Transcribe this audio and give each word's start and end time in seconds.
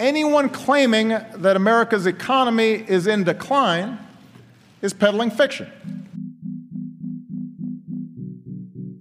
Anyone 0.00 0.48
claiming 0.48 1.08
that 1.08 1.56
America's 1.56 2.06
economy 2.06 2.84
is 2.86 3.06
in 3.06 3.24
decline 3.24 3.98
is 4.80 4.92
peddling 4.92 5.30
fiction. 5.30 5.68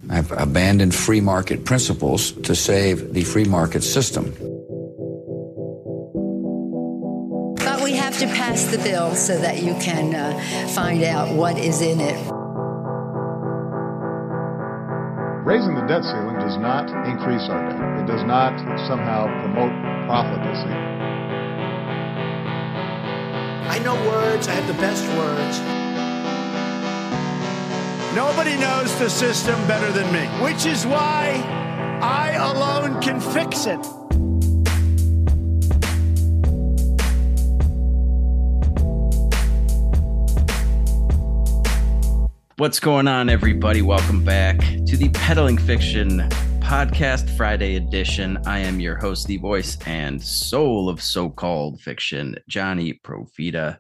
I've 0.09 0.31
abandoned 0.31 0.95
free 0.95 1.21
market 1.21 1.65
principles 1.65 2.31
to 2.31 2.55
save 2.55 3.13
the 3.13 3.23
free 3.23 3.43
market 3.43 3.83
system. 3.83 4.31
But 7.57 7.83
we 7.83 7.93
have 7.93 8.17
to 8.19 8.25
pass 8.27 8.65
the 8.65 8.79
bill 8.79 9.13
so 9.13 9.37
that 9.37 9.61
you 9.61 9.75
can 9.75 10.15
uh, 10.15 10.67
find 10.69 11.03
out 11.03 11.35
what 11.35 11.59
is 11.59 11.81
in 11.81 11.99
it. 11.99 12.36
Raising 15.47 15.75
the 15.75 15.87
debt 15.87 16.03
ceiling 16.03 16.35
does 16.39 16.57
not 16.57 16.89
increase 17.07 17.47
our 17.47 17.69
debt. 17.69 18.03
It 18.03 18.05
does 18.05 18.25
not 18.25 18.59
somehow 18.85 19.27
promote 19.39 19.71
profligacy. 20.05 20.75
I 23.71 23.79
know 23.79 23.95
words, 24.09 24.49
I 24.49 24.51
have 24.51 24.67
the 24.67 24.73
best 24.73 25.07
words. 25.15 25.61
Nobody 28.13 28.57
knows 28.57 28.93
the 28.99 29.09
system 29.09 29.55
better 29.67 29.89
than 29.93 30.11
me, 30.11 30.27
which 30.43 30.65
is 30.65 30.85
why 30.85 31.41
I 32.01 32.31
alone 32.33 33.01
can 33.01 33.21
fix 33.21 33.67
it. 33.67 34.06
What's 42.59 42.79
going 42.79 43.07
on, 43.07 43.29
everybody? 43.29 43.83
Welcome 43.83 44.25
back 44.25 44.57
to 44.87 44.97
the 44.97 45.09
Peddling 45.09 45.59
Fiction 45.59 46.27
Podcast 46.59 47.29
Friday 47.37 47.75
edition. 47.75 48.39
I 48.47 48.57
am 48.57 48.79
your 48.79 48.95
host, 48.95 49.27
the 49.27 49.37
voice 49.37 49.77
and 49.85 50.19
soul 50.19 50.89
of 50.89 50.99
so 50.99 51.29
called 51.29 51.79
fiction, 51.81 52.35
Johnny 52.49 52.99
Profita. 53.03 53.77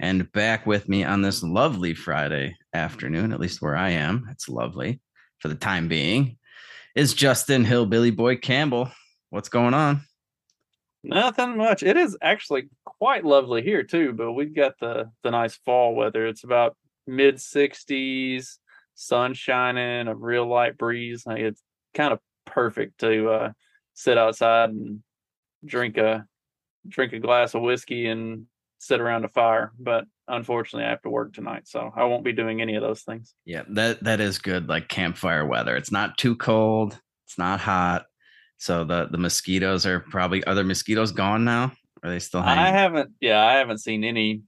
And 0.00 0.30
back 0.32 0.66
with 0.66 0.86
me 0.86 1.02
on 1.02 1.22
this 1.22 1.42
lovely 1.42 1.94
Friday 1.94 2.58
afternoon, 2.74 3.32
at 3.32 3.40
least 3.40 3.62
where 3.62 3.74
I 3.74 3.92
am, 3.92 4.28
it's 4.30 4.50
lovely 4.50 5.00
for 5.38 5.48
the 5.48 5.54
time 5.54 5.88
being, 5.88 6.36
is 6.94 7.14
Justin 7.14 7.64
Hillbilly 7.64 8.10
Boy 8.10 8.36
Campbell. 8.36 8.90
What's 9.30 9.48
going 9.48 9.72
on? 9.72 10.02
Nothing 11.02 11.56
much. 11.56 11.82
It 11.82 11.96
is 11.96 12.18
actually 12.20 12.68
quite 12.84 13.24
lovely 13.24 13.62
here 13.62 13.82
too, 13.82 14.12
but 14.12 14.32
we've 14.32 14.54
got 14.54 14.74
the 14.78 15.10
the 15.22 15.30
nice 15.30 15.54
fall 15.54 15.94
weather. 15.94 16.26
It's 16.26 16.44
about 16.44 16.76
mid 17.10 17.36
60s, 17.36 18.56
sun 18.94 19.34
shining, 19.34 20.08
a 20.08 20.14
real 20.14 20.46
light 20.46 20.78
breeze. 20.78 21.24
Like 21.26 21.40
it's 21.40 21.62
kind 21.94 22.12
of 22.12 22.20
perfect 22.46 23.00
to 23.00 23.30
uh, 23.30 23.52
sit 23.94 24.16
outside 24.16 24.70
and 24.70 25.02
drink 25.64 25.96
a 25.96 26.26
drink 26.88 27.12
a 27.12 27.18
glass 27.18 27.54
of 27.54 27.62
whiskey 27.62 28.06
and 28.06 28.46
sit 28.78 29.00
around 29.00 29.24
a 29.24 29.28
fire. 29.28 29.72
But 29.78 30.04
unfortunately, 30.28 30.86
I 30.86 30.90
have 30.90 31.02
to 31.02 31.10
work 31.10 31.34
tonight, 31.34 31.68
so 31.68 31.92
I 31.94 32.04
won't 32.04 32.24
be 32.24 32.32
doing 32.32 32.60
any 32.60 32.76
of 32.76 32.82
those 32.82 33.02
things. 33.02 33.34
Yeah, 33.44 33.64
that 33.70 34.02
that 34.04 34.20
is 34.20 34.38
good. 34.38 34.68
Like 34.68 34.88
campfire 34.88 35.46
weather. 35.46 35.76
It's 35.76 35.92
not 35.92 36.16
too 36.16 36.36
cold. 36.36 36.98
It's 37.26 37.38
not 37.38 37.60
hot. 37.60 38.06
So 38.58 38.84
the 38.84 39.08
the 39.10 39.18
mosquitoes 39.18 39.86
are 39.86 40.00
probably 40.00 40.44
are 40.44 40.54
the 40.54 40.64
mosquitoes 40.64 41.12
gone 41.12 41.44
now? 41.44 41.72
Are 42.02 42.10
they 42.10 42.18
still 42.18 42.42
hanging? 42.42 42.64
I 42.64 42.68
haven't. 42.68 43.12
Yeah, 43.20 43.44
I 43.44 43.54
haven't 43.54 43.78
seen 43.78 44.04
any 44.04 44.42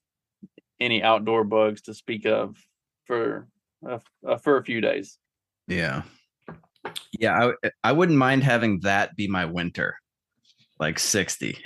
any 0.83 1.03
outdoor 1.03 1.45
bugs 1.45 1.83
to 1.83 1.95
speak 1.95 2.27
of 2.27 2.57
for 3.07 3.49
uh, 3.89 3.99
for 4.39 4.57
a 4.59 4.65
few 4.65 4.81
days. 4.81 5.19
Yeah. 5.69 6.03
Yeah, 7.19 7.53
I 7.63 7.71
I 7.85 7.93
wouldn't 7.93 8.19
mind 8.19 8.43
having 8.43 8.81
that 8.81 9.17
be 9.17 9.29
my 9.29 9.45
winter. 9.45 9.97
Like 10.79 10.99
60. 10.99 11.59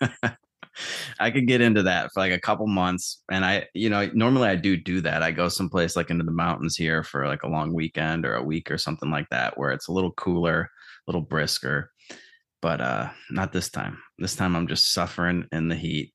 I 1.20 1.30
could 1.30 1.46
get 1.46 1.60
into 1.60 1.84
that 1.84 2.10
for 2.12 2.20
like 2.20 2.32
a 2.32 2.40
couple 2.40 2.66
months 2.66 3.22
and 3.30 3.44
I 3.44 3.68
you 3.74 3.88
know 3.88 4.10
normally 4.12 4.48
I 4.48 4.56
do 4.56 4.76
do 4.76 5.00
that. 5.02 5.22
I 5.22 5.30
go 5.30 5.48
someplace 5.48 5.96
like 5.96 6.10
into 6.10 6.24
the 6.24 6.30
mountains 6.32 6.76
here 6.76 7.02
for 7.02 7.26
like 7.26 7.44
a 7.44 7.48
long 7.48 7.72
weekend 7.72 8.26
or 8.26 8.34
a 8.34 8.42
week 8.42 8.70
or 8.70 8.78
something 8.78 9.10
like 9.10 9.28
that 9.30 9.56
where 9.56 9.70
it's 9.70 9.88
a 9.88 9.92
little 9.92 10.12
cooler, 10.12 10.62
a 10.62 11.10
little 11.10 11.22
brisker. 11.22 11.90
But 12.60 12.80
uh 12.80 13.10
not 13.30 13.52
this 13.52 13.70
time. 13.70 13.98
This 14.18 14.36
time 14.36 14.56
I'm 14.56 14.68
just 14.68 14.92
suffering 14.92 15.46
in 15.52 15.68
the 15.68 15.76
heat. 15.76 16.13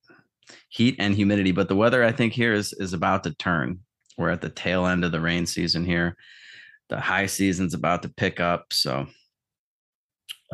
Heat 0.70 0.96
and 1.00 1.16
humidity, 1.16 1.52
but 1.52 1.68
the 1.68 1.76
weather 1.76 2.04
I 2.04 2.12
think 2.12 2.34
here 2.34 2.54
is 2.54 2.74
is 2.74 2.94
about 2.94 3.24
to 3.24 3.34
turn. 3.36 3.80
We're 4.18 4.30
at 4.30 4.42
the 4.42 4.50
tail 4.50 4.86
end 4.86 5.06
of 5.06 5.12
the 5.12 5.22
rain 5.22 5.46
season 5.46 5.86
here 5.86 6.16
the 6.90 7.00
high 7.00 7.28
season's 7.28 7.74
about 7.74 8.02
to 8.04 8.10
pick 8.10 8.40
up. 8.40 8.74
So 8.74 9.08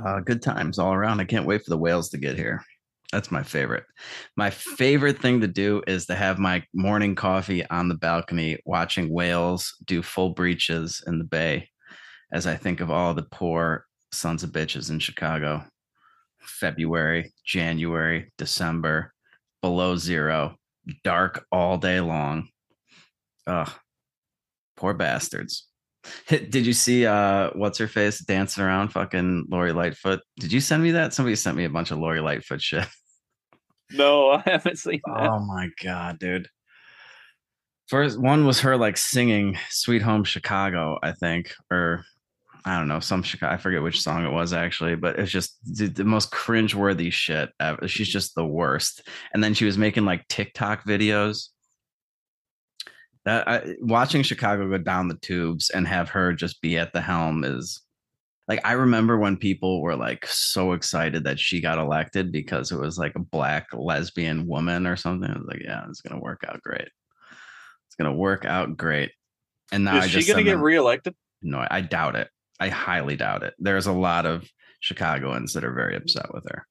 uh, 0.04 0.20
good 0.20 0.42
times 0.42 0.78
all 0.78 0.94
around. 0.94 1.20
I 1.20 1.26
can't 1.26 1.46
wait 1.46 1.64
for 1.64 1.70
the 1.70 1.78
whales 1.78 2.10
to 2.10 2.18
get 2.18 2.38
here. 2.38 2.64
That's 3.12 3.32
my 3.32 3.44
favorite. 3.44 3.86
My 4.36 4.50
favorite 4.50 5.20
thing 5.20 5.40
to 5.42 5.48
do 5.48 5.82
is 5.88 6.06
to 6.08 6.16
have 6.16 6.38
my 6.38 6.64
morning 6.74 7.16
coffee 7.16 7.68
on 7.70 7.88
the 7.88 7.96
balcony, 7.96 8.60
watching 8.66 9.10
whales 9.10 9.74
do 9.86 10.04
full 10.04 10.32
breaches 10.32 11.02
in 11.08 11.18
the 11.18 11.24
bay 11.24 11.70
as 12.34 12.46
I 12.46 12.56
think 12.56 12.82
of 12.82 12.92
all 12.92 13.14
the 13.14 13.24
poor 13.24 13.86
sons 14.12 14.44
of 14.44 14.52
bitches 14.52 14.90
in 14.90 15.00
Chicago. 15.00 15.64
February, 16.42 17.34
January, 17.46 18.32
December, 18.38 19.14
below 19.66 19.96
zero, 19.96 20.56
dark 21.04 21.44
all 21.52 21.80
day 21.80 22.00
long. 22.00 22.48
Ugh, 23.48 23.72
poor 24.78 24.94
bastards. 24.94 25.68
Did 26.28 26.68
you 26.68 26.74
see 26.74 27.08
uh 27.08 27.50
what's 27.56 27.80
her 27.80 27.88
face 27.88 28.20
dancing 28.20 28.64
around 28.64 28.90
fucking 28.90 29.48
Lori 29.50 29.74
Lightfoot? 29.74 30.20
Did 30.40 30.52
you 30.54 30.60
send 30.60 30.84
me 30.84 30.92
that? 30.92 31.16
Somebody 31.16 31.36
sent 31.36 31.58
me 31.58 31.66
a 31.66 31.70
bunch 31.72 31.90
of 31.90 31.98
Lori 31.98 32.22
Lightfoot 32.22 32.62
shit. 32.62 32.88
No, 33.92 34.32
I 34.32 34.42
haven't 34.44 34.80
seen 34.80 35.00
that. 35.06 35.30
Oh 35.30 35.40
my 35.46 35.70
god, 35.84 36.18
dude. 36.18 36.48
First 37.88 38.20
one 38.20 38.48
was 38.48 38.60
her 38.62 38.78
like 38.78 38.98
singing 38.98 39.60
Sweet 39.70 40.02
Home 40.02 40.24
Chicago, 40.24 40.98
I 41.04 41.12
think, 41.12 41.54
or 41.70 42.04
I 42.66 42.80
don't 42.80 42.88
know, 42.88 43.00
some 43.00 43.22
Chicago, 43.22 43.54
I 43.54 43.58
forget 43.58 43.84
which 43.84 44.02
song 44.02 44.26
it 44.26 44.32
was 44.32 44.52
actually, 44.52 44.96
but 44.96 45.20
it's 45.20 45.32
just 45.32 45.58
the, 45.78 45.86
the 45.86 46.04
most 46.04 46.32
cringe-worthy 46.32 47.12
shit 47.12 47.52
ever. 47.60 47.88
She's 47.88 48.10
just 48.10 48.34
the 48.34 48.46
worst. 48.46 49.08
And 49.34 49.44
then 49.44 49.54
she 49.54 49.66
was 49.66 49.78
making 49.78 50.06
like 50.06 50.28
TikTok 50.30 50.84
videos 50.84 51.50
that 53.26 53.48
I, 53.48 53.76
watching 53.82 54.24
Chicago 54.24 54.68
go 54.68 54.80
down 54.80 55.08
the 55.08 55.18
tubes 55.18 55.70
and 55.70 55.88
have 55.88 56.10
her 56.10 56.34
just 56.34 56.62
be 56.62 56.78
at 56.78 56.94
the 56.94 57.02
helm 57.02 57.44
is 57.44 57.82
like 58.48 58.62
I 58.64 58.74
remember 58.74 59.18
when 59.18 59.38
people 59.38 59.82
were 59.82 59.96
like 59.96 60.26
so 60.28 60.74
excited 60.74 61.24
that 61.24 61.40
she 61.40 61.62
got 61.62 61.80
elected 61.80 62.32
because 62.32 62.72
it 62.72 62.80
was 62.80 62.98
like 62.98 63.16
a 63.16 63.20
black 63.20 63.68
lesbian 63.74 64.46
woman 64.46 64.86
or 64.86 64.96
something. 64.96 65.30
I 65.30 65.38
was 65.38 65.48
like, 65.48 65.62
yeah, 65.64 65.84
it's 65.90 66.02
gonna 66.02 66.22
work 66.22 66.44
out 66.48 66.62
great. 66.62 66.90
It's 67.88 67.96
gonna 67.98 68.14
work 68.14 68.46
out 68.46 68.78
great. 68.78 69.12
And 69.72 69.86
now 69.86 69.98
is 69.98 70.04
I 70.04 70.08
she 70.08 70.28
gonna 70.28 70.44
get 70.44 70.54
them, 70.54 70.62
reelected? 70.62 71.16
No, 71.42 71.66
I 71.70 71.82
doubt 71.82 72.16
it. 72.16 72.30
I 72.60 72.70
highly 72.70 73.16
doubt 73.16 73.44
it. 73.44 73.54
There's 73.60 73.88
a 73.88 73.92
lot 73.92 74.26
of 74.26 74.50
Chicagoans 74.80 75.54
that 75.54 75.64
are 75.64 75.74
very 75.74 75.96
upset 75.96 76.34
with 76.34 76.46
her. 76.50 76.66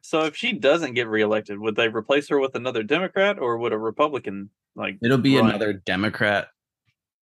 So 0.00 0.24
if 0.24 0.36
she 0.36 0.52
doesn't 0.52 0.94
get 0.94 1.08
reelected, 1.08 1.58
would 1.58 1.76
they 1.76 1.88
replace 1.88 2.28
her 2.28 2.38
with 2.38 2.54
another 2.54 2.82
Democrat 2.82 3.38
or 3.38 3.58
would 3.58 3.72
a 3.72 3.78
Republican 3.78 4.50
like? 4.74 4.98
It'll 5.02 5.18
be 5.18 5.36
run? 5.36 5.50
another 5.50 5.72
Democrat. 5.72 6.48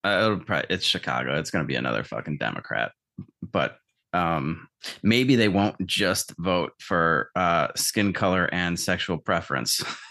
Uh, 0.05 0.21
it'll 0.22 0.39
probably, 0.39 0.66
it's 0.71 0.84
Chicago. 0.84 1.39
It's 1.39 1.50
going 1.50 1.65
to 1.65 1.66
be 1.66 1.75
another 1.75 2.05
fucking 2.05 2.39
Democrat. 2.39 2.93
But 3.43 3.78
um, 4.12 4.69
maybe 5.03 5.37
they 5.37 5.49
won't 5.49 5.84
just 5.84 6.33
vote 6.39 6.72
for 6.78 7.31
uh, 7.34 7.69
skin 7.75 8.12
color 8.12 8.49
and 8.53 8.78
sexual 8.78 9.19
preference. 9.19 9.83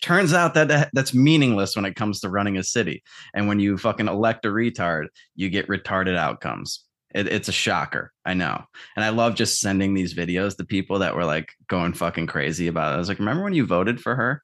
Turns 0.00 0.32
out 0.32 0.54
that, 0.54 0.68
that 0.68 0.90
that's 0.92 1.14
meaningless 1.14 1.76
when 1.76 1.84
it 1.84 1.96
comes 1.96 2.20
to 2.20 2.30
running 2.30 2.56
a 2.56 2.62
city. 2.62 3.02
And 3.34 3.48
when 3.48 3.60
you 3.60 3.76
fucking 3.76 4.08
elect 4.08 4.44
a 4.46 4.48
retard, 4.48 5.06
you 5.34 5.50
get 5.50 5.68
retarded 5.68 6.16
outcomes. 6.16 6.84
It, 7.14 7.28
it's 7.28 7.48
a 7.48 7.52
shocker. 7.52 8.12
I 8.24 8.34
know. 8.34 8.62
And 8.96 9.04
I 9.04 9.10
love 9.10 9.34
just 9.34 9.60
sending 9.60 9.94
these 9.94 10.14
videos 10.14 10.56
to 10.56 10.64
people 10.64 10.98
that 11.00 11.14
were 11.14 11.24
like 11.24 11.52
going 11.68 11.92
fucking 11.92 12.26
crazy 12.26 12.66
about 12.68 12.92
it. 12.92 12.96
I 12.96 12.98
was 12.98 13.08
like, 13.08 13.18
remember 13.18 13.44
when 13.44 13.54
you 13.54 13.66
voted 13.66 14.00
for 14.00 14.14
her? 14.14 14.42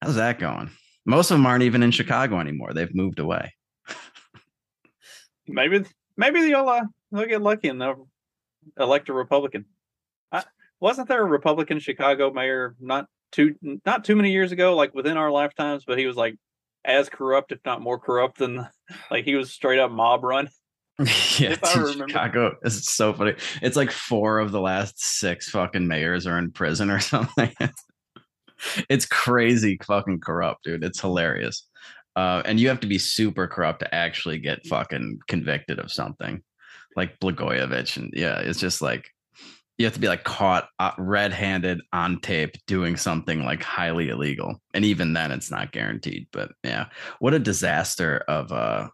How's 0.00 0.16
that 0.16 0.38
going? 0.38 0.70
Most 1.06 1.30
of 1.30 1.36
them 1.36 1.46
aren't 1.46 1.64
even 1.64 1.82
in 1.82 1.90
Chicago 1.90 2.40
anymore. 2.40 2.72
They've 2.72 2.94
moved 2.94 3.18
away. 3.18 3.54
maybe 5.46 5.84
maybe 6.16 6.40
they'll 6.40 6.68
uh, 6.68 6.84
they'll 7.12 7.26
get 7.26 7.42
lucky 7.42 7.68
and 7.68 7.80
they'll 7.80 8.08
elect 8.78 9.08
a 9.08 9.12
Republican. 9.12 9.66
I, 10.32 10.44
wasn't 10.80 11.08
there 11.08 11.22
a 11.22 11.26
Republican 11.26 11.78
Chicago 11.78 12.30
mayor 12.32 12.76
not 12.80 13.06
too 13.34 13.54
not 13.84 14.04
too 14.04 14.16
many 14.16 14.30
years 14.30 14.52
ago, 14.52 14.76
like 14.76 14.94
within 14.94 15.16
our 15.16 15.30
lifetimes, 15.30 15.84
but 15.84 15.98
he 15.98 16.06
was 16.06 16.16
like 16.16 16.36
as 16.84 17.08
corrupt, 17.08 17.52
if 17.52 17.58
not 17.64 17.82
more 17.82 17.98
corrupt 17.98 18.38
than 18.38 18.66
like 19.10 19.24
he 19.24 19.34
was 19.34 19.52
straight 19.52 19.78
up 19.78 19.90
mob 19.90 20.24
run. 20.24 20.48
yeah, 21.38 21.56
Chicago 21.64 22.56
is 22.62 22.86
so 22.86 23.12
funny. 23.12 23.34
It's 23.60 23.76
like 23.76 23.90
four 23.90 24.38
of 24.38 24.52
the 24.52 24.60
last 24.60 25.02
six 25.02 25.50
fucking 25.50 25.88
mayors 25.88 26.26
are 26.26 26.38
in 26.38 26.52
prison 26.52 26.88
or 26.88 27.00
something. 27.00 27.52
it's 28.88 29.04
crazy 29.04 29.76
fucking 29.84 30.20
corrupt, 30.20 30.62
dude. 30.64 30.84
It's 30.84 31.00
hilarious. 31.00 31.66
Uh, 32.14 32.42
and 32.44 32.60
you 32.60 32.68
have 32.68 32.78
to 32.78 32.86
be 32.86 32.98
super 32.98 33.48
corrupt 33.48 33.80
to 33.80 33.92
actually 33.92 34.38
get 34.38 34.64
fucking 34.68 35.18
convicted 35.26 35.80
of 35.80 35.90
something 35.90 36.40
like 36.94 37.18
Blagojevich. 37.18 37.96
And 37.96 38.12
yeah, 38.14 38.38
it's 38.38 38.60
just 38.60 38.80
like 38.80 39.10
you 39.78 39.86
have 39.86 39.94
to 39.94 40.00
be 40.00 40.08
like 40.08 40.24
caught 40.24 40.68
uh, 40.78 40.92
red-handed 40.98 41.80
on 41.92 42.20
tape 42.20 42.56
doing 42.66 42.96
something 42.96 43.44
like 43.44 43.62
highly 43.62 44.08
illegal. 44.08 44.60
And 44.72 44.84
even 44.84 45.12
then 45.12 45.32
it's 45.32 45.50
not 45.50 45.72
guaranteed 45.72 46.28
but 46.32 46.52
yeah. 46.62 46.86
What 47.18 47.34
a 47.34 47.38
disaster 47.38 48.24
of 48.28 48.52
a 48.52 48.90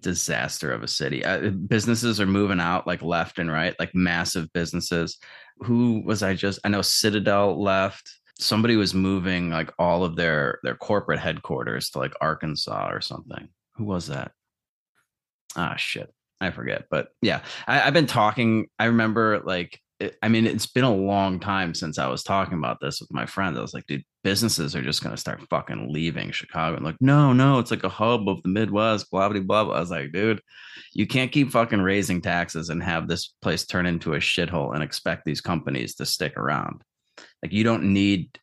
disaster 0.00 0.70
of 0.70 0.82
a 0.82 0.88
city. 0.88 1.24
Uh, 1.24 1.50
businesses 1.50 2.20
are 2.20 2.26
moving 2.26 2.60
out 2.60 2.86
like 2.86 3.02
left 3.02 3.38
and 3.38 3.50
right 3.50 3.74
like 3.78 3.94
massive 3.94 4.52
businesses. 4.52 5.18
Who 5.58 6.02
was 6.04 6.22
i 6.22 6.34
just 6.34 6.60
i 6.64 6.68
know 6.68 6.82
citadel 6.82 7.60
left. 7.60 8.08
Somebody 8.38 8.76
was 8.76 8.94
moving 8.94 9.50
like 9.50 9.72
all 9.78 10.04
of 10.04 10.16
their 10.16 10.60
their 10.62 10.76
corporate 10.76 11.20
headquarters 11.20 11.90
to 11.90 11.98
like 11.98 12.14
arkansas 12.20 12.90
or 12.90 13.00
something. 13.00 13.48
Who 13.74 13.84
was 13.84 14.06
that? 14.06 14.32
Ah 15.56 15.74
shit. 15.76 16.12
I 16.40 16.50
forget 16.50 16.84
but 16.90 17.08
yeah. 17.20 17.42
I, 17.66 17.82
i've 17.82 17.94
been 17.94 18.06
talking 18.06 18.66
i 18.78 18.86
remember 18.86 19.40
like 19.44 19.80
I 20.22 20.28
mean, 20.28 20.46
it's 20.46 20.66
been 20.66 20.84
a 20.84 20.94
long 20.94 21.38
time 21.38 21.74
since 21.74 21.98
I 21.98 22.08
was 22.08 22.22
talking 22.22 22.58
about 22.58 22.78
this 22.80 23.00
with 23.00 23.12
my 23.12 23.26
friends. 23.26 23.58
I 23.58 23.62
was 23.62 23.74
like, 23.74 23.86
dude, 23.86 24.04
businesses 24.24 24.74
are 24.74 24.82
just 24.82 25.02
going 25.02 25.14
to 25.14 25.20
start 25.20 25.46
fucking 25.50 25.92
leaving 25.92 26.30
Chicago. 26.30 26.76
And 26.76 26.84
like, 26.84 26.96
no, 27.00 27.32
no, 27.32 27.58
it's 27.58 27.70
like 27.70 27.84
a 27.84 27.88
hub 27.88 28.28
of 28.28 28.42
the 28.42 28.48
Midwest, 28.48 29.10
blah, 29.10 29.28
blah, 29.28 29.40
blah. 29.40 29.70
I 29.70 29.80
was 29.80 29.90
like, 29.90 30.12
dude, 30.12 30.40
you 30.94 31.06
can't 31.06 31.32
keep 31.32 31.50
fucking 31.50 31.80
raising 31.80 32.20
taxes 32.20 32.68
and 32.68 32.82
have 32.82 33.08
this 33.08 33.34
place 33.42 33.64
turn 33.64 33.86
into 33.86 34.14
a 34.14 34.18
shithole 34.18 34.74
and 34.74 34.82
expect 34.82 35.24
these 35.24 35.40
companies 35.40 35.94
to 35.96 36.06
stick 36.06 36.36
around. 36.36 36.82
Like, 37.42 37.52
you 37.52 37.64
don't 37.64 37.92
need, 37.92 38.38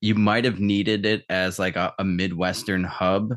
you 0.00 0.14
might 0.14 0.44
have 0.44 0.60
needed 0.60 1.04
it 1.06 1.24
as 1.28 1.58
like 1.58 1.76
a, 1.76 1.92
a 1.98 2.04
Midwestern 2.04 2.84
hub 2.84 3.34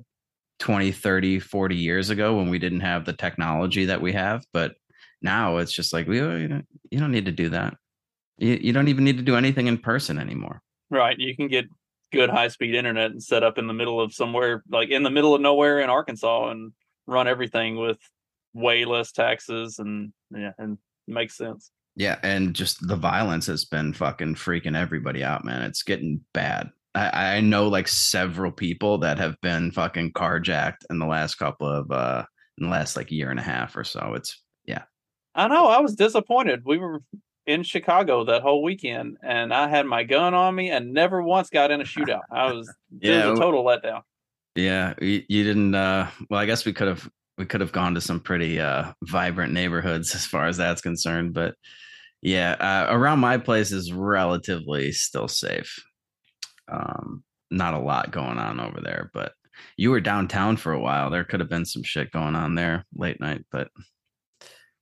20, 0.59 0.91
30, 0.91 1.39
40 1.39 1.75
years 1.75 2.09
ago 2.09 2.37
when 2.37 2.49
we 2.49 2.59
didn't 2.59 2.79
have 2.81 3.05
the 3.05 3.13
technology 3.13 3.85
that 3.85 4.01
we 4.01 4.13
have. 4.13 4.43
But 4.53 4.75
now 5.23 5.57
it's 5.57 5.71
just 5.71 5.93
like 5.93 6.07
we 6.07 6.17
you 6.17 6.47
don't, 6.47 6.67
you 6.91 6.99
don't 6.99 7.11
need 7.11 7.25
to 7.25 7.31
do 7.31 7.49
that. 7.49 7.75
You, 8.37 8.59
you 8.61 8.73
don't 8.73 8.87
even 8.87 9.03
need 9.03 9.17
to 9.17 9.23
do 9.23 9.35
anything 9.35 9.67
in 9.67 9.77
person 9.77 10.19
anymore. 10.19 10.61
Right. 10.89 11.17
You 11.17 11.35
can 11.35 11.47
get 11.47 11.65
good 12.11 12.29
high 12.29 12.47
speed 12.49 12.75
internet 12.75 13.11
and 13.11 13.23
set 13.23 13.43
up 13.43 13.57
in 13.57 13.65
the 13.65 13.73
middle 13.73 13.99
of 13.99 14.13
somewhere 14.13 14.63
like 14.69 14.89
in 14.89 15.01
the 15.01 15.09
middle 15.09 15.33
of 15.33 15.41
nowhere 15.41 15.79
in 15.79 15.89
Arkansas 15.89 16.49
and 16.49 16.71
run 17.07 17.27
everything 17.27 17.77
with 17.77 17.97
way 18.53 18.85
less 18.85 19.11
taxes 19.11 19.79
and 19.79 20.13
yeah, 20.31 20.51
and 20.57 20.77
makes 21.07 21.35
sense. 21.35 21.71
Yeah, 21.95 22.19
and 22.23 22.55
just 22.55 22.87
the 22.87 22.95
violence 22.95 23.45
has 23.47 23.65
been 23.65 23.93
fucking 23.93 24.35
freaking 24.35 24.77
everybody 24.77 25.23
out, 25.23 25.45
man. 25.45 25.61
It's 25.63 25.83
getting 25.83 26.21
bad. 26.33 26.69
I, 26.95 27.37
I 27.37 27.41
know 27.41 27.67
like 27.67 27.87
several 27.87 28.51
people 28.51 28.99
that 28.99 29.17
have 29.17 29.39
been 29.41 29.71
fucking 29.71 30.13
carjacked 30.13 30.85
in 30.89 30.99
the 30.99 31.05
last 31.05 31.35
couple 31.35 31.67
of 31.67 31.91
uh 31.91 32.25
in 32.57 32.65
the 32.65 32.71
last 32.71 32.95
like 32.95 33.11
year 33.11 33.31
and 33.31 33.39
a 33.39 33.43
half 33.43 33.75
or 33.75 33.83
so. 33.83 34.13
It's 34.15 34.41
yeah, 34.65 34.83
I 35.35 35.47
know. 35.47 35.67
I 35.67 35.79
was 35.79 35.95
disappointed. 35.95 36.61
We 36.65 36.77
were 36.77 37.01
in 37.45 37.63
Chicago 37.63 38.25
that 38.25 38.41
whole 38.41 38.63
weekend, 38.63 39.17
and 39.21 39.53
I 39.53 39.67
had 39.67 39.85
my 39.85 40.03
gun 40.03 40.33
on 40.33 40.55
me, 40.55 40.69
and 40.69 40.93
never 40.93 41.21
once 41.21 41.49
got 41.49 41.71
in 41.71 41.81
a 41.81 41.83
shootout. 41.85 42.21
I 42.31 42.51
was 42.51 42.73
yeah, 42.99 43.29
was 43.29 43.39
a 43.39 43.41
total 43.41 43.63
letdown. 43.63 44.01
Yeah, 44.55 44.93
you, 45.01 45.23
you 45.27 45.43
didn't. 45.43 45.75
uh 45.75 46.09
Well, 46.29 46.39
I 46.39 46.45
guess 46.45 46.65
we 46.65 46.73
could 46.73 46.87
have 46.87 47.09
we 47.37 47.45
could 47.45 47.61
have 47.61 47.71
gone 47.71 47.95
to 47.95 48.01
some 48.01 48.19
pretty 48.19 48.59
uh 48.59 48.93
vibrant 49.03 49.53
neighborhoods 49.53 50.13
as 50.15 50.25
far 50.25 50.45
as 50.45 50.57
that's 50.57 50.81
concerned, 50.81 51.33
but 51.33 51.55
yeah, 52.21 52.53
uh, 52.53 52.95
around 52.95 53.19
my 53.19 53.37
place 53.37 53.73
is 53.73 53.91
relatively 53.91 54.93
still 54.93 55.27
safe. 55.27 55.83
Um, 56.71 57.21
not 57.51 57.73
a 57.73 57.79
lot 57.79 58.11
going 58.11 58.37
on 58.37 58.61
over 58.61 58.79
there, 58.81 59.11
but 59.13 59.33
you 59.75 59.91
were 59.91 59.99
downtown 59.99 60.55
for 60.55 60.71
a 60.71 60.79
while. 60.79 61.09
There 61.09 61.25
could 61.25 61.41
have 61.41 61.49
been 61.49 61.65
some 61.65 61.83
shit 61.83 62.11
going 62.11 62.35
on 62.35 62.55
there 62.55 62.85
late 62.95 63.19
night, 63.19 63.43
but 63.51 63.67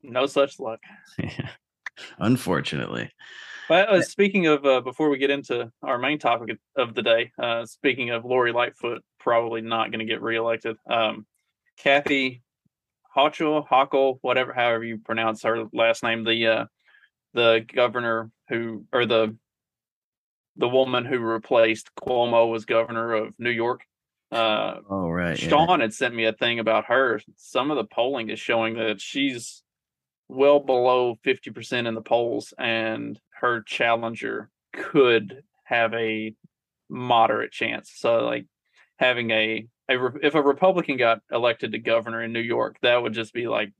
no 0.04 0.26
such 0.26 0.60
luck. 0.60 0.80
Unfortunately. 2.20 3.10
But 3.70 3.90
uh, 3.90 4.02
speaking 4.02 4.48
of, 4.48 4.66
uh, 4.66 4.82
before 4.82 5.10
we 5.10 5.18
get 5.18 5.30
into 5.30 5.72
our 5.82 5.98
main 5.98 6.20
topic 6.20 6.58
of 6.76 6.94
the 6.94 7.02
day, 7.02 7.32
uh, 7.42 7.66
speaking 7.66 8.10
of 8.10 8.26
Lori 8.26 8.52
Lightfoot, 8.52 9.02
probably 9.20 9.62
not 9.62 9.92
going 9.92 10.00
to 10.00 10.12
get 10.12 10.22
reelected. 10.22 10.76
Um, 10.90 11.26
Kathy 11.78 12.42
Hochul, 13.16 13.68
Hochul, 13.68 14.18
whatever, 14.22 14.54
however 14.54 14.84
you 14.84 14.98
pronounce 14.98 15.44
her 15.44 15.66
last 15.74 16.04
name, 16.04 16.24
the 16.24 16.48
uh, 16.48 16.66
the 17.34 17.66
governor 17.74 18.30
who, 18.50 18.86
or 18.92 19.06
the 19.06 19.38
the 20.58 20.68
woman 20.68 21.06
who 21.06 21.20
replaced 21.20 21.90
Cuomo 21.96 22.56
as 22.56 22.66
governor 22.66 23.14
of 23.14 23.34
New 23.40 23.50
York. 23.50 23.82
Uh, 24.32 24.76
oh 24.90 25.10
right. 25.10 25.38
Sean 25.38 25.80
yeah. 25.80 25.86
had 25.86 25.94
sent 25.94 26.16
me 26.16 26.26
a 26.26 26.34
thing 26.34 26.60
about 26.60 26.86
her. 26.86 27.22
Some 27.38 27.72
of 27.72 27.78
the 27.78 27.86
polling 27.86 28.30
is 28.30 28.40
showing 28.40 28.76
that 28.76 29.02
she's 29.02 29.61
well 30.32 30.60
below 30.60 31.18
50% 31.26 31.88
in 31.88 31.96
the 31.96 32.02
polls, 32.02 32.54
and 32.58 33.20
her 33.40 33.62
challenger 33.62 34.50
could 34.74 35.44
have 35.64 35.94
a 35.94 36.34
moderate 36.90 37.52
chance. 37.52 37.92
So, 37.96 38.26
like, 38.26 38.46
having 38.98 39.32
a, 39.32 39.68
a 39.90 40.06
if 40.22 40.36
a 40.36 40.42
Republican 40.42 40.98
got 40.98 41.20
elected 41.32 41.74
to 41.74 41.80
governor 41.80 42.24
in 42.24 42.34
New 42.34 42.42
York, 42.42 42.78
that 42.82 43.02
would 43.02 43.14
just 43.14 43.34
be 43.34 43.48
like 43.48 43.72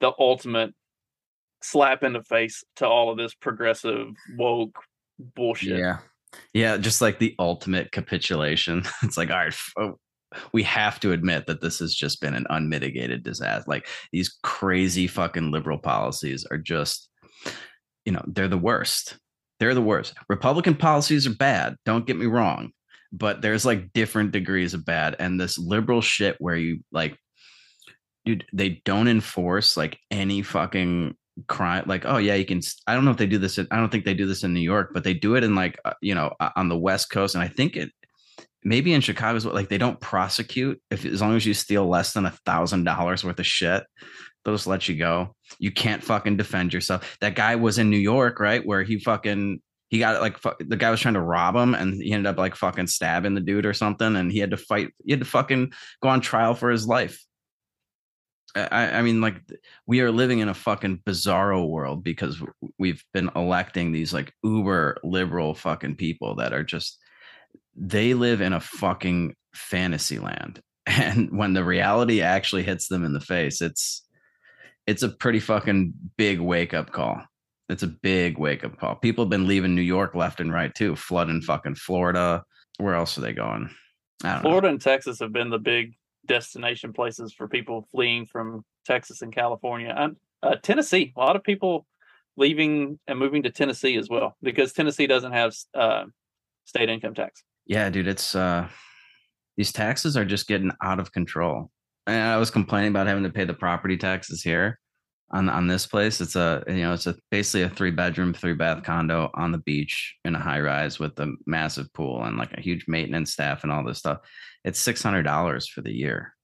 the 0.00 0.12
ultimate 0.18 0.74
slap 1.62 2.02
in 2.02 2.12
the 2.12 2.22
face 2.22 2.64
to 2.76 2.86
all 2.86 3.10
of 3.10 3.16
this 3.16 3.34
progressive 3.34 4.08
woke 4.36 4.78
bullshit. 5.18 5.78
Yeah. 5.78 5.98
Yeah, 6.52 6.76
just 6.76 7.00
like 7.00 7.18
the 7.18 7.34
ultimate 7.38 7.92
capitulation. 7.92 8.82
It's 9.02 9.16
like, 9.16 9.30
all 9.30 9.36
right, 9.36 9.54
oh, 9.78 9.98
we 10.52 10.62
have 10.62 11.00
to 11.00 11.12
admit 11.12 11.46
that 11.46 11.60
this 11.60 11.78
has 11.78 11.94
just 11.94 12.20
been 12.20 12.34
an 12.34 12.46
unmitigated 12.50 13.22
disaster. 13.22 13.64
Like 13.66 13.86
these 14.12 14.36
crazy 14.42 15.06
fucking 15.06 15.50
liberal 15.50 15.78
policies 15.78 16.46
are 16.50 16.58
just, 16.58 17.08
you 18.04 18.12
know, 18.12 18.24
they're 18.26 18.48
the 18.48 18.58
worst. 18.58 19.16
They're 19.60 19.74
the 19.74 19.82
worst. 19.82 20.14
Republican 20.28 20.74
policies 20.74 21.26
are 21.26 21.34
bad. 21.34 21.76
Don't 21.84 22.06
get 22.06 22.16
me 22.16 22.26
wrong, 22.26 22.72
but 23.12 23.40
there's 23.40 23.64
like 23.64 23.92
different 23.92 24.32
degrees 24.32 24.74
of 24.74 24.84
bad. 24.84 25.16
And 25.18 25.40
this 25.40 25.58
liberal 25.58 26.02
shit 26.02 26.36
where 26.38 26.56
you 26.56 26.80
like, 26.92 27.16
dude, 28.24 28.44
they 28.52 28.82
don't 28.84 29.08
enforce 29.08 29.76
like 29.76 29.98
any 30.10 30.42
fucking 30.42 31.14
crime 31.48 31.84
like 31.86 32.06
oh 32.06 32.16
yeah 32.16 32.34
you 32.34 32.46
can 32.46 32.62
i 32.86 32.94
don't 32.94 33.04
know 33.04 33.10
if 33.10 33.18
they 33.18 33.26
do 33.26 33.36
this 33.36 33.58
in, 33.58 33.68
i 33.70 33.76
don't 33.76 33.92
think 33.92 34.06
they 34.06 34.14
do 34.14 34.26
this 34.26 34.42
in 34.42 34.54
new 34.54 34.60
york 34.60 34.90
but 34.94 35.04
they 35.04 35.12
do 35.12 35.34
it 35.34 35.44
in 35.44 35.54
like 35.54 35.78
uh, 35.84 35.92
you 36.00 36.14
know 36.14 36.32
on 36.56 36.70
the 36.70 36.78
west 36.78 37.10
coast 37.10 37.34
and 37.34 37.44
i 37.44 37.48
think 37.48 37.76
it 37.76 37.90
maybe 38.66 38.92
in 38.92 39.00
Chicago, 39.00 39.38
like 39.50 39.68
they 39.68 39.78
don't 39.78 40.00
prosecute 40.00 40.82
if 40.90 41.06
as 41.06 41.20
long 41.20 41.36
as 41.36 41.46
you 41.46 41.54
steal 41.54 41.88
less 41.88 42.12
than 42.12 42.26
a 42.26 42.32
thousand 42.44 42.82
dollars 42.82 43.24
worth 43.24 43.38
of 43.38 43.46
shit, 43.46 43.84
they'll 44.44 44.54
just 44.54 44.66
let 44.66 44.88
you 44.88 44.96
go. 44.96 45.36
You 45.60 45.70
can't 45.70 46.02
fucking 46.02 46.36
defend 46.36 46.74
yourself. 46.74 47.16
That 47.20 47.36
guy 47.36 47.54
was 47.54 47.78
in 47.78 47.90
New 47.90 47.96
York, 47.96 48.40
right, 48.40 48.66
where 48.66 48.82
he 48.82 48.98
fucking 48.98 49.62
he 49.88 50.00
got 50.00 50.20
like 50.20 50.42
the 50.58 50.76
guy 50.76 50.90
was 50.90 51.00
trying 51.00 51.14
to 51.14 51.20
rob 51.20 51.54
him 51.54 51.74
and 51.74 52.02
he 52.02 52.10
ended 52.10 52.26
up 52.26 52.38
like 52.38 52.56
fucking 52.56 52.88
stabbing 52.88 53.34
the 53.34 53.40
dude 53.40 53.66
or 53.66 53.72
something, 53.72 54.16
and 54.16 54.32
he 54.32 54.40
had 54.40 54.50
to 54.50 54.56
fight. 54.56 54.90
He 55.04 55.12
had 55.12 55.20
to 55.20 55.26
fucking 55.26 55.72
go 56.02 56.08
on 56.08 56.20
trial 56.20 56.54
for 56.54 56.68
his 56.68 56.88
life. 56.88 57.22
I, 58.56 58.98
I 58.98 59.02
mean, 59.02 59.20
like 59.20 59.40
we 59.86 60.00
are 60.00 60.10
living 60.10 60.40
in 60.40 60.48
a 60.48 60.54
fucking 60.54 61.02
bizarro 61.06 61.68
world 61.68 62.02
because 62.02 62.42
we've 62.80 63.04
been 63.14 63.30
electing 63.36 63.92
these 63.92 64.12
like 64.12 64.32
uber 64.42 64.96
liberal 65.04 65.54
fucking 65.54 65.96
people 65.96 66.36
that 66.36 66.52
are 66.52 66.64
just 66.64 66.98
they 67.76 68.14
live 68.14 68.40
in 68.40 68.52
a 68.52 68.60
fucking 68.60 69.34
fantasy 69.54 70.18
land. 70.18 70.60
And 70.88 71.36
when 71.36 71.52
the 71.52 71.64
reality 71.64 72.22
actually 72.22 72.62
hits 72.62 72.86
them 72.86 73.04
in 73.04 73.12
the 73.12 73.20
face 73.20 73.60
it's 73.60 74.06
it's 74.86 75.02
a 75.02 75.08
pretty 75.08 75.40
fucking 75.40 75.94
big 76.16 76.38
wake 76.38 76.74
up 76.74 76.92
call. 76.92 77.20
It's 77.68 77.82
a 77.82 77.88
big 77.88 78.38
wake 78.38 78.62
up 78.62 78.78
call. 78.78 78.94
People 78.94 79.24
have 79.24 79.30
been 79.30 79.48
leaving 79.48 79.74
new 79.74 79.82
york 79.82 80.14
left 80.14 80.38
and 80.38 80.52
right 80.52 80.72
too 80.72 80.94
flooding 80.94 81.42
fucking 81.42 81.74
florida. 81.74 82.44
Where 82.78 82.94
else 82.94 83.18
are 83.18 83.22
they 83.22 83.32
going? 83.32 83.70
Florida 84.20 84.68
know. 84.68 84.74
and 84.74 84.80
texas 84.80 85.18
have 85.18 85.32
been 85.32 85.50
the 85.50 85.58
big 85.58 85.94
destination 86.24 86.92
places 86.92 87.32
for 87.32 87.48
people 87.48 87.88
fleeing 87.90 88.26
from 88.26 88.64
texas 88.84 89.22
and 89.22 89.34
california. 89.34 89.92
And 89.94 90.16
uh, 90.40 90.54
tennessee 90.62 91.12
a 91.16 91.20
lot 91.20 91.34
of 91.34 91.42
people 91.42 91.84
leaving 92.36 93.00
and 93.08 93.18
moving 93.18 93.42
to 93.42 93.50
tennessee 93.50 93.96
as 93.96 94.08
well 94.08 94.36
because 94.40 94.72
tennessee 94.72 95.08
doesn't 95.08 95.32
have 95.32 95.52
uh, 95.74 96.04
state 96.64 96.88
income 96.88 97.14
tax 97.14 97.42
yeah, 97.66 97.90
dude, 97.90 98.08
it's 98.08 98.34
uh 98.34 98.68
these 99.56 99.72
taxes 99.72 100.16
are 100.16 100.24
just 100.24 100.46
getting 100.46 100.70
out 100.82 101.00
of 101.00 101.12
control. 101.12 101.70
And 102.06 102.16
I 102.16 102.36
was 102.36 102.50
complaining 102.50 102.90
about 102.90 103.06
having 103.06 103.24
to 103.24 103.30
pay 103.30 103.44
the 103.44 103.54
property 103.54 103.96
taxes 103.96 104.42
here 104.42 104.78
on 105.30 105.48
on 105.48 105.66
this 105.66 105.86
place. 105.86 106.20
It's 106.20 106.36
a 106.36 106.62
you 106.68 106.82
know 106.82 106.92
it's 106.92 107.06
a 107.06 107.16
basically 107.30 107.62
a 107.62 107.68
three 107.68 107.90
bedroom, 107.90 108.32
three 108.32 108.54
bath 108.54 108.84
condo 108.84 109.30
on 109.34 109.52
the 109.52 109.58
beach 109.58 110.14
in 110.24 110.34
a 110.34 110.40
high 110.40 110.60
rise 110.60 110.98
with 110.98 111.18
a 111.18 111.34
massive 111.46 111.92
pool 111.92 112.22
and 112.24 112.36
like 112.36 112.52
a 112.52 112.60
huge 112.60 112.84
maintenance 112.86 113.32
staff 113.32 113.62
and 113.62 113.72
all 113.72 113.84
this 113.84 113.98
stuff. 113.98 114.18
It's 114.64 114.78
six 114.78 115.02
hundred 115.02 115.24
dollars 115.24 115.68
for 115.68 115.80
the 115.80 115.92
year. 115.92 116.34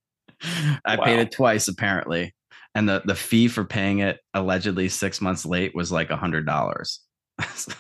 I 0.84 0.96
wow. 0.96 1.04
paid 1.04 1.20
it 1.20 1.32
twice 1.32 1.68
apparently, 1.68 2.34
and 2.74 2.88
the 2.88 3.02
the 3.04 3.14
fee 3.14 3.48
for 3.48 3.64
paying 3.64 4.00
it 4.00 4.18
allegedly 4.34 4.88
six 4.88 5.20
months 5.20 5.46
late 5.46 5.74
was 5.74 5.92
like 5.92 6.10
a 6.10 6.16
hundred 6.16 6.46
dollars. 6.46 7.00
so, 7.54 7.72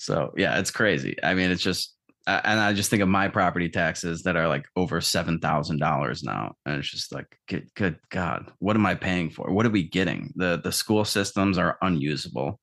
so 0.00 0.32
yeah, 0.36 0.58
it's 0.58 0.70
crazy. 0.70 1.16
I 1.22 1.34
mean, 1.34 1.50
it's 1.50 1.62
just 1.62 1.94
Uh, 2.26 2.40
and 2.44 2.60
I 2.60 2.72
just 2.74 2.90
think 2.90 3.02
of 3.02 3.08
my 3.08 3.28
property 3.28 3.68
taxes 3.70 4.22
that 4.22 4.36
are 4.36 4.48
like 4.48 4.64
over 4.76 5.00
seven 5.00 5.38
thousand 5.40 5.78
dollars 5.78 6.22
now, 6.22 6.54
and 6.64 6.76
it's 6.78 6.90
just 6.90 7.12
like, 7.14 7.26
good, 7.48 7.68
good 7.74 7.98
God, 8.10 8.50
what 8.60 8.76
am 8.76 8.86
I 8.86 8.94
paying 8.94 9.30
for? 9.30 9.50
What 9.52 9.66
are 9.66 9.70
we 9.70 9.88
getting? 9.88 10.32
the 10.36 10.60
The 10.62 10.72
school 10.72 11.04
systems 11.04 11.58
are 11.58 11.76
unusable. 11.82 12.60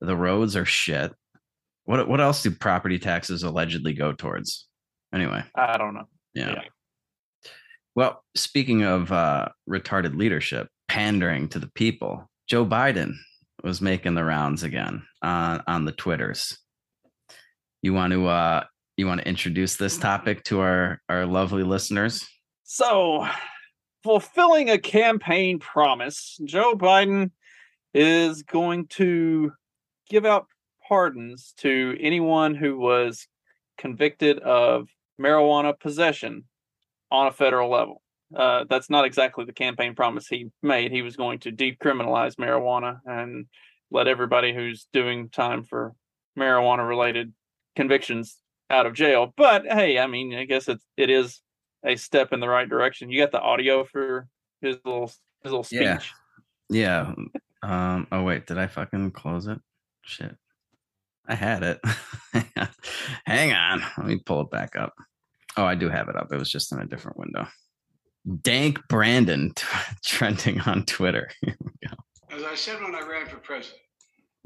The 0.00 0.16
roads 0.16 0.56
are 0.56 0.64
shit. 0.66 1.12
What 1.84 2.08
what 2.08 2.20
else 2.20 2.42
do 2.42 2.50
property 2.50 2.98
taxes 2.98 3.42
allegedly 3.42 3.92
go 3.94 4.12
towards? 4.12 4.66
Anyway, 5.14 5.42
I 5.54 5.76
don't 5.78 5.94
know. 5.94 6.08
yeah. 6.34 6.52
Yeah. 6.52 6.62
Well, 7.94 8.22
speaking 8.34 8.82
of 8.82 9.10
uh, 9.12 9.48
retarded 9.68 10.16
leadership, 10.16 10.68
pandering 10.88 11.48
to 11.50 11.58
the 11.58 11.70
people, 11.74 12.28
Joe 12.46 12.66
Biden 12.66 13.14
was 13.62 13.80
making 13.80 14.14
the 14.14 14.24
rounds 14.24 14.62
again 14.62 15.02
on 15.22 15.62
on 15.66 15.84
the 15.84 15.92
twitters. 15.92 16.58
You 17.82 17.94
want 17.94 18.12
to 18.12 18.26
uh, 18.26 18.64
you 18.96 19.06
want 19.06 19.20
to 19.20 19.28
introduce 19.28 19.76
this 19.76 19.98
topic 19.98 20.44
to 20.44 20.60
our 20.60 21.00
our 21.08 21.26
lovely 21.26 21.62
listeners? 21.62 22.26
So, 22.64 23.26
fulfilling 24.02 24.70
a 24.70 24.78
campaign 24.78 25.58
promise, 25.58 26.38
Joe 26.44 26.74
Biden 26.74 27.30
is 27.94 28.42
going 28.42 28.86
to 28.88 29.52
give 30.08 30.24
out 30.24 30.46
pardons 30.86 31.54
to 31.58 31.96
anyone 32.00 32.54
who 32.54 32.78
was 32.78 33.26
convicted 33.78 34.38
of 34.40 34.88
marijuana 35.20 35.78
possession 35.78 36.44
on 37.10 37.26
a 37.26 37.32
federal 37.32 37.70
level. 37.70 38.02
Uh, 38.34 38.64
that's 38.68 38.90
not 38.90 39.04
exactly 39.04 39.44
the 39.44 39.52
campaign 39.52 39.94
promise 39.94 40.26
he 40.26 40.50
made. 40.62 40.90
He 40.90 41.02
was 41.02 41.16
going 41.16 41.38
to 41.40 41.52
decriminalize 41.52 42.34
marijuana 42.34 43.00
and 43.06 43.46
let 43.90 44.08
everybody 44.08 44.52
who's 44.52 44.88
doing 44.92 45.28
time 45.28 45.62
for 45.62 45.94
marijuana 46.36 46.86
related 46.86 47.32
convictions 47.76 48.38
out 48.70 48.86
of 48.86 48.94
jail. 48.94 49.32
But 49.36 49.64
hey, 49.66 49.98
I 49.98 50.06
mean, 50.06 50.34
I 50.34 50.44
guess 50.44 50.68
it's 50.68 50.84
it 50.96 51.10
is 51.10 51.40
a 51.84 51.96
step 51.96 52.32
in 52.32 52.40
the 52.40 52.48
right 52.48 52.68
direction. 52.68 53.10
You 53.10 53.22
got 53.22 53.32
the 53.32 53.40
audio 53.40 53.84
for 53.84 54.26
his 54.60 54.76
little 54.84 55.06
his 55.42 55.52
little 55.52 55.62
speech. 55.62 55.80
Yeah. 55.80 56.00
Yeah. 56.68 57.14
Um. 57.62 58.06
Oh 58.10 58.22
wait, 58.24 58.46
did 58.46 58.58
I 58.58 58.66
fucking 58.66 59.12
close 59.12 59.46
it? 59.46 59.58
Shit. 60.02 60.36
I 61.28 61.34
had 61.34 61.62
it. 61.62 61.80
Hang 63.26 63.52
on. 63.52 63.82
Let 63.98 64.06
me 64.06 64.18
pull 64.24 64.42
it 64.42 64.50
back 64.50 64.76
up. 64.76 64.94
Oh, 65.56 65.64
I 65.64 65.74
do 65.74 65.88
have 65.88 66.08
it 66.08 66.16
up. 66.16 66.32
It 66.32 66.38
was 66.38 66.50
just 66.50 66.72
in 66.72 66.78
a 66.78 66.86
different 66.86 67.18
window. 67.18 67.46
Dank 68.42 68.78
Brandon 68.88 69.52
t- 69.54 69.66
trending 70.04 70.60
on 70.62 70.84
Twitter. 70.84 71.30
Here 71.40 71.56
we 71.60 71.88
go. 71.88 71.94
As 72.30 72.42
I 72.44 72.54
said 72.54 72.80
when 72.82 72.94
I 72.94 73.00
ran 73.00 73.26
for 73.26 73.36
president, 73.36 73.80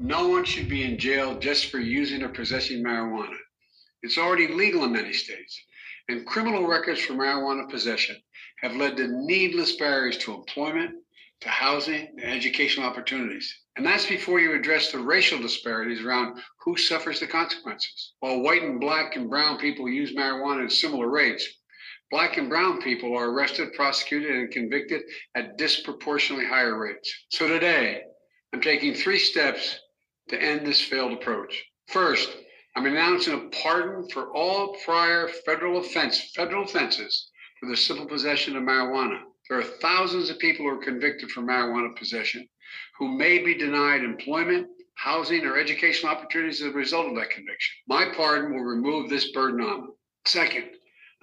no 0.01 0.27
one 0.27 0.43
should 0.43 0.67
be 0.67 0.83
in 0.83 0.97
jail 0.97 1.37
just 1.37 1.67
for 1.67 1.79
using 1.79 2.23
or 2.23 2.29
possessing 2.29 2.83
marijuana. 2.83 3.37
It's 4.01 4.17
already 4.17 4.47
legal 4.47 4.83
in 4.83 4.93
many 4.93 5.13
states, 5.13 5.63
and 6.09 6.25
criminal 6.25 6.67
records 6.67 6.99
for 6.99 7.13
marijuana 7.13 7.69
possession 7.69 8.15
have 8.61 8.75
led 8.75 8.97
to 8.97 9.07
needless 9.07 9.75
barriers 9.75 10.17
to 10.19 10.33
employment, 10.33 10.91
to 11.41 11.49
housing, 11.49 12.07
and 12.17 12.31
educational 12.31 12.87
opportunities. 12.87 13.55
And 13.77 13.85
that's 13.85 14.07
before 14.07 14.39
you 14.39 14.55
address 14.55 14.91
the 14.91 14.99
racial 14.99 15.39
disparities 15.39 16.03
around 16.03 16.39
who 16.65 16.75
suffers 16.77 17.19
the 17.19 17.27
consequences. 17.27 18.13
While 18.19 18.41
white 18.41 18.63
and 18.63 18.79
black 18.79 19.15
and 19.15 19.29
brown 19.29 19.59
people 19.59 19.87
use 19.87 20.15
marijuana 20.15 20.65
at 20.65 20.71
similar 20.71 21.09
rates, 21.09 21.47
Black 22.11 22.35
and 22.35 22.49
brown 22.49 22.81
people 22.81 23.17
are 23.17 23.29
arrested, 23.29 23.71
prosecuted, 23.71 24.31
and 24.31 24.51
convicted 24.51 25.01
at 25.33 25.57
disproportionately 25.57 26.45
higher 26.45 26.77
rates. 26.77 27.25
So 27.29 27.47
today, 27.47 28.01
I'm 28.53 28.59
taking 28.59 28.93
three 28.93 29.17
steps 29.17 29.79
to 30.31 30.41
end 30.41 30.65
this 30.65 30.81
failed 30.81 31.13
approach. 31.13 31.63
First, 31.87 32.29
I'm 32.75 32.85
announcing 32.85 33.33
a 33.33 33.49
pardon 33.49 34.09
for 34.09 34.33
all 34.33 34.75
prior 34.85 35.27
federal 35.45 35.79
offense, 35.79 36.31
federal 36.35 36.63
offenses 36.63 37.29
for 37.59 37.69
the 37.69 37.77
simple 37.77 38.07
possession 38.07 38.55
of 38.55 38.63
marijuana. 38.63 39.19
There 39.49 39.59
are 39.59 39.63
thousands 39.63 40.29
of 40.29 40.39
people 40.39 40.65
who 40.65 40.71
are 40.71 40.83
convicted 40.83 41.29
for 41.31 41.41
marijuana 41.41 41.95
possession 41.95 42.47
who 42.97 43.17
may 43.17 43.39
be 43.39 43.53
denied 43.53 44.03
employment, 44.03 44.67
housing, 44.95 45.45
or 45.45 45.57
educational 45.57 46.13
opportunities 46.13 46.61
as 46.61 46.69
a 46.69 46.71
result 46.71 47.07
of 47.07 47.15
that 47.15 47.29
conviction. 47.29 47.75
My 47.87 48.05
pardon 48.15 48.53
will 48.53 48.63
remove 48.63 49.09
this 49.09 49.31
burden 49.31 49.61
on 49.61 49.81
them. 49.81 49.95
Second, 50.25 50.69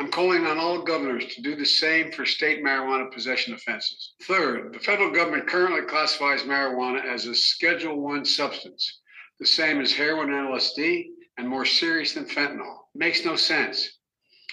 I'm 0.00 0.12
calling 0.12 0.47
on 0.47 0.59
all 0.59 0.83
governors 0.83 1.26
to 1.35 1.43
do 1.43 1.57
the 1.57 1.64
same 1.64 2.12
for 2.12 2.25
state 2.25 2.62
marijuana 2.62 3.11
possession 3.12 3.52
offenses. 3.52 4.14
Third, 4.23 4.73
the 4.73 4.78
federal 4.78 5.11
government 5.11 5.49
currently 5.49 5.83
classifies 5.83 6.43
marijuana 6.43 7.05
as 7.05 7.26
a 7.26 7.35
Schedule 7.35 8.00
One 8.00 8.25
substance, 8.25 9.00
the 9.40 9.47
same 9.47 9.81
as 9.81 9.93
heroin 9.93 10.33
and 10.33 10.49
LSD, 10.49 11.07
and 11.37 11.49
more 11.49 11.64
serious 11.64 12.14
than 12.14 12.26
fentanyl. 12.26 12.76
Makes 12.95 13.25
no 13.25 13.35
sense. 13.35 13.99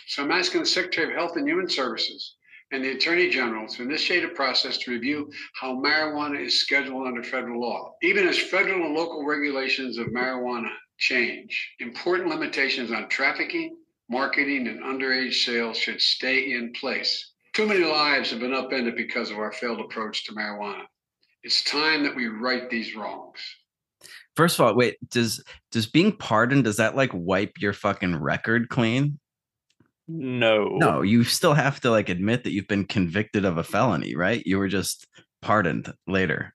So 0.07 0.23
I'm 0.23 0.31
asking 0.31 0.61
the 0.61 0.65
Secretary 0.65 1.11
of 1.11 1.15
Health 1.15 1.37
and 1.37 1.47
Human 1.47 1.69
Services 1.69 2.35
and 2.71 2.83
the 2.83 2.91
Attorney 2.91 3.29
General 3.29 3.67
to 3.67 3.83
initiate 3.83 4.23
a 4.23 4.29
process 4.29 4.79
to 4.79 4.91
review 4.91 5.31
how 5.59 5.75
marijuana 5.75 6.43
is 6.43 6.59
scheduled 6.59 7.05
under 7.05 7.23
federal 7.23 7.61
law. 7.61 7.93
Even 8.01 8.27
as 8.27 8.39
federal 8.39 8.85
and 8.85 8.95
local 8.95 9.23
regulations 9.23 9.99
of 9.99 10.07
marijuana 10.07 10.69
change, 10.97 11.75
important 11.79 12.29
limitations 12.29 12.91
on 12.91 13.09
trafficking, 13.09 13.77
marketing, 14.09 14.67
and 14.67 14.83
underage 14.83 15.33
sales 15.45 15.77
should 15.77 16.01
stay 16.01 16.53
in 16.53 16.71
place. 16.73 17.33
Too 17.53 17.65
many 17.65 17.83
lives 17.83 18.31
have 18.31 18.39
been 18.39 18.53
upended 18.53 18.95
because 18.95 19.31
of 19.31 19.37
our 19.37 19.51
failed 19.51 19.79
approach 19.79 20.25
to 20.25 20.33
marijuana. 20.33 20.83
It's 21.43 21.63
time 21.63 22.03
that 22.03 22.15
we 22.15 22.27
right 22.27 22.69
these 22.69 22.95
wrongs. 22.95 23.39
First 24.35 24.59
of 24.59 24.65
all, 24.65 24.75
wait, 24.75 24.97
does 25.09 25.43
does 25.71 25.85
being 25.85 26.11
pardoned, 26.11 26.65
does 26.65 26.77
that 26.77 26.95
like 26.95 27.11
wipe 27.13 27.53
your 27.59 27.73
fucking 27.73 28.17
record 28.17 28.69
clean? 28.69 29.19
No. 30.07 30.67
No, 30.67 31.01
you 31.01 31.23
still 31.23 31.53
have 31.53 31.79
to 31.81 31.89
like 31.89 32.09
admit 32.09 32.43
that 32.43 32.51
you've 32.51 32.67
been 32.67 32.85
convicted 32.85 33.45
of 33.45 33.57
a 33.57 33.63
felony, 33.63 34.15
right? 34.15 34.43
You 34.45 34.57
were 34.57 34.67
just 34.67 35.07
pardoned 35.41 35.93
later. 36.07 36.53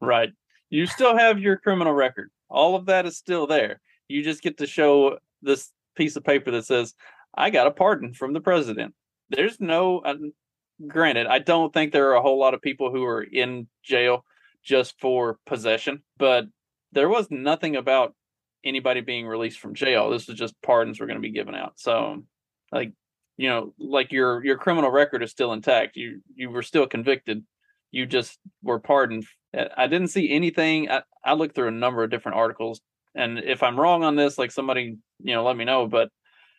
Right. 0.00 0.30
You 0.70 0.86
still 0.86 1.16
have 1.16 1.38
your 1.38 1.56
criminal 1.56 1.92
record. 1.92 2.30
All 2.48 2.76
of 2.76 2.86
that 2.86 3.06
is 3.06 3.16
still 3.16 3.46
there. 3.46 3.80
You 4.08 4.22
just 4.22 4.42
get 4.42 4.58
to 4.58 4.66
show 4.66 5.18
this 5.40 5.70
piece 5.96 6.16
of 6.16 6.24
paper 6.24 6.50
that 6.52 6.66
says, 6.66 6.94
I 7.34 7.50
got 7.50 7.66
a 7.66 7.70
pardon 7.70 8.14
from 8.14 8.32
the 8.32 8.40
president. 8.40 8.94
There's 9.30 9.60
no, 9.60 10.00
uh, 10.00 10.14
granted, 10.86 11.26
I 11.26 11.38
don't 11.38 11.72
think 11.72 11.92
there 11.92 12.10
are 12.10 12.16
a 12.16 12.22
whole 12.22 12.38
lot 12.38 12.54
of 12.54 12.60
people 12.62 12.90
who 12.90 13.04
are 13.04 13.22
in 13.22 13.68
jail 13.82 14.24
just 14.62 14.98
for 15.00 15.38
possession, 15.46 16.02
but 16.18 16.46
there 16.92 17.08
was 17.08 17.30
nothing 17.30 17.76
about 17.76 18.14
anybody 18.64 19.00
being 19.00 19.26
released 19.26 19.58
from 19.58 19.74
jail. 19.74 20.10
This 20.10 20.28
was 20.28 20.36
just 20.36 20.60
pardons 20.62 21.00
were 21.00 21.06
going 21.06 21.16
to 21.16 21.22
be 21.22 21.32
given 21.32 21.54
out. 21.54 21.72
So, 21.76 22.22
like, 22.70 22.92
you 23.36 23.48
know, 23.48 23.74
like 23.78 24.12
your 24.12 24.44
your 24.44 24.58
criminal 24.58 24.90
record 24.90 25.22
is 25.22 25.30
still 25.30 25.52
intact. 25.52 25.96
You 25.96 26.20
you 26.34 26.50
were 26.50 26.62
still 26.62 26.86
convicted. 26.86 27.42
You 27.90 28.06
just 28.06 28.38
were 28.62 28.78
pardoned. 28.78 29.24
Uh, 29.56 29.64
I 29.76 29.86
didn't 29.86 30.08
see 30.08 30.30
anything. 30.30 30.90
I, 30.90 31.02
I 31.24 31.32
looked 31.34 31.54
through 31.54 31.68
a 31.68 31.72
number 31.72 32.04
of 32.04 32.10
different 32.10 32.36
articles, 32.36 32.80
and 33.14 33.38
if 33.38 33.62
I'm 33.62 33.80
wrong 33.80 34.04
on 34.04 34.16
this, 34.16 34.38
like 34.38 34.50
somebody 34.50 34.98
you 35.22 35.34
know 35.34 35.44
let 35.44 35.56
me 35.56 35.64
know. 35.64 35.86
But 35.86 36.10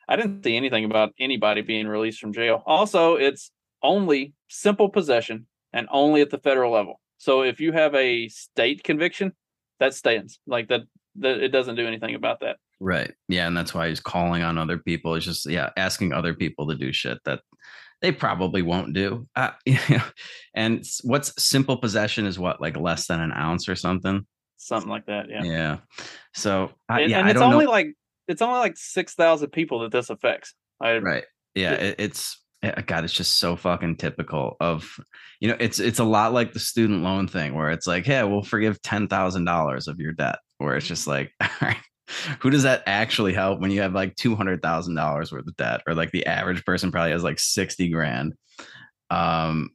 I 0.08 0.16
didn't 0.16 0.44
see 0.44 0.56
anything 0.56 0.86
about 0.86 1.14
anybody 1.20 1.62
being 1.62 1.88
released 1.88 2.20
from 2.20 2.34
jail. 2.34 2.64
Also, 2.66 3.16
it's 3.16 3.52
only 3.82 4.34
simple 4.50 4.90
possession 4.90 5.48
and 5.72 5.88
only 5.92 6.22
at 6.22 6.30
the 6.30 6.38
federal 6.38 6.72
level. 6.72 7.00
So 7.18 7.42
if 7.42 7.60
you 7.60 7.72
have 7.72 7.96
a 7.96 8.28
state 8.30 8.84
conviction, 8.84 9.34
that 9.80 9.94
stands. 9.94 10.40
Like 10.46 10.70
that, 10.70 10.82
that 11.18 11.42
it 11.42 11.50
doesn't 11.50 11.76
do 11.76 11.88
anything 11.88 12.16
about 12.16 12.42
that. 12.42 12.58
Right. 12.80 13.14
Yeah, 13.30 13.48
and 13.48 13.56
that's 13.56 13.74
why 13.74 13.90
he's 13.90 14.00
calling 14.00 14.44
on 14.44 14.58
other 14.58 14.78
people. 14.78 15.16
It's 15.16 15.26
just 15.26 15.50
yeah, 15.50 15.70
asking 15.78 16.14
other 16.14 16.34
people 16.34 16.68
to 16.68 16.76
do 16.76 16.92
shit 16.92 17.20
that 17.26 17.42
they 18.02 18.12
probably 18.12 18.62
won't 18.62 18.94
do. 18.94 19.28
Uh, 19.36 19.52
you 19.66 19.80
know, 19.90 20.04
and 20.54 20.86
what's 21.04 21.34
simple 21.42 21.78
possession 21.78 22.26
is 22.26 22.38
what 22.38 22.62
like 22.62 22.78
less 22.78 23.08
than 23.08 23.22
an 23.22 23.32
ounce 23.32 23.70
or 23.70 23.76
something. 23.76 24.26
Something 24.58 24.90
like 24.90 25.06
that. 25.08 25.30
Yeah. 25.30 25.44
Yeah. 25.44 25.78
So 26.34 26.72
I, 26.90 27.02
and, 27.02 27.12
yeah, 27.12 27.20
and 27.20 27.30
it's 27.30 27.42
only 27.42 27.66
know. 27.66 27.72
like 27.72 27.96
it's 28.28 28.42
only 28.42 28.60
like 28.60 28.78
six 28.78 29.14
thousand 29.14 29.50
people 29.50 29.80
that 29.80 29.92
this 29.92 30.10
affects. 30.10 30.54
I, 30.82 30.98
right. 30.98 31.24
Yeah 31.56 31.74
it, 31.74 31.96
it's 32.00 32.42
eh, 32.64 32.82
god 32.82 33.04
it's 33.04 33.14
just 33.14 33.38
so 33.38 33.56
fucking 33.56 33.98
typical 33.98 34.58
of 34.60 35.00
you 35.40 35.48
know 35.48 35.58
it's 35.60 35.80
it's 35.80 36.00
a 36.00 36.04
lot 36.04 36.34
like 36.34 36.54
the 36.54 36.60
student 36.60 37.04
loan 37.04 37.28
thing 37.28 37.54
where 37.54 37.70
it's 37.70 37.88
like 37.88 38.06
hey 38.06 38.24
we'll 38.24 38.44
forgive 38.44 38.82
$10000 38.82 39.88
of 39.88 40.00
your 40.00 40.14
debt 40.14 40.40
where 40.58 40.76
it's 40.76 40.88
just 40.88 41.06
like 41.06 41.32
all 41.42 41.50
right 41.62 41.78
who 42.40 42.50
does 42.50 42.64
that 42.64 42.84
actually 42.86 43.34
help 43.34 43.60
when 43.60 43.72
you 43.72 43.82
have 43.82 43.94
like 43.94 44.16
$200000 44.16 45.32
worth 45.32 45.48
of 45.48 45.56
debt? 45.56 45.82
Or 45.88 45.94
like 45.94 46.12
the 46.12 46.26
average 46.26 46.64
person 46.66 46.92
probably 46.92 47.12
has 47.12 47.24
like 47.24 47.40
60 47.40 47.90
grand. 47.90 48.34
Um 49.10 49.70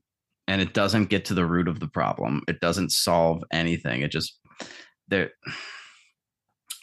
and 0.46 0.62
it 0.62 0.72
doesn't 0.72 1.10
get 1.10 1.26
to 1.26 1.34
the 1.34 1.44
root 1.44 1.68
of 1.68 1.78
the 1.78 1.88
problem. 1.88 2.42
It 2.48 2.60
doesn't 2.60 2.90
solve 2.90 3.44
anything. 3.52 4.00
It 4.00 4.10
just 4.10 4.38
there 5.08 5.32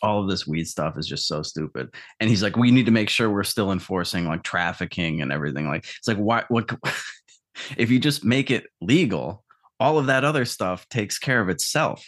all 0.05 0.21
of 0.21 0.29
this 0.29 0.45
weed 0.45 0.67
stuff 0.67 0.97
is 0.97 1.07
just 1.07 1.27
so 1.27 1.41
stupid. 1.41 1.89
And 2.19 2.29
he's 2.29 2.43
like, 2.43 2.55
we 2.55 2.69
need 2.69 2.85
to 2.85 2.91
make 2.91 3.09
sure 3.09 3.29
we're 3.29 3.43
still 3.43 3.71
enforcing 3.71 4.25
like 4.25 4.43
trafficking 4.43 5.21
and 5.21 5.31
everything. 5.31 5.67
Like, 5.67 5.85
it's 5.97 6.07
like, 6.07 6.17
why, 6.17 6.43
what, 6.47 6.69
if 7.77 7.89
you 7.89 7.99
just 7.99 8.23
make 8.23 8.51
it 8.51 8.67
legal, 8.81 9.43
all 9.79 9.97
of 9.97 10.05
that 10.05 10.23
other 10.23 10.45
stuff 10.45 10.87
takes 10.89 11.17
care 11.17 11.41
of 11.41 11.49
itself. 11.49 12.05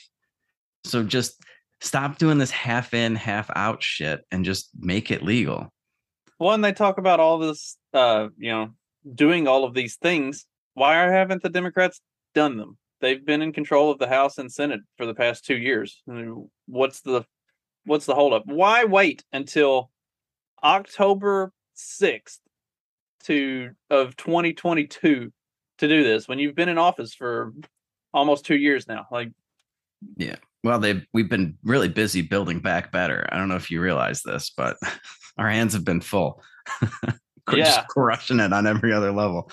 So 0.84 1.04
just 1.04 1.44
stop 1.82 2.20
doing 2.20 2.38
this 2.38 2.52
half 2.52 2.94
in, 2.94 3.16
half 3.16 3.50
out 3.56 3.82
shit 3.82 4.24
and 4.32 4.46
just 4.46 4.70
make 4.80 5.10
it 5.10 5.24
legal. 5.24 5.74
One, 6.38 6.62
they 6.62 6.74
talk 6.74 7.00
about 7.00 7.20
all 7.20 7.40
this, 7.40 7.78
uh, 7.96 8.28
you 8.38 8.52
know, 8.52 8.70
doing 9.16 9.48
all 9.48 9.64
of 9.64 9.74
these 9.74 9.96
things. 9.96 10.46
Why 10.76 10.96
haven't 10.98 11.42
the 11.42 11.50
Democrats 11.50 12.00
done 12.36 12.58
them? 12.58 12.78
They've 13.02 13.26
been 13.26 13.42
in 13.42 13.54
control 13.54 13.90
of 13.90 13.98
the 13.98 14.08
House 14.08 14.38
and 14.38 14.52
Senate 14.52 14.82
for 14.98 15.08
the 15.08 15.16
past 15.16 15.46
two 15.46 15.58
years. 15.58 16.04
What's 16.68 17.02
the 17.02 17.26
what's 17.88 18.06
the 18.06 18.16
holdup? 18.16 18.44
Why 18.46 18.84
wait 18.84 19.24
until 19.34 19.90
October 20.64 21.52
sixth 21.74 22.40
to 23.24 23.72
of 23.90 24.16
2022 24.18 25.32
to 25.80 25.88
do 25.88 26.04
this 26.04 26.28
when 26.28 26.40
you've 26.40 26.56
been 26.56 26.70
in 26.70 26.78
office 26.78 27.14
for 27.14 27.54
almost 28.14 28.46
two 28.46 28.58
years 28.58 28.88
now? 28.88 29.08
Like, 29.12 29.32
yeah. 30.18 30.36
Well, 30.64 30.80
they've 30.80 31.06
we've 31.14 31.30
been 31.30 31.58
really 31.64 31.88
busy 31.88 32.22
building 32.22 32.60
back 32.60 32.92
better. 32.92 33.28
I 33.32 33.38
don't 33.38 33.48
know 33.48 33.56
if 33.56 33.72
you 33.72 33.82
realize 33.82 34.22
this, 34.22 34.52
but 34.56 34.78
our 35.38 35.50
hands 35.50 35.74
have 35.74 35.86
been 35.86 36.02
full. 36.02 36.42
Yeah. 37.56 37.64
Just 37.64 37.88
crushing 37.88 38.42
it 38.42 38.52
on 38.52 38.68
every 38.68 38.92
other 38.92 39.14
level. 39.14 39.50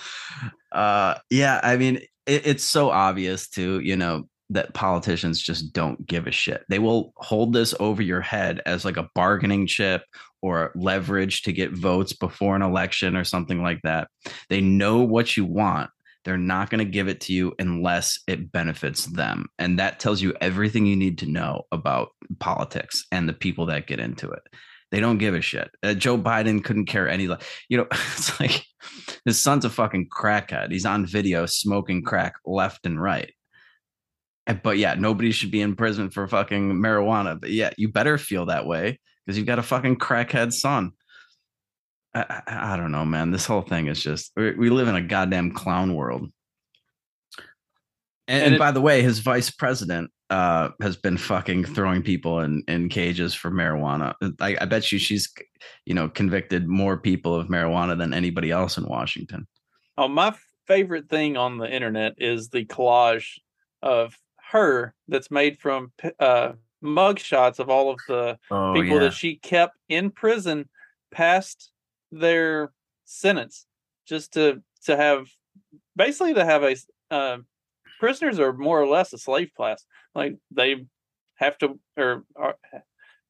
Uh, 0.69 1.15
yeah, 1.29 1.61
I 1.63 1.77
mean, 1.77 2.01
it, 2.25 2.45
it's 2.45 2.63
so 2.65 2.89
obvious 2.89 3.47
too, 3.47 3.79
you 3.79 3.95
know, 3.95 4.27
that 4.49 4.73
politicians 4.73 5.41
just 5.41 5.73
don't 5.73 6.05
give 6.05 6.27
a 6.27 6.31
shit. 6.31 6.63
They 6.69 6.79
will 6.79 7.13
hold 7.17 7.53
this 7.53 7.73
over 7.79 8.01
your 8.01 8.21
head 8.21 8.61
as 8.65 8.85
like 8.85 8.97
a 8.97 9.09
bargaining 9.15 9.67
chip 9.67 10.03
or 10.41 10.71
leverage 10.75 11.41
to 11.43 11.51
get 11.51 11.71
votes 11.71 12.13
before 12.13 12.55
an 12.55 12.61
election 12.61 13.15
or 13.15 13.23
something 13.23 13.63
like 13.63 13.81
that. 13.83 14.07
They 14.49 14.61
know 14.61 15.01
what 15.01 15.35
you 15.35 15.45
want. 15.45 15.89
They're 16.23 16.37
not 16.37 16.69
going 16.69 16.79
to 16.79 16.91
give 16.91 17.07
it 17.07 17.21
to 17.21 17.33
you 17.33 17.53
unless 17.59 18.19
it 18.27 18.51
benefits 18.51 19.05
them. 19.05 19.45
And 19.59 19.79
that 19.79 19.99
tells 19.99 20.21
you 20.21 20.33
everything 20.41 20.85
you 20.85 20.95
need 20.95 21.19
to 21.19 21.27
know 21.27 21.63
about 21.71 22.09
politics 22.39 23.05
and 23.11 23.29
the 23.29 23.33
people 23.33 23.67
that 23.67 23.87
get 23.87 23.99
into 23.99 24.29
it. 24.31 24.41
They 24.91 24.99
don't 24.99 25.17
give 25.17 25.35
a 25.35 25.41
shit. 25.41 25.69
Uh, 25.83 25.93
Joe 25.93 26.17
Biden 26.17 26.63
couldn't 26.63 26.85
care 26.85 27.07
any. 27.07 27.23
You 27.69 27.77
know, 27.77 27.87
it's 27.91 28.39
like 28.39 28.65
his 29.25 29.41
son's 29.41 29.65
a 29.65 29.69
fucking 29.69 30.09
crackhead. 30.09 30.71
He's 30.71 30.85
on 30.85 31.05
video 31.05 31.45
smoking 31.45 32.03
crack 32.03 32.35
left 32.45 32.85
and 32.85 33.01
right. 33.01 33.31
But 34.63 34.77
yeah, 34.77 34.93
nobody 34.93 35.31
should 35.31 35.51
be 35.51 35.61
in 35.61 35.75
prison 35.75 36.09
for 36.09 36.27
fucking 36.27 36.73
marijuana. 36.73 37.39
But 37.39 37.51
yeah, 37.51 37.71
you 37.77 37.89
better 37.91 38.17
feel 38.17 38.45
that 38.47 38.67
way 38.67 38.99
because 39.25 39.37
you've 39.37 39.47
got 39.47 39.59
a 39.59 39.63
fucking 39.63 39.97
crackhead 39.97 40.53
son. 40.53 40.91
I, 42.13 42.41
I, 42.47 42.73
I 42.73 42.77
don't 42.77 42.91
know, 42.91 43.05
man. 43.05 43.31
This 43.31 43.45
whole 43.45 43.63
thing 43.63 43.87
is 43.87 44.01
just 44.03 44.31
we, 44.35 44.51
we 44.53 44.69
live 44.69 44.87
in 44.87 44.95
a 44.95 45.01
goddamn 45.01 45.51
clown 45.51 45.95
world. 45.95 46.31
And, 48.27 48.37
And 48.37 48.43
and 48.45 48.55
it- 48.55 48.59
by 48.59 48.71
the 48.71 48.81
way, 48.81 49.01
his 49.01 49.19
vice 49.19 49.49
president 49.49 50.11
uh, 50.29 50.69
has 50.81 50.95
been 50.95 51.17
fucking 51.17 51.65
throwing 51.65 52.01
people 52.01 52.39
in, 52.39 52.63
in 52.67 52.89
cages 52.89 53.33
for 53.33 53.51
marijuana. 53.51 54.13
I, 54.39 54.57
I 54.59 54.65
bet 54.65 54.91
you 54.91 54.97
she's, 54.97 55.31
you 55.85 55.93
know, 55.93 56.09
convicted 56.09 56.67
more 56.67 56.97
people 56.97 57.35
of 57.35 57.47
marijuana 57.47 57.97
than 57.97 58.13
anybody 58.13 58.49
else 58.49 58.77
in 58.77 58.85
Washington. 58.85 59.47
Oh, 59.97 60.07
my 60.07 60.35
favorite 60.67 61.09
thing 61.09 61.37
on 61.37 61.57
the 61.59 61.71
internet 61.71 62.13
is 62.17 62.49
the 62.49 62.65
collage 62.65 63.37
of 63.83 64.15
her 64.55 64.93
that's 65.09 65.29
made 65.29 65.59
from 65.59 65.91
uh, 66.19 66.53
mug 66.81 67.19
shots 67.19 67.59
of 67.59 67.69
all 67.69 67.89
of 67.91 67.99
the 68.07 68.39
Oh, 68.49 68.73
people 68.73 68.99
that 68.99 69.13
she 69.13 69.35
kept 69.35 69.75
in 69.89 70.09
prison 70.09 70.69
past 71.11 71.71
their 72.11 72.71
sentence, 73.03 73.65
just 74.05 74.33
to 74.33 74.61
to 74.85 74.95
have 74.95 75.27
basically 75.95 76.33
to 76.35 76.45
have 76.45 76.63
a 76.63 76.75
uh, 77.11 77.37
prisoners 77.99 78.39
are 78.39 78.53
more 78.53 78.81
or 78.81 78.87
less 78.87 79.11
a 79.11 79.17
slave 79.17 79.51
class. 79.55 79.85
Like 80.13 80.37
they 80.51 80.85
have 81.35 81.57
to 81.57 81.77
or, 81.97 82.23
or 82.35 82.55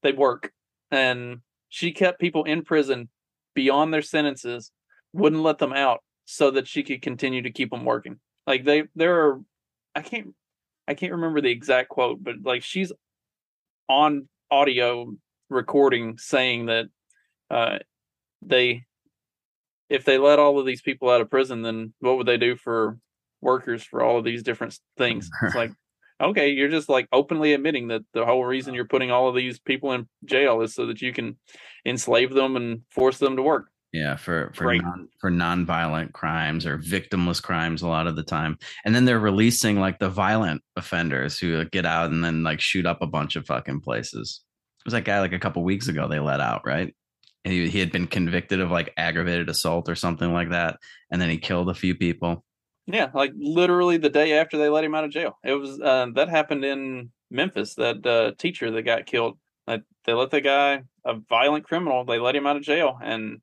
they 0.02 0.12
work, 0.12 0.52
and 0.92 1.40
she 1.68 1.90
kept 1.90 2.20
people 2.20 2.44
in 2.44 2.62
prison 2.62 3.08
beyond 3.54 3.92
their 3.92 4.02
sentences, 4.02 4.70
wouldn't 5.12 5.42
let 5.42 5.58
them 5.58 5.72
out 5.72 6.04
so 6.24 6.52
that 6.52 6.68
she 6.68 6.84
could 6.84 7.02
continue 7.02 7.42
to 7.42 7.50
keep 7.50 7.70
them 7.70 7.84
working. 7.84 8.20
Like 8.46 8.64
they 8.64 8.84
there 8.94 9.26
are 9.26 9.40
I 9.96 10.02
can't 10.02 10.34
I 10.88 10.94
can't 10.94 11.12
remember 11.12 11.40
the 11.40 11.50
exact 11.50 11.88
quote, 11.88 12.22
but 12.22 12.36
like 12.42 12.62
she's 12.62 12.92
on 13.88 14.28
audio 14.50 15.14
recording 15.48 16.18
saying 16.18 16.66
that 16.66 16.86
uh 17.50 17.78
they 18.42 18.84
if 19.88 20.04
they 20.04 20.18
let 20.18 20.38
all 20.38 20.58
of 20.58 20.66
these 20.66 20.82
people 20.82 21.10
out 21.10 21.20
of 21.20 21.30
prison, 21.30 21.62
then 21.62 21.92
what 22.00 22.16
would 22.16 22.26
they 22.26 22.36
do 22.36 22.56
for 22.56 22.98
workers 23.40 23.82
for 23.84 24.02
all 24.02 24.18
of 24.18 24.24
these 24.24 24.42
different 24.42 24.78
things? 24.96 25.30
It's 25.42 25.54
like, 25.54 25.70
okay, 26.20 26.50
you're 26.50 26.68
just 26.68 26.88
like 26.88 27.08
openly 27.12 27.52
admitting 27.52 27.88
that 27.88 28.02
the 28.12 28.24
whole 28.24 28.44
reason 28.44 28.74
you're 28.74 28.86
putting 28.86 29.10
all 29.10 29.28
of 29.28 29.36
these 29.36 29.58
people 29.60 29.92
in 29.92 30.08
jail 30.24 30.60
is 30.62 30.74
so 30.74 30.86
that 30.86 31.02
you 31.02 31.12
can 31.12 31.36
enslave 31.84 32.32
them 32.32 32.56
and 32.56 32.82
force 32.90 33.18
them 33.18 33.36
to 33.36 33.42
work. 33.42 33.68
Yeah, 33.96 34.16
for 34.16 34.52
for 34.54 34.64
Great. 34.64 34.82
non, 34.82 35.08
for 35.18 35.30
nonviolent 35.30 36.12
crimes 36.12 36.66
or 36.66 36.76
victimless 36.76 37.42
crimes 37.42 37.80
a 37.80 37.88
lot 37.88 38.06
of 38.06 38.14
the 38.14 38.22
time, 38.22 38.58
and 38.84 38.94
then 38.94 39.06
they're 39.06 39.18
releasing 39.18 39.80
like 39.80 39.98
the 39.98 40.10
violent 40.10 40.60
offenders 40.76 41.38
who 41.38 41.64
get 41.64 41.86
out 41.86 42.10
and 42.10 42.22
then 42.22 42.42
like 42.42 42.60
shoot 42.60 42.84
up 42.84 43.00
a 43.00 43.06
bunch 43.06 43.36
of 43.36 43.46
fucking 43.46 43.80
places. 43.80 44.42
It 44.80 44.84
was 44.84 44.92
that 44.92 45.06
guy 45.06 45.20
like 45.20 45.32
a 45.32 45.38
couple 45.38 45.64
weeks 45.64 45.88
ago 45.88 46.08
they 46.08 46.18
let 46.18 46.40
out, 46.40 46.60
right? 46.66 46.94
And 47.46 47.54
he 47.54 47.70
he 47.70 47.78
had 47.78 47.90
been 47.90 48.06
convicted 48.06 48.60
of 48.60 48.70
like 48.70 48.92
aggravated 48.98 49.48
assault 49.48 49.88
or 49.88 49.94
something 49.94 50.30
like 50.30 50.50
that, 50.50 50.78
and 51.10 51.18
then 51.18 51.30
he 51.30 51.38
killed 51.38 51.70
a 51.70 51.74
few 51.74 51.94
people. 51.94 52.44
Yeah, 52.86 53.08
like 53.14 53.32
literally 53.34 53.96
the 53.96 54.10
day 54.10 54.34
after 54.38 54.58
they 54.58 54.68
let 54.68 54.84
him 54.84 54.94
out 54.94 55.04
of 55.04 55.10
jail. 55.10 55.38
It 55.42 55.54
was 55.54 55.80
uh, 55.80 56.08
that 56.16 56.28
happened 56.28 56.66
in 56.66 57.12
Memphis. 57.30 57.76
That 57.76 58.06
uh, 58.06 58.32
teacher 58.36 58.70
that 58.72 58.82
got 58.82 59.06
killed. 59.06 59.38
Like 59.66 59.84
they 60.04 60.12
let 60.12 60.30
the 60.30 60.42
guy, 60.42 60.82
a 61.02 61.14
violent 61.30 61.64
criminal, 61.64 62.04
they 62.04 62.18
let 62.18 62.36
him 62.36 62.46
out 62.46 62.56
of 62.56 62.62
jail, 62.62 62.98
and 63.02 63.40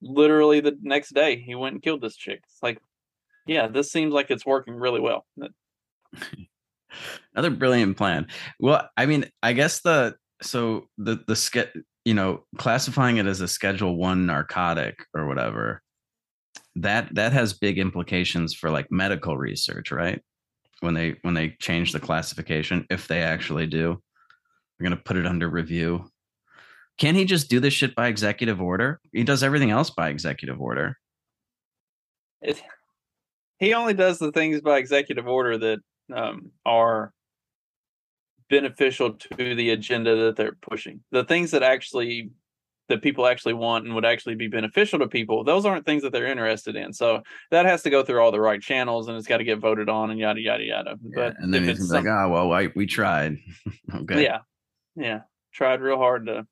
literally 0.00 0.60
the 0.60 0.76
next 0.82 1.14
day 1.14 1.36
he 1.36 1.54
went 1.54 1.74
and 1.74 1.82
killed 1.82 2.00
this 2.00 2.16
chick. 2.16 2.40
It's 2.44 2.62
like, 2.62 2.78
yeah, 3.46 3.66
this 3.66 3.90
seems 3.90 4.12
like 4.12 4.30
it's 4.30 4.46
working 4.46 4.74
really 4.74 5.00
well. 5.00 5.26
Another 7.34 7.50
brilliant 7.50 7.96
plan. 7.96 8.26
Well, 8.58 8.88
I 8.96 9.06
mean, 9.06 9.26
I 9.42 9.52
guess 9.52 9.80
the 9.80 10.16
so 10.40 10.86
the 10.98 11.22
the 11.26 11.36
ske- 11.36 11.74
you 12.04 12.14
know 12.14 12.44
classifying 12.56 13.18
it 13.18 13.26
as 13.26 13.40
a 13.40 13.48
Schedule 13.48 13.96
One 13.96 14.26
narcotic 14.26 15.04
or 15.14 15.26
whatever 15.26 15.82
that 16.82 17.14
that 17.14 17.32
has 17.32 17.52
big 17.52 17.78
implications 17.78 18.54
for 18.54 18.70
like 18.70 18.90
medical 18.90 19.36
research, 19.36 19.90
right? 19.90 20.20
When 20.80 20.94
they 20.94 21.16
when 21.22 21.34
they 21.34 21.56
change 21.60 21.92
the 21.92 22.00
classification, 22.00 22.86
if 22.90 23.08
they 23.08 23.22
actually 23.22 23.66
do, 23.66 24.00
they're 24.78 24.88
gonna 24.88 25.02
put 25.02 25.16
it 25.16 25.26
under 25.26 25.48
review. 25.48 26.10
Can 26.98 27.14
he 27.14 27.24
just 27.24 27.48
do 27.48 27.60
this 27.60 27.72
shit 27.72 27.94
by 27.94 28.08
executive 28.08 28.60
order? 28.60 29.00
He 29.12 29.22
does 29.22 29.42
everything 29.42 29.70
else 29.70 29.90
by 29.90 30.08
executive 30.08 30.60
order. 30.60 30.98
it, 32.42 32.60
he 33.58 33.74
only 33.74 33.94
does 33.94 34.18
the 34.18 34.32
things 34.32 34.60
by 34.60 34.78
executive 34.78 35.26
order 35.26 35.58
that 35.58 35.78
um, 36.14 36.50
are 36.64 37.12
beneficial 38.50 39.12
to 39.12 39.54
the 39.54 39.70
agenda 39.70 40.16
that 40.24 40.36
they're 40.36 40.56
pushing. 40.60 41.00
The 41.10 41.24
things 41.24 41.52
that 41.52 41.62
actually 41.62 42.30
that 42.88 43.02
people 43.02 43.26
actually 43.26 43.52
want 43.52 43.84
and 43.84 43.94
would 43.94 44.06
actually 44.06 44.34
be 44.34 44.48
beneficial 44.48 44.98
to 44.98 45.06
people, 45.06 45.44
those 45.44 45.66
aren't 45.66 45.84
things 45.84 46.02
that 46.02 46.10
they're 46.10 46.26
interested 46.26 46.74
in. 46.74 46.90
So 46.94 47.22
that 47.50 47.66
has 47.66 47.82
to 47.82 47.90
go 47.90 48.02
through 48.02 48.22
all 48.22 48.32
the 48.32 48.40
right 48.40 48.62
channels 48.62 49.08
and 49.08 49.16
it's 49.18 49.26
got 49.26 49.36
to 49.38 49.44
get 49.44 49.58
voted 49.58 49.90
on 49.90 50.10
and 50.10 50.18
yada 50.18 50.40
yada 50.40 50.64
yada. 50.64 50.94
But 51.14 51.34
and 51.38 51.52
then 51.52 51.64
he's 51.64 51.80
it's 51.80 51.90
like, 51.90 52.04
some- 52.04 52.12
"Oh 52.12 52.28
well, 52.30 52.52
I, 52.52 52.72
we 52.74 52.86
tried." 52.86 53.36
okay, 53.94 54.22
yeah, 54.24 54.38
yeah, 54.96 55.20
tried 55.52 55.80
real 55.82 55.98
hard 55.98 56.26
to 56.26 56.46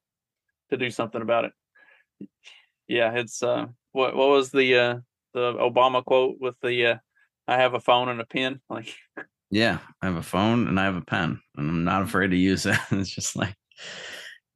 to 0.71 0.77
do 0.77 0.91
something 0.91 1.23
about 1.23 1.47
it. 1.47 1.53
Yeah, 2.89 3.13
it's 3.13 3.43
uh, 3.43 3.67
what 3.93 4.15
what 4.15 4.29
was 4.29 4.51
the 4.51 4.77
uh 4.77 4.97
the 5.35 5.53
Obama 5.55 6.05
quote 6.05 6.37
with 6.41 6.55
the 6.63 6.87
uh, 6.87 6.97
I 7.49 7.59
have 7.59 7.75
a 7.75 7.81
phone 7.81 8.09
and 8.09 8.21
a 8.21 8.27
pen, 8.27 8.61
like. 8.71 8.95
Yeah, 9.51 9.79
I 10.03 10.07
have 10.07 10.17
a 10.17 10.23
phone 10.23 10.67
and 10.67 10.79
I 10.81 10.85
have 10.85 10.97
a 10.97 11.03
pen, 11.03 11.41
and 11.57 11.71
I'm 11.71 11.85
not 11.85 12.03
afraid 12.03 12.33
to 12.33 12.37
use 12.37 12.67
it. 12.67 12.77
it's 12.91 13.11
just 13.11 13.37
like, 13.37 13.55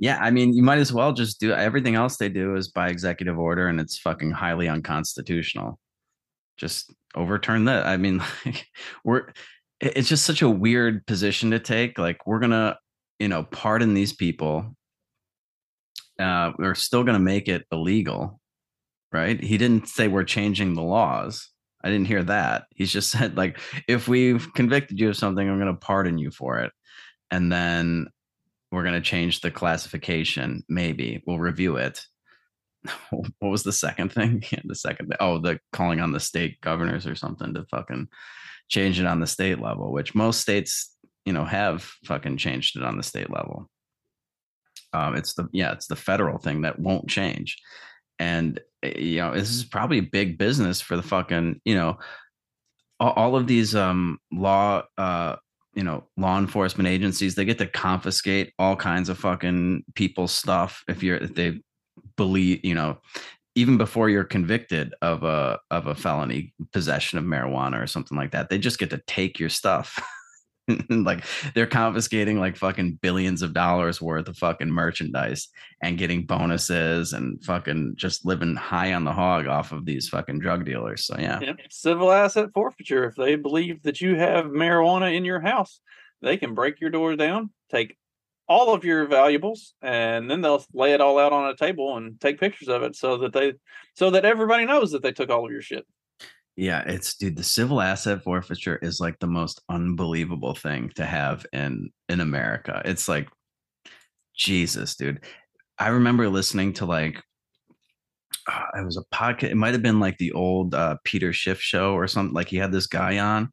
yeah, 0.01 0.18
I 0.20 0.31
mean, 0.31 0.53
you 0.53 0.62
might 0.62 0.79
as 0.79 0.92
well 0.92 1.12
just 1.12 1.38
do 1.38 1.53
everything 1.53 1.94
else 1.94 2.16
they 2.16 2.29
do 2.29 2.57
is 2.57 2.68
by 2.68 2.88
executive 2.88 3.38
order, 3.38 3.68
and 3.68 3.81
it's 3.81 3.99
fucking 3.99 4.33
highly 4.33 4.68
unconstitutional. 4.68 5.79
Just 6.57 6.92
overturn 7.14 7.66
that. 7.66 7.87
I 7.87 7.99
mean, 7.99 8.23
like, 8.44 8.66
we're 9.05 9.33
it's 9.81 10.09
just 10.09 10.27
such 10.27 10.42
a 10.42 10.51
weird 10.51 11.07
position 11.07 11.53
to 11.53 11.59
take. 11.59 11.99
Like, 11.99 12.27
we're 12.27 12.40
gonna, 12.40 12.77
you 13.18 13.29
know, 13.29 13.44
pardon 13.44 13.94
these 13.94 14.12
people. 14.12 14.77
Uh, 16.20 16.52
we're 16.59 16.74
still 16.74 17.04
gonna 17.04 17.18
make 17.18 17.48
it 17.48 17.66
illegal, 17.72 18.40
right? 19.12 19.42
He 19.42 19.59
didn't 19.59 19.88
say 19.88 20.09
we're 20.09 20.24
changing 20.24 20.74
the 20.74 20.83
laws. 20.83 21.48
I 21.83 21.88
didn't 21.88 22.09
hear 22.09 22.22
that. 22.24 22.66
He's 22.74 22.92
just 22.92 23.11
said 23.18 23.37
like, 23.37 23.59
if 23.88 24.09
we've 24.09 24.52
convicted 24.54 24.98
you 24.98 25.11
of 25.11 25.16
something, 25.16 25.48
I'm 25.48 25.59
going 25.59 25.72
to 25.72 25.78
pardon 25.78 26.18
you 26.18 26.30
for 26.30 26.59
it, 26.61 26.72
and 27.30 27.50
then 27.50 28.09
we're 28.70 28.83
going 28.83 28.94
to 28.94 29.00
change 29.00 29.40
the 29.40 29.50
classification. 29.50 30.62
Maybe 30.68 31.22
we'll 31.26 31.38
review 31.38 31.76
it. 31.76 32.04
what 33.11 33.50
was 33.50 33.62
the 33.62 33.72
second 33.72 34.12
thing? 34.12 34.42
The 34.64 34.74
second 34.74 35.09
thing. 35.09 35.16
Oh, 35.20 35.38
the 35.38 35.59
calling 35.72 36.00
on 36.00 36.12
the 36.12 36.20
state 36.20 36.61
governors 36.61 37.06
or 37.06 37.14
something 37.14 37.54
to 37.54 37.64
fucking 37.64 38.09
change 38.68 39.00
it 39.00 39.06
on 39.06 39.20
the 39.20 39.26
state 39.26 39.61
level, 39.61 39.92
which 39.92 40.14
most 40.14 40.40
states, 40.40 40.94
you 41.24 41.33
know, 41.33 41.44
have 41.44 41.83
fucking 42.04 42.37
changed 42.37 42.76
it 42.76 42.85
on 42.85 42.96
the 42.96 43.02
state 43.02 43.30
level. 43.30 43.69
Um, 44.92 45.16
it's 45.16 45.35
the 45.35 45.48
yeah, 45.53 45.72
it's 45.72 45.87
the 45.87 45.96
federal 45.96 46.38
thing 46.38 46.62
that 46.62 46.79
won't 46.79 47.09
change. 47.09 47.57
and 48.20 48.61
eh, 48.85 48.98
you 48.98 49.18
know 49.20 49.35
this 49.35 49.50
is 49.50 49.64
probably 49.64 50.00
big 50.00 50.38
business 50.38 50.81
for 50.81 50.96
the 50.96 51.03
fucking 51.03 51.61
you 51.64 51.74
know 51.74 51.98
all, 53.00 53.12
all 53.12 53.37
of 53.37 53.46
these 53.48 53.74
um 53.74 54.18
law 54.31 54.83
uh 54.98 55.35
you 55.74 55.83
know 55.83 56.05
law 56.16 56.38
enforcement 56.38 56.88
agencies 56.88 57.35
they 57.35 57.44
get 57.44 57.59
to 57.59 57.66
confiscate 57.66 58.53
all 58.59 58.76
kinds 58.76 59.09
of 59.09 59.18
fucking 59.18 59.83
people's 59.94 60.33
stuff 60.33 60.85
if 60.88 61.03
you're 61.03 61.16
if 61.16 61.35
they 61.35 61.59
believe 62.16 62.64
you 62.64 62.74
know 62.74 62.98
even 63.57 63.76
before 63.76 64.09
you're 64.09 64.24
convicted 64.24 64.94
of 65.03 65.22
a 65.24 65.59
of 65.70 65.87
a 65.87 65.94
felony 65.94 66.53
possession 66.72 67.18
of 67.18 67.24
marijuana 67.24 67.83
or 67.83 67.87
something 67.87 68.16
like 68.16 68.33
that 68.33 68.48
they 68.50 68.59
just 68.59 68.79
get 68.79 68.90
to 68.90 69.00
take 69.07 69.38
your 69.40 69.48
stuff 69.48 69.98
like 70.90 71.24
they're 71.54 71.66
confiscating 71.66 72.38
like 72.38 72.56
fucking 72.56 72.98
billions 73.02 73.42
of 73.42 73.52
dollars 73.52 74.00
worth 74.00 74.28
of 74.28 74.37
fucking 74.37 74.70
merchandise 74.70 75.48
and 75.83 75.98
getting 75.98 76.26
bonuses 76.26 77.12
and 77.12 77.42
fucking 77.44 77.94
just 77.96 78.24
living 78.24 78.56
high 78.56 78.92
on 78.92 79.04
the 79.04 79.12
hog 79.12 79.46
off 79.46 79.72
of 79.72 79.85
these 79.85 80.09
fucking 80.09 80.38
drug 80.38 80.64
dealers. 80.64 81.06
So 81.06 81.16
yeah. 81.18 81.40
Yep. 81.40 81.56
Civil 81.70 82.12
asset 82.12 82.50
forfeiture. 82.54 83.04
If 83.04 83.16
they 83.16 83.37
believe 83.37 83.83
that 83.83 84.00
you 84.00 84.16
have 84.16 84.46
marijuana 84.46 85.14
in 85.14 85.24
your 85.24 85.40
house, 85.40 85.80
they 86.22 86.37
can 86.37 86.54
break 86.54 86.80
your 86.80 86.90
door 86.90 87.16
down, 87.16 87.50
take 87.70 87.96
all 88.48 88.74
of 88.74 88.85
your 88.85 89.06
valuables, 89.06 89.74
and 89.80 90.28
then 90.28 90.40
they'll 90.40 90.64
lay 90.74 90.92
it 90.92 91.00
all 91.00 91.18
out 91.18 91.33
on 91.33 91.48
a 91.48 91.56
table 91.56 91.96
and 91.96 92.20
take 92.20 92.40
pictures 92.40 92.68
of 92.68 92.83
it 92.83 92.96
so 92.96 93.16
that 93.18 93.33
they 93.33 93.54
so 93.94 94.11
that 94.11 94.24
everybody 94.24 94.66
knows 94.66 94.90
that 94.90 95.02
they 95.02 95.12
took 95.12 95.30
all 95.30 95.46
of 95.46 95.52
your 95.52 95.62
shit. 95.62 95.87
Yeah, 96.61 96.83
it's 96.87 97.14
dude, 97.14 97.37
the 97.37 97.42
civil 97.42 97.81
asset 97.81 98.23
forfeiture 98.23 98.77
is 98.77 99.01
like 99.01 99.18
the 99.18 99.27
most 99.27 99.62
unbelievable 99.70 100.55
thing 100.55 100.92
to 100.96 101.07
have 101.07 101.46
in 101.55 101.88
in 102.11 102.20
America. 102.20 102.83
It's 102.85 103.09
like 103.09 103.31
Jesus, 104.37 104.94
dude. 104.94 105.25
I 105.79 105.88
remember 105.88 106.29
listening 106.29 106.75
to 106.75 106.85
like 106.85 107.23
uh, 108.46 108.66
it 108.79 108.85
was 108.85 108.99
a 108.99 109.05
podcast. 109.14 109.53
It 109.53 109.57
might 109.57 109.73
have 109.73 109.83
been 109.83 110.01
like 110.01 110.18
the 110.18 110.33
old 110.33 110.75
uh, 110.75 110.99
Peter 111.03 111.33
Schiff 111.33 111.62
show 111.62 111.94
or 111.94 112.07
something. 112.07 112.35
Like 112.35 112.49
he 112.49 112.59
had 112.59 112.73
this 112.73 112.87
guy 112.87 113.18
on, 113.18 113.51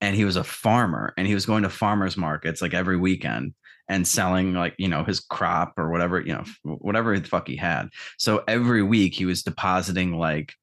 and 0.00 0.16
he 0.16 0.24
was 0.24 0.36
a 0.36 0.44
farmer, 0.44 1.12
and 1.18 1.26
he 1.26 1.34
was 1.34 1.44
going 1.44 1.64
to 1.64 1.68
farmers 1.68 2.16
markets 2.16 2.62
like 2.62 2.72
every 2.72 2.96
weekend 2.96 3.52
and 3.90 4.08
selling 4.08 4.54
like 4.54 4.74
you 4.78 4.88
know 4.88 5.04
his 5.04 5.20
crop 5.20 5.74
or 5.76 5.90
whatever 5.90 6.18
you 6.18 6.32
know 6.32 6.44
whatever 6.64 7.18
the 7.20 7.28
fuck 7.28 7.46
he 7.46 7.56
had. 7.56 7.90
So 8.16 8.42
every 8.48 8.82
week 8.82 9.12
he 9.12 9.26
was 9.26 9.42
depositing 9.42 10.14
like 10.16 10.54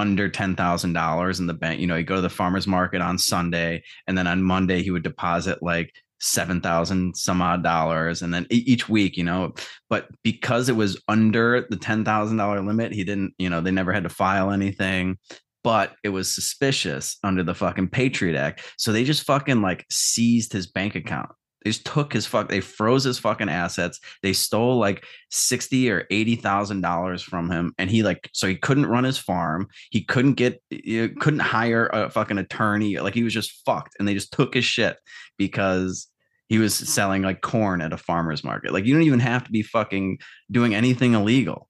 under 0.00 0.28
ten 0.28 0.56
thousand 0.56 0.94
dollars 0.94 1.38
in 1.38 1.46
the 1.46 1.54
bank. 1.54 1.80
You 1.80 1.86
know, 1.86 1.96
he'd 1.96 2.06
go 2.06 2.16
to 2.16 2.20
the 2.20 2.28
farmer's 2.28 2.66
market 2.66 3.00
on 3.00 3.18
Sunday, 3.18 3.82
and 4.06 4.18
then 4.18 4.26
on 4.26 4.42
Monday 4.42 4.82
he 4.82 4.90
would 4.90 5.04
deposit 5.04 5.62
like 5.62 5.92
seven 6.18 6.60
thousand 6.60 7.16
some 7.16 7.40
odd 7.40 7.62
dollars, 7.62 8.22
and 8.22 8.32
then 8.32 8.46
each 8.50 8.88
week, 8.88 9.16
you 9.16 9.24
know. 9.24 9.54
But 9.88 10.08
because 10.24 10.68
it 10.68 10.76
was 10.76 11.00
under 11.08 11.66
the 11.70 11.76
ten 11.76 12.04
thousand 12.04 12.38
dollar 12.38 12.60
limit, 12.60 12.92
he 12.92 13.04
didn't. 13.04 13.34
You 13.38 13.50
know, 13.50 13.60
they 13.60 13.70
never 13.70 13.92
had 13.92 14.04
to 14.04 14.08
file 14.08 14.50
anything. 14.50 15.18
But 15.62 15.94
it 16.02 16.08
was 16.08 16.34
suspicious 16.34 17.18
under 17.22 17.42
the 17.42 17.54
fucking 17.54 17.88
Patriot 17.88 18.34
Act, 18.34 18.64
so 18.78 18.92
they 18.92 19.04
just 19.04 19.24
fucking 19.24 19.60
like 19.60 19.84
seized 19.90 20.54
his 20.54 20.66
bank 20.66 20.94
account 20.94 21.30
they 21.62 21.70
just 21.70 21.84
took 21.84 22.12
his 22.12 22.26
fuck. 22.26 22.48
They 22.48 22.60
froze 22.60 23.04
his 23.04 23.18
fucking 23.18 23.48
assets. 23.48 24.00
They 24.22 24.32
stole 24.32 24.78
like 24.78 25.04
sixty 25.30 25.90
or 25.90 26.06
eighty 26.10 26.36
thousand 26.36 26.80
dollars 26.80 27.22
from 27.22 27.50
him, 27.50 27.74
and 27.78 27.90
he 27.90 28.02
like 28.02 28.30
so 28.32 28.46
he 28.46 28.56
couldn't 28.56 28.86
run 28.86 29.04
his 29.04 29.18
farm. 29.18 29.68
He 29.90 30.02
couldn't 30.02 30.34
get, 30.34 30.62
he 30.70 31.02
uh, 31.02 31.08
couldn't 31.20 31.40
hire 31.40 31.86
a 31.92 32.10
fucking 32.10 32.38
attorney. 32.38 32.98
Like 32.98 33.14
he 33.14 33.22
was 33.22 33.34
just 33.34 33.62
fucked, 33.64 33.96
and 33.98 34.08
they 34.08 34.14
just 34.14 34.32
took 34.32 34.54
his 34.54 34.64
shit 34.64 34.96
because 35.36 36.08
he 36.48 36.58
was 36.58 36.74
selling 36.74 37.22
like 37.22 37.42
corn 37.42 37.82
at 37.82 37.92
a 37.92 37.98
farmer's 37.98 38.42
market. 38.42 38.72
Like 38.72 38.86
you 38.86 38.94
don't 38.94 39.02
even 39.02 39.20
have 39.20 39.44
to 39.44 39.50
be 39.50 39.62
fucking 39.62 40.18
doing 40.50 40.74
anything 40.74 41.14
illegal. 41.14 41.68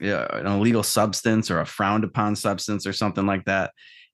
Yeah, 0.00 0.26
an 0.30 0.46
illegal 0.46 0.84
substance 0.84 1.50
or 1.50 1.58
a 1.58 1.66
frowned 1.66 2.04
upon 2.04 2.36
substance 2.36 2.86
or 2.86 2.92
something 2.92 3.26
like 3.26 3.46
that. 3.46 3.72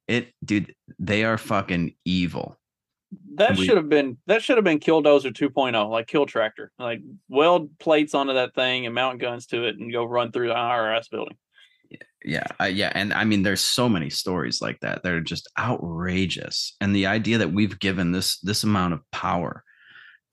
It, 0.09 0.33
dude, 0.43 0.75
they 0.99 1.25
are 1.25 1.37
fucking 1.37 1.95
evil 2.07 2.59
that 3.35 3.57
we, 3.57 3.67
should 3.67 3.77
have 3.77 3.89
been 3.89 4.17
that 4.27 4.43
should 4.43 4.57
have 4.57 4.65
been 4.65 4.81
Killdozer 4.81 5.33
2.0, 5.33 5.91
like 5.91 6.07
Kill 6.07 6.27
Tractor, 6.27 6.73
like 6.79 7.01
weld 7.29 7.79
plates 7.79 8.15
onto 8.15 8.35
that 8.35 8.55
thing 8.55 8.87
and 8.87 8.95
mount 8.95 9.21
guns 9.21 9.47
to 9.47 9.65
it 9.65 9.77
and 9.79 9.93
go 9.93 10.05
run 10.05 10.33
through 10.33 10.49
the 10.49 10.55
IRS 10.55 11.11
building. 11.11 11.37
Yeah, 12.25 12.47
uh, 12.59 12.65
yeah, 12.65 12.91
and 12.95 13.13
I 13.13 13.25
mean, 13.25 13.43
there's 13.43 13.61
so 13.61 13.89
many 13.89 14.09
stories 14.09 14.63
like 14.63 14.81
that 14.81 15.03
that 15.03 15.13
are 15.13 15.21
just 15.21 15.49
outrageous, 15.59 16.75
and 16.81 16.97
the 16.97 17.07
idea 17.07 17.39
that 17.39 17.53
we've 17.53 17.79
given 17.79 18.13
this 18.13 18.39
this 18.41 18.65
amount 18.65 18.95
of 18.95 19.01
power 19.11 19.63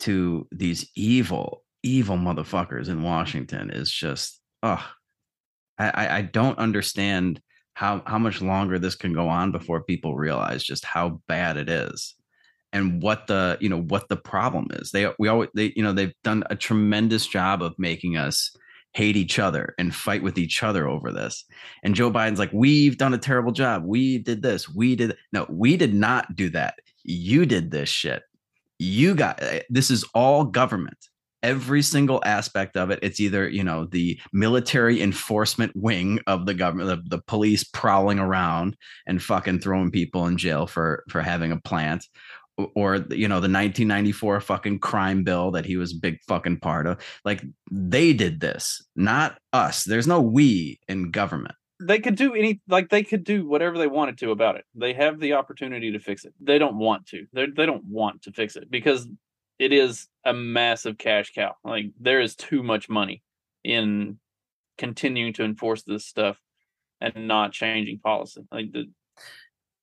to 0.02 0.48
these 0.52 0.90
evil, 0.96 1.64
evil 1.84 2.16
motherfuckers 2.16 2.88
in 2.88 3.04
Washington 3.04 3.70
is 3.72 3.92
just, 3.92 4.40
oh, 4.64 4.84
I, 5.78 6.18
I 6.18 6.22
don't 6.22 6.58
understand 6.58 7.42
how 7.74 8.02
how 8.06 8.20
much 8.20 8.42
longer 8.42 8.80
this 8.80 8.96
can 8.96 9.14
go 9.14 9.28
on 9.28 9.52
before 9.52 9.84
people 9.84 10.16
realize 10.16 10.64
just 10.64 10.86
how 10.86 11.22
bad 11.28 11.58
it 11.58 11.70
is 11.70 12.16
and 12.74 13.02
what 13.02 13.28
the 13.28 13.58
you 13.60 13.70
know 13.70 13.82
what 13.82 14.10
the 14.10 14.18
problem 14.18 14.68
is. 14.72 14.92
They 14.92 15.08
we 15.20 15.28
always 15.28 15.50
they 15.56 15.74
you 15.76 15.84
know 15.84 15.94
they've 15.94 16.14
done 16.24 16.44
a 16.50 16.56
tremendous 16.56 17.28
job 17.28 17.62
of 17.62 17.76
making 17.78 18.18
us 18.18 18.56
hate 18.94 19.16
each 19.16 19.40
other 19.40 19.74
and 19.78 19.96
fight 19.96 20.22
with 20.22 20.38
each 20.38 20.64
other 20.64 20.88
over 20.88 21.12
this. 21.12 21.46
And 21.84 21.96
joe 21.96 22.12
biden's 22.12 22.40
like 22.40 22.52
we've 22.54 22.98
done 22.98 23.14
a 23.14 23.20
terrible 23.20 23.52
job. 23.52 23.84
We 23.86 24.18
did 24.18 24.42
this. 24.42 24.70
We 24.70 24.96
did 24.96 25.16
no 25.32 25.46
we 25.50 25.78
did 25.78 25.94
not 25.94 26.36
do 26.36 26.50
that. 26.50 26.76
You 27.04 27.46
did 27.46 27.72
this 27.72 27.90
shit. 27.90 28.24
You 28.80 29.16
got 29.16 29.42
eh, 29.42 29.62
this 29.70 29.92
is 29.92 30.06
all 30.14 30.46
government. 30.46 30.98
Every 31.44 31.82
single 31.82 32.22
aspect 32.24 32.78
of 32.78 32.92
it 32.92 33.00
it's 33.02 33.20
either 33.20 33.50
you 33.50 33.64
know 33.64 33.86
the 33.86 34.20
military 34.32 35.02
enforcement 35.02 35.72
wing 35.76 36.20
of 36.28 36.46
the 36.46 36.54
government 36.54 36.90
the, 36.90 37.18
the 37.18 37.24
police 37.24 37.64
prowling 37.64 38.20
around 38.20 38.78
and 39.08 39.24
fucking 39.24 39.60
throwing 39.60 39.90
people 39.90 40.28
in 40.28 40.38
jail 40.38 40.68
for 40.68 41.04
for 41.10 41.22
having 41.22 41.52
a 41.52 41.60
plant 41.60 42.06
or 42.76 42.96
you 43.10 43.28
know 43.28 43.40
the 43.40 43.50
1994 43.50 44.42
fucking 44.42 44.80
crime 44.80 45.24
bill 45.24 45.52
that 45.52 45.66
he 45.66 45.78
was 45.78 45.94
big 45.94 46.18
fucking 46.28 46.60
part 46.60 46.88
of. 46.88 47.02
Like 47.26 47.44
they 47.72 48.14
did 48.14 48.40
this 48.40 48.82
not 48.96 49.40
us. 49.54 49.84
There's 49.84 50.08
no 50.08 50.22
we 50.22 50.80
in 50.88 51.12
government. 51.12 51.56
They 51.82 52.00
could 52.00 52.16
do 52.16 52.34
any 52.34 52.62
like 52.68 52.90
they 52.90 53.04
could 53.04 53.24
do 53.24 53.48
whatever 53.48 53.78
they 53.78 53.88
wanted 53.88 54.18
to 54.20 54.32
about 54.32 54.56
it. 54.56 54.66
They 54.76 54.94
have 54.94 55.20
the 55.20 55.34
opportunity 55.34 55.92
to 55.92 56.00
fix 56.00 56.26
it. 56.26 56.34
They 56.40 56.60
don't 56.60 56.78
want 56.78 57.08
to. 57.08 57.26
They 57.34 57.48
they 57.48 57.66
don't 57.66 57.86
want 57.86 58.24
to 58.24 58.32
fix 58.32 58.56
it 58.56 58.70
because 58.70 59.08
it 59.60 59.72
is 59.72 60.08
a 60.26 60.34
massive 60.34 60.98
cash 60.98 61.34
cow. 61.34 61.56
Like 61.64 61.86
there 62.00 62.22
is 62.22 62.36
too 62.36 62.64
much 62.64 62.90
money 62.90 63.24
in 63.64 64.20
continuing 64.78 65.34
to 65.34 65.44
enforce 65.44 65.84
this 65.84 66.06
stuff 66.06 66.40
and 67.00 67.28
not 67.28 67.52
changing 67.52 68.00
policy. 68.00 68.42
Like 68.52 68.72
the 68.72 68.86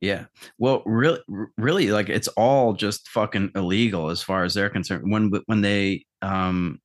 yeah. 0.01 0.27
Well, 0.59 0.83
really, 0.87 1.21
really, 1.57 1.91
like 1.91 2.09
it's 2.09 2.29
all 2.29 2.73
just 2.73 3.09
fucking 3.09 3.53
illegal 3.55 4.11
as 4.11 4.23
far 4.23 4.45
as 4.45 4.55
they're 4.55 4.71
concerned. 4.71 5.11
When 5.11 5.33
when 5.47 5.61
they 5.61 6.05
um 6.23 6.81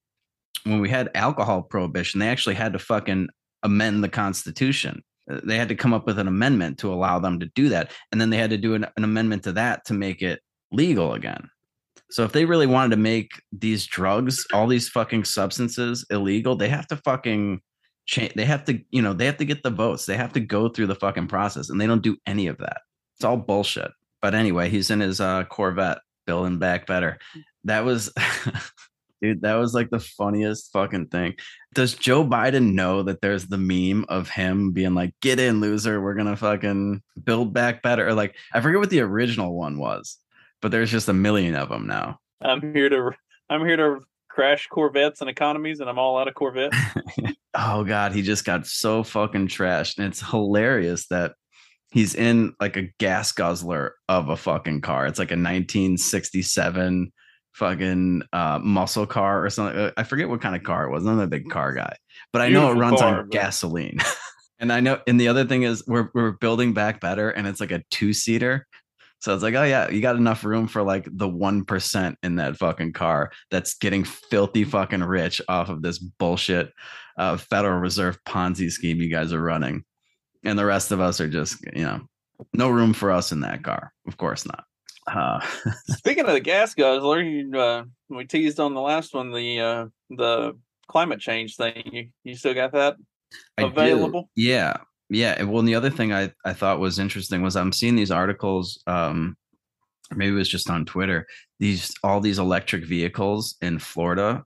when 0.64 0.80
we 0.80 0.90
had 0.90 1.12
alcohol 1.14 1.62
prohibition, 1.62 2.20
they 2.20 2.30
actually 2.30 2.56
had 2.56 2.74
to 2.74 2.80
fucking 2.80 3.30
amend 3.62 4.04
the 4.04 4.10
Constitution. 4.10 5.04
Uh, 5.30 5.42
they 5.44 5.58
had 5.58 5.70
to 5.70 5.76
come 5.76 5.94
up 5.94 6.06
with 6.06 6.20
an 6.20 6.28
amendment 6.28 6.80
to 6.80 6.94
allow 6.94 7.20
them 7.20 7.40
to 7.40 7.46
do 7.54 7.70
that, 7.70 7.92
and 8.12 8.20
then 8.20 8.30
they 8.30 8.38
had 8.38 8.50
to 8.50 8.58
do 8.58 8.74
an, 8.74 8.86
an 8.98 9.04
amendment 9.04 9.44
to 9.44 9.52
that 9.54 9.86
to 9.86 9.94
make 9.94 10.22
it 10.22 10.42
legal 10.72 11.14
again. 11.14 11.50
So 12.10 12.24
if 12.24 12.32
they 12.32 12.46
really 12.46 12.68
wanted 12.68 12.92
to 12.92 13.02
make 13.02 13.42
these 13.52 13.86
drugs, 13.86 14.46
all 14.54 14.68
these 14.68 14.90
fucking 14.90 15.24
substances 15.26 16.06
illegal, 16.10 16.56
they 16.56 16.70
have 16.70 16.88
to 16.88 16.98
fucking 16.98 17.62
change. 18.06 18.34
They 18.34 18.46
have 18.46 18.66
to, 18.66 18.80
you 18.92 19.02
know, 19.02 19.14
they 19.14 19.26
have 19.26 19.38
to 19.38 19.46
get 19.46 19.64
the 19.64 19.70
votes. 19.70 20.06
They 20.06 20.18
have 20.18 20.34
to 20.34 20.40
go 20.40 20.70
through 20.70 20.88
the 20.88 20.96
fucking 20.96 21.28
process, 21.28 21.70
and 21.70 21.80
they 21.80 21.88
don't 21.88 22.04
do 22.04 22.18
any 22.28 22.48
of 22.48 22.58
that. 22.58 22.82
It's 23.16 23.26
all 23.26 23.38
bullshit. 23.38 23.92
But 24.22 24.36
anyway, 24.36 24.70
he's 24.70 24.90
in 24.90 25.02
his 25.02 25.20
uh, 25.20 25.44
Corvette, 25.44 26.00
building 26.26 26.58
back 26.58 26.88
better. 26.88 27.20
That 27.66 27.84
was, 27.84 28.12
dude, 29.22 29.42
that 29.42 29.56
was 29.56 29.74
like 29.74 29.90
the 29.90 30.00
funniest 30.00 30.72
fucking 30.72 31.08
thing. 31.08 31.36
Does 31.74 31.94
Joe 31.94 32.24
Biden 32.24 32.74
know 32.74 33.04
that 33.04 33.22
there's 33.22 33.48
the 33.48 33.58
meme 33.58 34.06
of 34.08 34.30
him 34.30 34.72
being 34.72 34.94
like, 34.94 35.14
"Get 35.22 35.40
in, 35.40 35.60
loser. 35.60 36.02
We're 36.02 36.14
gonna 36.14 36.38
fucking 36.38 37.02
build 37.24 37.54
back 37.54 37.82
better." 37.82 38.08
Or 38.08 38.14
like, 38.14 38.36
I 38.54 38.62
forget 38.62 38.80
what 38.80 38.90
the 38.90 39.02
original 39.02 39.54
one 39.58 39.78
was, 39.78 40.18
but 40.62 40.72
there's 40.72 40.92
just 40.92 41.10
a 41.10 41.14
million 41.14 41.56
of 41.56 41.70
them 41.70 41.88
now. 41.88 42.20
I'm 42.42 42.74
here 42.74 42.90
to, 42.90 43.12
I'm 43.50 43.66
here 43.66 43.78
to 43.78 44.00
crash 44.30 44.68
Corvettes 44.68 45.22
and 45.22 45.30
economies, 45.30 45.80
and 45.80 45.90
I'm 45.90 46.00
all 46.00 46.18
out 46.18 46.28
of 46.28 46.34
Corvette. 46.34 46.74
oh 47.54 47.84
God, 47.84 48.14
he 48.14 48.22
just 48.22 48.46
got 48.46 48.66
so 48.68 49.04
fucking 49.04 49.48
trashed, 49.48 49.98
and 49.98 50.08
it's 50.08 50.22
hilarious 50.22 51.08
that 51.08 51.34
he's 51.94 52.16
in 52.16 52.56
like 52.60 52.76
a 52.76 52.90
gas 53.00 53.32
guzzler 53.32 53.94
of 54.10 54.30
a 54.30 54.36
fucking 54.36 54.82
car. 54.82 55.06
It's 55.06 55.20
like 55.20 55.30
a 55.30 55.38
1967 55.38 57.14
fucking 57.54 58.24
uh, 58.34 58.60
muscle 58.60 59.06
car 59.06 59.46
or 59.46 59.50
something. 59.52 59.78
Uh, 59.78 59.92
I 59.96 60.04
forget 60.04 60.28
what 60.28 60.42
kind 60.42 60.56
of 60.56 60.64
car 60.64 60.86
it 60.86 60.92
was. 60.92 61.06
I'm 61.06 61.20
a 61.20 61.28
big 61.28 61.50
car 61.50 61.74
guy, 61.74 61.96
but 62.34 62.42
I 62.42 62.48
Beautiful 62.48 62.70
know 62.70 62.76
it 62.76 62.80
runs 62.82 63.00
car, 63.00 63.20
on 63.20 63.24
but... 63.26 63.32
gasoline. 63.32 64.00
and 64.60 64.74
I 64.74 64.80
know, 64.80 65.00
and 65.08 65.22
the 65.22 65.28
other 65.28 65.46
thing 65.46 65.64
is 65.64 65.84
we're 65.88 66.10
we're 66.16 66.32
building 66.32 66.74
back 66.74 67.00
better, 67.00 67.30
and 67.30 67.48
it's 67.48 67.60
like 67.60 67.72
a 67.72 67.84
two 67.92 68.12
seater. 68.12 68.68
So 69.20 69.34
it's 69.34 69.44
like, 69.44 69.54
oh 69.54 69.64
yeah, 69.64 69.90
you 69.90 70.02
got 70.02 70.18
enough 70.18 70.44
room 70.44 70.68
for 70.68 70.82
like 70.82 71.08
the 71.10 71.30
one 71.30 71.64
percent 71.64 72.18
in 72.24 72.38
that 72.38 72.58
fucking 72.58 72.94
car 72.94 73.32
that's 73.52 73.76
getting 73.76 74.04
filthy 74.04 74.64
fucking 74.64 75.04
rich 75.04 75.42
off 75.48 75.70
of 75.70 75.84
this 75.84 76.00
bullshit 76.00 76.74
uh, 77.18 77.38
Federal 77.38 77.80
Reserve 77.80 78.18
Ponzi 78.26 78.72
scheme 78.72 79.00
you 79.00 79.10
guys 79.10 79.32
are 79.32 79.42
running, 79.42 79.84
and 80.44 80.58
the 80.58 80.66
rest 80.66 80.92
of 80.92 81.00
us 81.00 81.20
are 81.22 81.28
just, 81.28 81.64
you 81.74 81.84
know, 81.84 82.02
no 82.54 82.70
room 82.70 82.94
for 82.94 83.12
us 83.12 83.32
in 83.32 83.42
that 83.42 83.64
car. 83.64 83.94
Of 84.08 84.18
course 84.18 84.46
not. 84.46 84.66
Uh, 85.08 85.40
Speaking 85.88 86.26
of 86.26 86.34
the 86.34 86.40
gas 86.40 86.74
guzzler, 86.74 87.22
you, 87.22 87.58
uh, 87.58 87.84
we 88.10 88.26
teased 88.26 88.60
on 88.60 88.74
the 88.74 88.82
last 88.82 89.14
one 89.14 89.32
the 89.32 89.60
uh, 89.60 89.86
the 90.10 90.58
climate 90.88 91.20
change 91.20 91.56
thing. 91.56 91.90
You 91.92 92.10
you 92.24 92.36
still 92.36 92.54
got 92.54 92.72
that 92.74 92.96
available? 93.58 94.30
Yeah. 94.36 94.78
Yeah. 95.10 95.44
Well, 95.44 95.60
and 95.60 95.68
the 95.68 95.76
other 95.76 95.90
thing 95.90 96.14
I, 96.14 96.32
I 96.46 96.54
thought 96.54 96.80
was 96.80 97.00
interesting 97.00 97.42
was 97.42 97.56
I'm 97.56 97.72
seeing 97.72 97.96
these 97.96 98.12
articles, 98.12 98.82
um, 98.88 99.36
maybe 100.12 100.32
it 100.32 100.38
was 100.38 100.50
just 100.50 100.70
on 100.70 100.86
Twitter, 100.86 101.28
these 101.60 101.94
all 102.04 102.20
these 102.20 102.40
electric 102.40 102.86
vehicles 102.86 103.56
in 103.62 103.80
Florida 103.80 104.44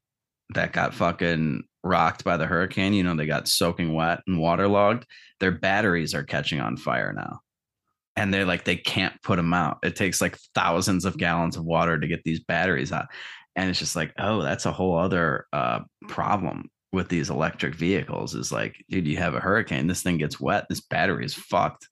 that 0.53 0.73
got 0.73 0.93
fucking 0.93 1.63
rocked 1.83 2.23
by 2.23 2.37
the 2.37 2.45
hurricane. 2.45 2.93
You 2.93 3.03
know, 3.03 3.15
they 3.15 3.25
got 3.25 3.47
soaking 3.47 3.93
wet 3.93 4.21
and 4.27 4.39
waterlogged. 4.39 5.05
Their 5.39 5.51
batteries 5.51 6.13
are 6.13 6.23
catching 6.23 6.59
on 6.59 6.77
fire 6.77 7.13
now. 7.13 7.39
And 8.15 8.33
they're 8.33 8.45
like, 8.45 8.63
they 8.63 8.77
can't 8.77 9.13
put 9.21 9.35
them 9.35 9.53
out. 9.53 9.77
It 9.83 9.95
takes 9.95 10.21
like 10.21 10.37
thousands 10.55 11.05
of 11.05 11.17
gallons 11.17 11.55
of 11.55 11.65
water 11.65 11.99
to 11.99 12.07
get 12.07 12.23
these 12.23 12.43
batteries 12.43 12.91
out. 12.91 13.05
And 13.55 13.69
it's 13.69 13.79
just 13.79 13.95
like, 13.95 14.13
oh, 14.17 14.41
that's 14.41 14.65
a 14.65 14.71
whole 14.71 14.97
other 14.97 15.45
uh, 15.53 15.81
problem 16.07 16.69
with 16.91 17.09
these 17.09 17.29
electric 17.29 17.75
vehicles 17.75 18.33
is 18.33 18.51
like, 18.51 18.75
dude, 18.89 19.07
you 19.07 19.17
have 19.17 19.35
a 19.35 19.39
hurricane, 19.39 19.87
this 19.87 20.01
thing 20.01 20.17
gets 20.17 20.39
wet, 20.39 20.65
this 20.69 20.81
battery 20.81 21.25
is 21.25 21.33
fucked. 21.33 21.87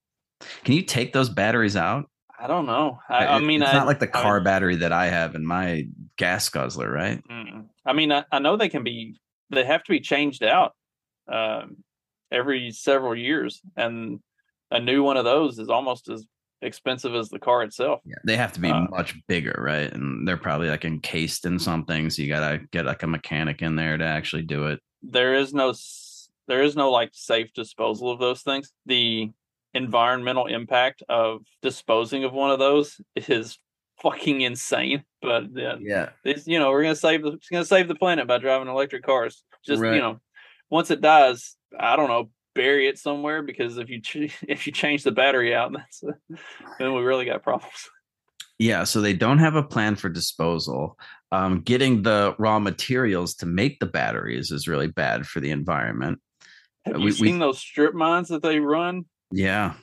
Can 0.63 0.73
you 0.73 0.81
take 0.81 1.13
those 1.13 1.29
batteries 1.29 1.75
out? 1.75 2.09
I 2.39 2.47
don't 2.47 2.65
know. 2.65 2.99
I, 3.09 3.27
I 3.27 3.39
mean, 3.39 3.61
it's 3.61 3.71
I, 3.71 3.77
not 3.77 3.87
like 3.87 3.99
the 3.99 4.09
I- 4.17 4.21
car 4.21 4.41
battery 4.41 4.77
that 4.77 4.91
I 4.91 5.07
have 5.07 5.35
in 5.35 5.45
my 5.45 5.87
gas 6.17 6.49
guzzler, 6.49 6.91
right? 6.91 7.21
I 7.85 7.93
mean, 7.93 8.11
I, 8.11 8.25
I 8.31 8.39
know 8.39 8.57
they 8.57 8.69
can 8.69 8.83
be. 8.83 9.19
They 9.55 9.65
have 9.65 9.83
to 9.83 9.91
be 9.91 9.99
changed 9.99 10.43
out 10.43 10.73
um, 11.31 11.77
every 12.31 12.71
several 12.71 13.15
years, 13.15 13.61
and 13.75 14.19
a 14.71 14.79
new 14.79 15.01
one 15.03 15.17
of 15.17 15.25
those 15.25 15.57
is 15.57 15.69
almost 15.69 16.09
as 16.09 16.25
expensive 16.61 17.15
as 17.15 17.29
the 17.29 17.39
car 17.39 17.63
itself. 17.63 18.01
Yeah, 18.05 18.15
they 18.25 18.37
have 18.37 18.53
to 18.53 18.59
be 18.59 18.69
Uh, 18.69 18.87
much 18.89 19.15
bigger, 19.27 19.55
right? 19.57 19.91
And 19.91 20.27
they're 20.27 20.37
probably 20.37 20.69
like 20.69 20.85
encased 20.85 21.45
in 21.45 21.59
something, 21.59 22.09
so 22.09 22.21
you 22.21 22.27
gotta 22.27 22.61
get 22.71 22.85
like 22.85 23.03
a 23.03 23.07
mechanic 23.07 23.61
in 23.61 23.75
there 23.75 23.97
to 23.97 24.05
actually 24.05 24.43
do 24.43 24.67
it. 24.67 24.79
There 25.01 25.35
is 25.35 25.53
no. 25.53 25.73
There 26.47 26.61
is 26.61 26.75
no 26.75 26.91
like 26.91 27.09
safe 27.13 27.53
disposal 27.53 28.11
of 28.11 28.19
those 28.19 28.43
things. 28.43 28.71
The 28.85 29.31
environmental 29.73 30.45
impact 30.45 31.01
of 31.09 31.41
disposing 31.61 32.23
of 32.23 32.33
one 32.33 32.51
of 32.51 32.59
those 32.59 33.01
is 33.15 33.57
fucking 34.01 34.41
insane. 34.41 35.03
But 35.21 35.45
yeah, 35.53 35.75
Yeah, 35.79 36.09
it's 36.23 36.47
you 36.47 36.59
know 36.59 36.69
we're 36.71 36.83
gonna 36.83 36.95
save 36.95 37.23
the 37.23 37.33
it's 37.33 37.49
gonna 37.49 37.65
save 37.65 37.87
the 37.87 37.95
planet 37.95 38.27
by 38.27 38.37
driving 38.37 38.67
electric 38.67 39.03
cars. 39.03 39.43
Just 39.65 39.81
Right. 39.81 39.95
you 39.95 40.01
know, 40.01 40.19
once 40.69 40.91
it 40.91 41.01
dies, 41.01 41.55
I 41.79 41.95
don't 41.95 42.09
know, 42.09 42.29
bury 42.53 42.87
it 42.87 42.97
somewhere 42.99 43.41
because 43.41 43.77
if 43.77 43.89
you 43.89 44.01
ch- 44.01 44.17
if 44.47 44.67
you 44.67 44.73
change 44.73 45.03
the 45.03 45.11
battery 45.11 45.53
out, 45.55 45.71
that's 45.75 46.03
then 46.79 46.93
we 46.93 47.01
really 47.01 47.25
got 47.25 47.43
problems. 47.43 47.89
yeah. 48.59 48.83
So 48.83 49.01
they 49.01 49.13
don't 49.13 49.39
have 49.39 49.55
a 49.55 49.63
plan 49.63 49.95
for 49.95 50.09
disposal. 50.09 50.97
Um, 51.31 51.61
getting 51.61 52.03
the 52.03 52.33
raw 52.37 52.59
materials 52.59 53.35
to 53.35 53.45
make 53.45 53.79
the 53.79 53.85
batteries 53.87 54.51
is 54.51 54.67
really 54.67 54.87
bad 54.87 55.25
for 55.27 55.41
the 55.41 55.51
environment. 55.51 56.19
Have 56.85 56.95
Uh, 56.95 56.99
you 56.99 57.05
we- 57.05 57.11
we- 57.11 57.13
seen 57.27 57.39
those 57.39 57.57
strip 57.59 57.93
mines 57.95 58.29
that 58.29 58.41
they 58.43 58.59
run? 58.59 59.05
Yeah, 59.31 59.73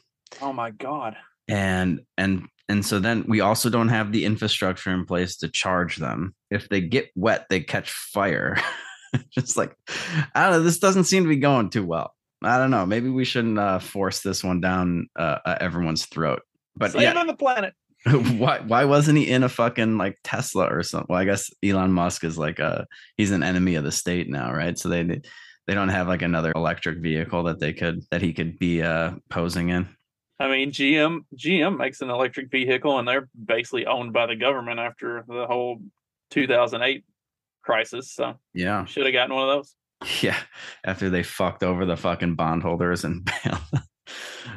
Oh 0.40 0.52
my 0.52 0.70
god! 0.70 1.16
and 1.48 2.00
and 2.16 2.46
and 2.68 2.84
so 2.84 2.98
then 2.98 3.24
we 3.28 3.40
also 3.40 3.68
don't 3.70 3.88
have 3.88 4.12
the 4.12 4.24
infrastructure 4.24 4.90
in 4.90 5.04
place 5.04 5.36
to 5.38 5.48
charge 5.48 5.96
them. 5.96 6.34
If 6.50 6.68
they 6.68 6.80
get 6.80 7.10
wet 7.14 7.46
they 7.50 7.60
catch 7.60 7.90
fire. 7.90 8.58
Just 9.30 9.58
like 9.58 9.76
i 10.34 10.42
don't 10.42 10.52
know 10.52 10.62
this 10.62 10.78
doesn't 10.78 11.04
seem 11.04 11.24
to 11.24 11.28
be 11.28 11.36
going 11.36 11.70
too 11.70 11.84
well. 11.84 12.14
I 12.42 12.58
don't 12.58 12.70
know 12.70 12.86
maybe 12.86 13.08
we 13.08 13.24
shouldn't 13.24 13.58
uh, 13.58 13.78
force 13.78 14.20
this 14.20 14.42
one 14.42 14.60
down 14.60 15.08
uh, 15.18 15.38
uh, 15.44 15.58
everyone's 15.60 16.06
throat. 16.06 16.42
But 16.76 16.92
Saving 16.92 17.14
yeah. 17.14 17.24
the 17.24 17.34
planet. 17.34 17.74
why 18.38 18.58
why 18.60 18.84
wasn't 18.84 19.16
he 19.16 19.30
in 19.30 19.44
a 19.44 19.48
fucking 19.48 19.96
like 19.96 20.18
tesla 20.24 20.66
or 20.66 20.82
something 20.82 21.06
well 21.08 21.20
i 21.20 21.24
guess 21.24 21.52
elon 21.62 21.92
musk 21.92 22.24
is 22.24 22.36
like 22.36 22.58
a 22.58 22.84
he's 23.16 23.30
an 23.30 23.44
enemy 23.44 23.76
of 23.76 23.84
the 23.84 23.92
state 23.92 24.28
now 24.28 24.52
right? 24.52 24.76
So 24.76 24.88
they 24.88 25.20
they 25.66 25.74
don't 25.74 25.88
have 25.88 26.08
like 26.08 26.22
another 26.22 26.52
electric 26.56 26.98
vehicle 26.98 27.44
that 27.44 27.60
they 27.60 27.72
could 27.72 28.02
that 28.10 28.22
he 28.22 28.32
could 28.32 28.58
be 28.58 28.82
uh 28.82 29.12
posing 29.30 29.68
in 29.68 29.88
I 30.42 30.48
mean, 30.48 30.72
GM 30.72 31.20
GM 31.36 31.78
makes 31.78 32.00
an 32.00 32.10
electric 32.10 32.50
vehicle, 32.50 32.98
and 32.98 33.06
they're 33.06 33.28
basically 33.44 33.86
owned 33.86 34.12
by 34.12 34.26
the 34.26 34.34
government 34.34 34.80
after 34.80 35.24
the 35.28 35.46
whole 35.46 35.80
2008 36.30 37.04
crisis. 37.62 38.12
So 38.12 38.34
yeah 38.52 38.84
should 38.84 39.06
have 39.06 39.12
gotten 39.12 39.34
one 39.34 39.48
of 39.48 39.56
those. 39.56 39.76
Yeah, 40.20 40.38
after 40.82 41.10
they 41.10 41.22
fucked 41.22 41.62
over 41.62 41.86
the 41.86 41.96
fucking 41.96 42.34
bondholders 42.34 43.04
and 43.04 43.24
bailed. 43.44 43.84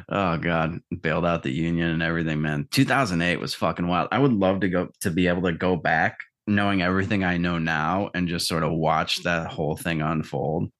oh 0.08 0.36
god, 0.38 0.80
bailed 1.00 1.24
out 1.24 1.44
the 1.44 1.52
union 1.52 1.90
and 1.90 2.02
everything, 2.02 2.42
man. 2.42 2.66
2008 2.72 3.38
was 3.38 3.54
fucking 3.54 3.86
wild. 3.86 4.08
I 4.10 4.18
would 4.18 4.32
love 4.32 4.60
to 4.60 4.68
go 4.68 4.88
to 5.02 5.10
be 5.12 5.28
able 5.28 5.42
to 5.42 5.52
go 5.52 5.76
back 5.76 6.18
knowing 6.48 6.82
everything 6.82 7.22
I 7.22 7.36
know 7.36 7.58
now 7.58 8.10
and 8.14 8.28
just 8.28 8.48
sort 8.48 8.62
of 8.64 8.72
watch 8.72 9.22
that 9.22 9.48
whole 9.48 9.76
thing 9.76 10.02
unfold. 10.02 10.70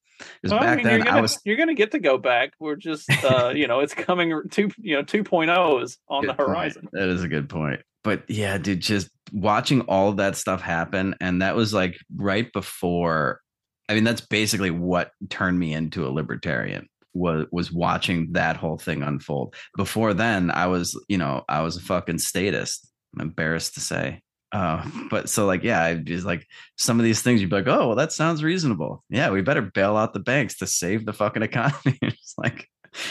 Well, 0.44 0.60
back 0.60 0.68
I 0.68 0.76
mean, 0.76 0.84
then 0.84 0.94
you're 0.96 1.04
gonna, 1.04 1.18
I 1.18 1.20
was 1.20 1.38
you're 1.44 1.56
gonna 1.56 1.74
get 1.74 1.92
to 1.92 1.98
go 1.98 2.18
back. 2.18 2.52
We're 2.58 2.76
just 2.76 3.08
uh, 3.24 3.52
you 3.54 3.66
know, 3.66 3.80
it's 3.80 3.94
coming 3.94 4.32
two 4.50 4.70
you 4.78 4.96
know, 4.96 5.02
2.0 5.02 5.82
is 5.82 5.98
on 6.08 6.22
the 6.26 6.32
Good 6.32 6.36
point. 6.38 6.48
horizon. 6.48 6.88
That 6.92 7.08
is 7.08 7.22
a 7.22 7.28
good 7.28 7.48
point. 7.48 7.80
But 8.04 8.22
yeah, 8.28 8.56
dude, 8.58 8.80
just 8.80 9.10
watching 9.32 9.80
all 9.82 10.12
that 10.12 10.36
stuff 10.36 10.60
happen, 10.60 11.14
and 11.20 11.42
that 11.42 11.56
was 11.56 11.74
like 11.74 11.96
right 12.14 12.52
before. 12.52 13.40
I 13.88 13.94
mean, 13.94 14.04
that's 14.04 14.20
basically 14.20 14.70
what 14.70 15.10
turned 15.28 15.58
me 15.58 15.72
into 15.72 16.06
a 16.06 16.10
libertarian. 16.10 16.88
Was 17.14 17.46
was 17.50 17.72
watching 17.72 18.32
that 18.32 18.56
whole 18.56 18.78
thing 18.78 19.02
unfold. 19.02 19.54
Before 19.76 20.12
then, 20.14 20.50
I 20.50 20.66
was, 20.66 20.98
you 21.08 21.18
know, 21.18 21.44
I 21.48 21.62
was 21.62 21.76
a 21.76 21.80
fucking 21.80 22.18
statist. 22.18 22.88
I'm 23.14 23.22
embarrassed 23.22 23.74
to 23.74 23.80
say. 23.80 24.20
Uh, 24.56 24.82
but 25.10 25.28
so 25.28 25.44
like, 25.44 25.62
yeah, 25.62 25.82
I 25.82 25.94
just 25.96 26.24
like 26.24 26.46
some 26.76 26.98
of 26.98 27.04
these 27.04 27.20
things. 27.20 27.42
You'd 27.42 27.50
be 27.50 27.56
like, 27.56 27.66
oh, 27.66 27.88
well, 27.88 27.96
that 27.96 28.10
sounds 28.10 28.42
reasonable. 28.42 29.04
Yeah, 29.10 29.28
we 29.28 29.42
better 29.42 29.60
bail 29.60 29.98
out 29.98 30.14
the 30.14 30.18
banks 30.18 30.56
to 30.58 30.66
save 30.66 31.04
the 31.04 31.12
fucking 31.12 31.42
economy. 31.42 31.98
it's 32.02 32.34
like 32.38 32.66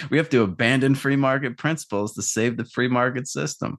we 0.09 0.17
have 0.17 0.29
to 0.29 0.41
abandon 0.41 0.95
free 0.95 1.15
market 1.15 1.55
principles 1.55 2.15
to 2.15 2.23
save 2.23 2.57
the 2.57 2.65
free 2.65 2.87
market 2.87 3.27
system. 3.27 3.77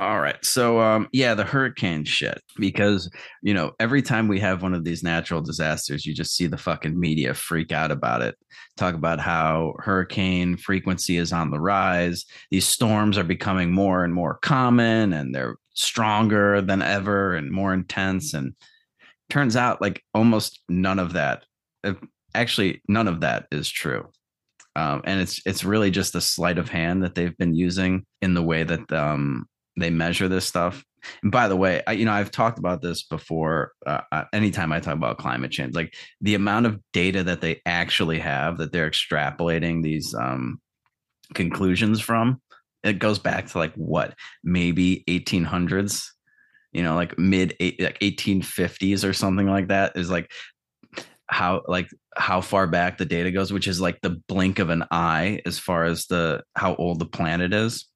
All 0.00 0.20
right. 0.20 0.42
So 0.44 0.80
um 0.80 1.08
yeah, 1.12 1.34
the 1.34 1.44
hurricane 1.44 2.04
shit 2.04 2.40
because 2.56 3.10
you 3.42 3.52
know, 3.52 3.72
every 3.80 4.00
time 4.00 4.28
we 4.28 4.38
have 4.38 4.62
one 4.62 4.74
of 4.74 4.84
these 4.84 5.02
natural 5.02 5.40
disasters, 5.40 6.06
you 6.06 6.14
just 6.14 6.36
see 6.36 6.46
the 6.46 6.56
fucking 6.56 6.98
media 6.98 7.34
freak 7.34 7.72
out 7.72 7.90
about 7.90 8.22
it. 8.22 8.36
Talk 8.76 8.94
about 8.94 9.18
how 9.18 9.74
hurricane 9.78 10.56
frequency 10.56 11.16
is 11.16 11.32
on 11.32 11.50
the 11.50 11.58
rise. 11.58 12.24
These 12.52 12.68
storms 12.68 13.18
are 13.18 13.24
becoming 13.24 13.72
more 13.72 14.04
and 14.04 14.14
more 14.14 14.38
common 14.40 15.12
and 15.12 15.34
they're 15.34 15.56
stronger 15.74 16.60
than 16.60 16.80
ever 16.82 17.34
and 17.34 17.50
more 17.50 17.74
intense 17.74 18.34
and 18.34 18.52
turns 19.30 19.56
out 19.56 19.80
like 19.80 20.02
almost 20.14 20.60
none 20.68 20.98
of 20.98 21.12
that 21.12 21.44
uh, 21.84 21.94
actually 22.34 22.82
none 22.88 23.06
of 23.06 23.20
that 23.20 23.46
is 23.52 23.68
true 23.68 24.08
um, 24.74 25.02
and 25.04 25.20
it's 25.20 25.40
it's 25.46 25.64
really 25.64 25.90
just 25.90 26.14
a 26.14 26.20
sleight 26.20 26.58
of 26.58 26.68
hand 26.68 27.02
that 27.02 27.14
they've 27.14 27.36
been 27.36 27.54
using 27.54 28.04
in 28.22 28.34
the 28.34 28.42
way 28.42 28.64
that 28.64 28.92
um, 28.92 29.46
they 29.82 29.90
measure 29.90 30.28
this 30.28 30.46
stuff. 30.46 30.84
And 31.22 31.30
by 31.30 31.48
the 31.48 31.56
way, 31.56 31.82
I, 31.86 31.92
you 31.92 32.04
know 32.04 32.12
I've 32.12 32.30
talked 32.30 32.58
about 32.58 32.82
this 32.82 33.02
before. 33.02 33.72
Uh, 33.86 34.00
uh, 34.10 34.24
anytime 34.32 34.72
I 34.72 34.80
talk 34.80 34.94
about 34.94 35.18
climate 35.18 35.50
change, 35.50 35.74
like 35.74 35.94
the 36.20 36.34
amount 36.34 36.66
of 36.66 36.80
data 36.92 37.22
that 37.24 37.40
they 37.40 37.60
actually 37.66 38.18
have 38.18 38.58
that 38.58 38.72
they're 38.72 38.90
extrapolating 38.90 39.82
these 39.82 40.14
um, 40.14 40.60
conclusions 41.34 42.00
from, 42.00 42.40
it 42.82 42.98
goes 42.98 43.18
back 43.18 43.46
to 43.48 43.58
like 43.58 43.74
what 43.74 44.14
maybe 44.42 45.04
1800s, 45.08 46.06
you 46.72 46.82
know, 46.82 46.94
like 46.94 47.18
mid 47.18 47.54
eight, 47.60 47.80
like 47.80 47.98
1850s 48.00 49.08
or 49.08 49.12
something 49.12 49.46
like 49.46 49.68
that. 49.68 49.96
Is 49.96 50.10
like 50.10 50.30
how 51.28 51.62
like 51.68 51.88
how 52.16 52.40
far 52.40 52.66
back 52.66 52.98
the 52.98 53.04
data 53.04 53.30
goes, 53.30 53.52
which 53.52 53.68
is 53.68 53.80
like 53.80 54.00
the 54.02 54.20
blink 54.28 54.58
of 54.58 54.70
an 54.70 54.84
eye 54.90 55.40
as 55.46 55.58
far 55.58 55.84
as 55.84 56.06
the 56.06 56.42
how 56.56 56.74
old 56.76 56.98
the 56.98 57.06
planet 57.06 57.52
is. 57.52 57.86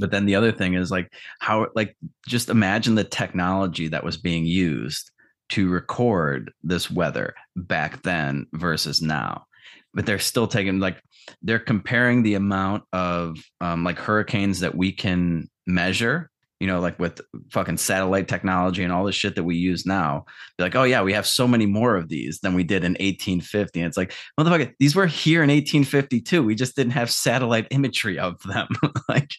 But 0.00 0.10
then 0.10 0.26
the 0.26 0.34
other 0.34 0.50
thing 0.52 0.74
is 0.74 0.90
like 0.90 1.12
how 1.38 1.68
like 1.74 1.96
just 2.26 2.48
imagine 2.48 2.94
the 2.94 3.04
technology 3.04 3.88
that 3.88 4.04
was 4.04 4.16
being 4.16 4.44
used 4.44 5.10
to 5.50 5.68
record 5.68 6.52
this 6.62 6.90
weather 6.90 7.34
back 7.56 8.02
then 8.02 8.46
versus 8.52 9.02
now. 9.02 9.46
But 9.94 10.06
they're 10.06 10.18
still 10.18 10.46
taking 10.46 10.80
like 10.80 11.02
they're 11.42 11.58
comparing 11.58 12.22
the 12.22 12.34
amount 12.34 12.84
of 12.92 13.38
um, 13.60 13.84
like 13.84 13.98
hurricanes 13.98 14.60
that 14.60 14.74
we 14.74 14.92
can 14.92 15.48
measure 15.66 16.30
you 16.60 16.66
know, 16.66 16.78
like 16.78 16.98
with 16.98 17.22
fucking 17.50 17.78
satellite 17.78 18.28
technology 18.28 18.84
and 18.84 18.92
all 18.92 19.04
the 19.04 19.12
shit 19.12 19.34
that 19.34 19.44
we 19.44 19.56
use 19.56 19.86
now. 19.86 20.26
Be 20.58 20.64
like, 20.64 20.76
oh 20.76 20.84
yeah, 20.84 21.02
we 21.02 21.14
have 21.14 21.26
so 21.26 21.48
many 21.48 21.64
more 21.64 21.96
of 21.96 22.10
these 22.10 22.40
than 22.40 22.54
we 22.54 22.62
did 22.62 22.84
in 22.84 22.92
1850. 22.92 23.80
And 23.80 23.88
it's 23.88 23.96
like, 23.96 24.14
motherfucker, 24.38 24.74
these 24.78 24.94
were 24.94 25.06
here 25.06 25.42
in 25.42 25.48
1852. 25.48 26.42
We 26.42 26.54
just 26.54 26.76
didn't 26.76 26.92
have 26.92 27.10
satellite 27.10 27.66
imagery 27.70 28.18
of 28.18 28.42
them. 28.42 28.68
like, 29.08 29.30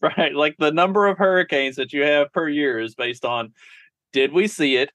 right. 0.16 0.34
Like 0.34 0.56
the 0.58 0.70
number 0.72 1.06
of 1.06 1.18
hurricanes 1.18 1.76
that 1.76 1.92
you 1.92 2.02
have 2.02 2.32
per 2.32 2.48
year 2.48 2.78
is 2.78 2.94
based 2.94 3.24
on 3.24 3.52
did 4.12 4.32
we 4.32 4.48
see 4.48 4.76
it? 4.76 4.90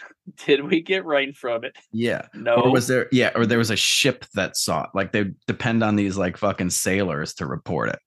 Did 0.46 0.64
we 0.64 0.80
get 0.80 1.04
rain 1.04 1.32
from 1.32 1.64
it? 1.64 1.76
Yeah. 1.92 2.26
No. 2.34 2.54
Or 2.54 2.70
was 2.70 2.86
there 2.86 3.08
yeah, 3.12 3.32
or 3.34 3.46
there 3.46 3.58
was 3.58 3.70
a 3.70 3.76
ship 3.76 4.24
that 4.34 4.56
saw 4.56 4.84
it. 4.84 4.90
Like 4.94 5.12
they 5.12 5.32
depend 5.46 5.82
on 5.82 5.96
these 5.96 6.16
like 6.16 6.36
fucking 6.36 6.70
sailors 6.70 7.34
to 7.34 7.46
report 7.46 7.90
it. 7.90 7.98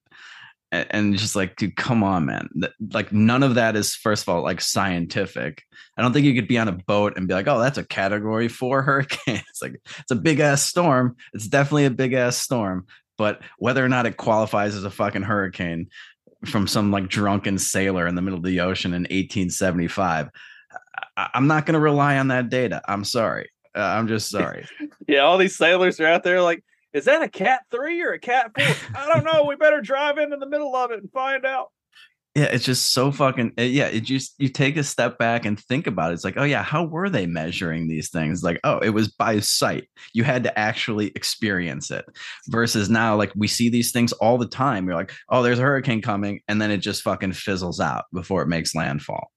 And, 0.71 0.87
and 0.89 1.17
just 1.17 1.35
like, 1.35 1.55
dude, 1.57 1.75
come 1.75 2.03
on, 2.03 2.25
man. 2.25 2.49
Like 2.93 3.11
none 3.11 3.43
of 3.43 3.55
that 3.55 3.75
is 3.75 3.93
first 3.93 4.23
of 4.23 4.29
all 4.29 4.41
like 4.41 4.61
scientific. 4.61 5.63
I 5.97 6.01
don't 6.01 6.13
think 6.13 6.25
you 6.25 6.33
could 6.33 6.47
be 6.47 6.57
on 6.57 6.67
a 6.67 6.71
boat 6.71 7.13
and 7.15 7.27
be 7.27 7.33
like, 7.33 7.47
oh, 7.47 7.59
that's 7.59 7.77
a 7.77 7.85
category 7.85 8.47
four 8.47 8.81
hurricane. 8.83 9.43
It's 9.49 9.61
like 9.61 9.79
it's 9.99 10.11
a 10.11 10.15
big 10.15 10.39
ass 10.39 10.63
storm. 10.63 11.17
It's 11.33 11.47
definitely 11.47 11.85
a 11.85 11.91
big 11.91 12.13
ass 12.13 12.37
storm. 12.37 12.87
But 13.17 13.41
whether 13.59 13.83
or 13.85 13.89
not 13.89 14.07
it 14.07 14.17
qualifies 14.17 14.75
as 14.75 14.85
a 14.85 14.89
fucking 14.89 15.21
hurricane 15.21 15.89
from 16.45 16.67
some 16.67 16.91
like 16.91 17.07
drunken 17.07 17.57
sailor 17.57 18.07
in 18.07 18.15
the 18.15 18.21
middle 18.21 18.37
of 18.37 18.43
the 18.45 18.59
ocean 18.59 18.93
in 18.93 19.03
1875, 19.03 20.29
I- 21.17 21.29
I'm 21.33 21.47
not 21.47 21.65
going 21.65 21.73
to 21.73 21.79
rely 21.79 22.17
on 22.17 22.27
that 22.29 22.49
data. 22.49 22.81
I'm 22.87 23.03
sorry. 23.03 23.49
Uh, 23.75 23.81
I'm 23.81 24.07
just 24.07 24.29
sorry. 24.31 24.65
Yeah, 25.07 25.19
all 25.19 25.37
these 25.37 25.55
sailors 25.57 25.99
are 25.99 26.07
out 26.07 26.23
there 26.23 26.41
like, 26.41 26.63
is 26.93 27.05
that 27.05 27.23
a 27.23 27.27
cat 27.27 27.61
three 27.71 28.01
or 28.01 28.11
a 28.11 28.19
cat 28.19 28.51
four? 28.55 28.65
I 28.95 29.07
don't 29.11 29.23
know. 29.23 29.45
We 29.45 29.55
better 29.55 29.81
drive 29.81 30.17
into 30.17 30.37
the 30.37 30.45
middle 30.47 30.75
of 30.75 30.91
it 30.91 30.99
and 30.99 31.11
find 31.11 31.45
out. 31.45 31.69
Yeah, 32.35 32.45
it's 32.45 32.65
just 32.65 32.93
so 32.93 33.11
fucking. 33.11 33.53
uh, 33.59 33.61
Yeah, 33.63 33.85
it 33.87 34.01
just 34.01 34.33
you 34.39 34.49
take 34.49 34.75
a 34.77 34.83
step 34.83 35.19
back 35.19 35.45
and 35.45 35.59
think 35.59 35.85
about 35.85 36.11
it. 36.11 36.15
It's 36.15 36.23
like, 36.23 36.37
oh 36.37 36.43
yeah, 36.43 36.63
how 36.63 36.83
were 36.85 37.09
they 37.09 37.27
measuring 37.27 37.87
these 37.87 38.09
things? 38.09 38.43
Like, 38.43 38.59
oh, 38.63 38.79
it 38.79 38.89
was 38.89 39.09
by 39.09 39.39
sight. 39.39 39.87
You 40.13 40.23
had 40.23 40.43
to 40.45 40.59
actually 40.59 41.07
experience 41.15 41.91
it. 41.91 42.05
Versus 42.47 42.89
now, 42.89 43.15
like 43.15 43.31
we 43.35 43.47
see 43.47 43.69
these 43.69 43.91
things 43.91 44.13
all 44.13 44.39
the 44.39 44.47
time. 44.47 44.87
You're 44.87 44.95
like, 44.95 45.13
oh, 45.29 45.43
there's 45.43 45.59
a 45.59 45.63
hurricane 45.63 46.01
coming, 46.01 46.41
and 46.47 46.61
then 46.61 46.71
it 46.71 46.77
just 46.77 47.03
fucking 47.03 47.33
fizzles 47.33 47.79
out 47.79 48.05
before 48.13 48.41
it 48.41 48.47
makes 48.47 48.73
landfall. 48.73 49.32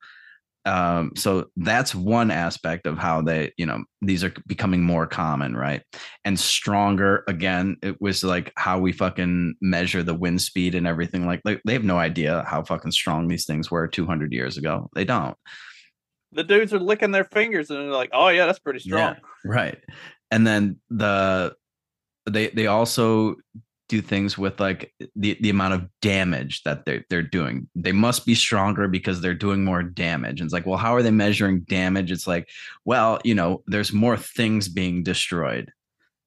Um, 0.67 1.13
so 1.17 1.47
that's 1.57 1.95
one 1.95 2.33
aspect 2.33 2.87
of 2.87 2.99
how 2.99 3.23
they, 3.23 3.53
you 3.57 3.65
know, 3.65 3.85
these 4.03 4.25
are 4.25 4.35
becoming 4.47 4.83
more 4.83 5.07
common, 5.07 5.57
right? 5.57 5.83
And 6.25 6.39
stronger. 6.39 7.23
Again, 7.29 7.77
it 7.83 8.01
was 8.01 8.25
like 8.25 8.53
how 8.57 8.79
we 8.79 8.91
fucking 8.93 9.55
measure 9.63 10.03
the 10.03 10.15
wind 10.15 10.43
speed 10.43 10.75
and 10.75 10.87
everything. 10.87 11.25
Like, 11.25 11.41
like 11.45 11.63
they 11.65 11.73
have 11.73 11.85
no 11.85 11.99
idea 11.99 12.45
how 12.49 12.65
fucking 12.65 12.91
strong 12.91 13.29
these 13.29 13.47
things 13.47 13.71
were 13.71 13.87
200 13.87 14.33
years 14.33 14.59
ago. 14.59 14.91
They 14.95 15.05
don't. 15.05 15.37
The 16.33 16.45
dudes 16.45 16.75
are 16.75 16.81
licking 16.81 17.13
their 17.13 17.25
fingers 17.25 17.71
and 17.71 17.79
they're 17.79 17.93
like, 17.93 18.11
oh 18.13 18.29
yeah, 18.29 18.47
that's 18.47 18.59
pretty 18.59 18.81
strong. 18.81 19.17
right. 19.45 19.79
And 20.33 20.45
then 20.45 20.81
the 20.91 21.55
they 22.29 22.49
they 22.49 22.67
also 22.67 23.37
do 23.89 24.01
things 24.01 24.37
with 24.37 24.59
like 24.59 24.93
the 25.15 25.37
the 25.41 25.51
amount 25.51 25.75
of 25.75 25.89
damage 26.03 26.63
that 26.65 26.85
they're 26.85 27.05
they're 27.09 27.23
doing. 27.23 27.69
They 27.75 27.93
must 27.93 28.27
be 28.27 28.35
stronger 28.35 28.89
because 28.89 29.21
they're 29.21 29.35
doing 29.35 29.65
more 29.65 29.83
damage. 29.83 30.41
And 30.41 30.47
it's 30.47 30.53
like, 30.53 30.67
well, 30.67 30.79
how 30.79 30.95
are 30.95 31.03
they 31.03 31.11
measuring 31.11 31.61
damage? 31.61 32.11
It's 32.11 32.27
like, 32.27 32.49
well, 32.85 33.21
you 33.25 33.35
know, 33.35 33.63
there's 33.67 33.93
more 33.93 34.17
things 34.17 34.69
being 34.69 35.03
destroyed. 35.03 35.73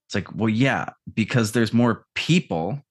It's 0.08 0.16
like, 0.16 0.34
well, 0.34 0.50
yeah, 0.50 0.90
because 1.14 1.52
there's 1.52 1.74
more 1.74 2.06
people 2.16 2.82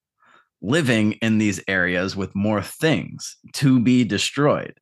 living 0.61 1.13
in 1.13 1.37
these 1.37 1.61
areas 1.67 2.15
with 2.15 2.35
more 2.35 2.61
things 2.61 3.37
to 3.53 3.79
be 3.79 4.03
destroyed. 4.03 4.73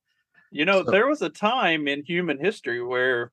You 0.51 0.65
know, 0.65 0.83
So- 0.83 0.91
there 0.91 1.07
was 1.07 1.21
a 1.21 1.29
time 1.29 1.87
in 1.87 2.03
human 2.03 2.39
history 2.39 2.83
where 2.83 3.31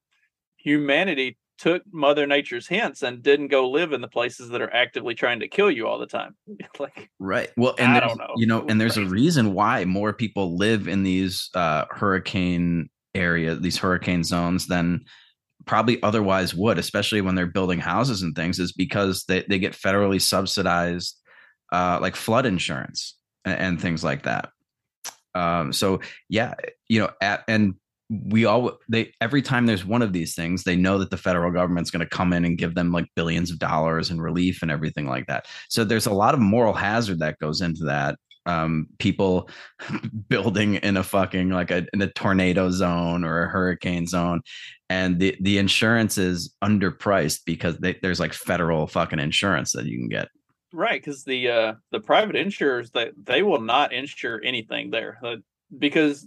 humanity 0.57 1.37
took 1.59 1.83
Mother 1.93 2.27
Nature's 2.27 2.67
hints 2.67 3.03
and 3.03 3.23
didn't 3.23 3.49
go 3.49 3.71
live 3.71 3.93
in 3.93 4.01
the 4.01 4.09
places 4.09 4.49
that 4.51 4.61
are 4.61 4.73
actively 4.73 5.15
trying 5.15 5.41
to 5.41 5.49
kill 5.49 5.71
you 5.71 5.87
all 5.87 5.99
the 5.99 6.07
time. 6.07 6.35
like, 6.79 7.11
Right. 7.19 7.51
Well, 7.57 7.75
and 7.79 7.93
I 7.93 8.01
don't 8.01 8.19
know. 8.19 8.33
you 8.37 8.47
know, 8.47 8.65
and 8.69 8.81
there's 8.81 8.97
a 8.97 9.05
reason 9.05 9.55
why 9.55 9.85
more 9.85 10.13
people 10.13 10.57
live 10.57 10.89
in 10.89 11.03
these 11.03 11.51
uh, 11.55 11.85
hurricane 11.91 12.89
areas, 13.15 13.61
these 13.61 13.79
hurricane 13.79 14.25
zones, 14.25 14.67
than 14.67 15.05
probably 15.67 16.03
otherwise 16.03 16.55
would, 16.55 16.79
especially 16.79 17.21
when 17.21 17.35
they're 17.35 17.47
building 17.47 17.79
houses 17.79 18.23
and 18.23 18.35
things, 18.35 18.59
is 18.59 18.73
because 18.73 19.25
they, 19.25 19.45
they 19.49 19.59
get 19.59 19.73
federally 19.73 20.21
subsidized 20.21 21.19
uh, 21.73 21.99
like 22.01 22.17
flood 22.17 22.47
insurance 22.47 23.17
and, 23.45 23.59
and 23.59 23.81
things 23.81 24.05
like 24.05 24.25
that. 24.25 24.51
Um, 25.35 25.73
so 25.73 26.01
yeah, 26.29 26.55
you 26.89 27.01
know, 27.01 27.11
at, 27.21 27.45
and 27.49 27.75
we 28.27 28.45
all 28.45 28.79
they 28.89 29.13
every 29.21 29.43
time 29.43 29.67
there's 29.67 29.85
one 29.85 30.03
of 30.03 30.13
these 30.13 30.35
things, 30.35 30.65
they 30.65 30.77
know 30.77 30.99
that 30.99 31.11
the 31.11 31.17
federal 31.17 31.53
government's 31.53 31.91
going 31.91 32.07
to 32.07 32.17
come 32.17 32.33
in 32.33 32.45
and 32.45 32.59
give 32.59 32.75
them 32.75 32.93
like 32.93 33.07
billions 33.15 33.51
of 33.51 33.59
dollars 33.59 34.11
in 34.11 34.21
relief 34.21 34.63
and 34.63 34.71
everything 34.71 35.07
like 35.07 35.27
that. 35.27 35.47
So 35.69 35.85
there's 35.85 36.07
a 36.07 36.13
lot 36.13 36.35
of 36.35 36.41
moral 36.41 36.73
hazard 36.73 37.19
that 37.21 37.39
goes 37.39 37.61
into 37.61 37.85
that. 37.85 38.19
Um, 38.47 38.89
people 38.99 39.49
building 40.29 40.75
in 40.77 40.99
a 40.99 41.03
fucking 41.03 41.51
like 41.51 41.71
a 41.71 41.87
in 41.95 42.03
a 42.03 42.13
tornado 42.13 42.71
zone 42.71 43.25
or 43.25 43.45
a 43.45 43.49
hurricane 43.49 44.07
zone, 44.07 44.43
and 44.91 45.19
the 45.19 45.37
the 45.41 45.59
insurance 45.59 46.19
is 46.19 46.55
underpriced 46.63 47.41
because 47.47 47.79
they, 47.79 47.99
there's 48.03 48.21
like 48.21 48.35
federal 48.35 48.87
fucking 48.87 49.19
insurance 49.19 49.73
that 49.73 49.87
you 49.87 49.97
can 49.99 50.09
get. 50.09 50.29
right, 50.73 51.01
because 51.01 51.25
the 51.25 51.49
uh 51.49 51.75
the 51.91 52.01
private 52.01 52.37
insurers 52.37 52.91
that 52.91 53.13
they, 53.17 53.43
will 53.43 53.63
not 53.63 53.95
insure 53.95 54.43
anything 54.45 54.91
there 54.91 55.19
uh, 55.25 55.37
because 55.79 56.27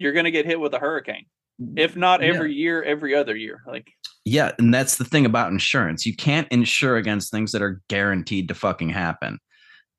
you're 0.00 0.12
gonna 0.12 0.30
get 0.32 0.46
hit 0.46 0.58
with 0.58 0.74
a 0.74 0.78
hurricane. 0.78 1.26
If 1.76 1.94
not 1.94 2.22
Yeah. 2.22 2.28
every 2.28 2.54
year, 2.54 2.82
every 2.82 3.14
other 3.14 3.36
year. 3.36 3.62
Like 3.66 3.92
Yeah, 4.24 4.52
and 4.58 4.72
that's 4.74 4.96
the 4.96 5.04
thing 5.04 5.26
about 5.26 5.52
insurance. 5.52 6.04
You 6.06 6.16
can't 6.16 6.48
insure 6.50 6.96
against 6.96 7.30
things 7.30 7.52
that 7.52 7.62
are 7.62 7.80
guaranteed 7.88 8.48
to 8.48 8.54
fucking 8.54 8.90
happen. 8.90 9.38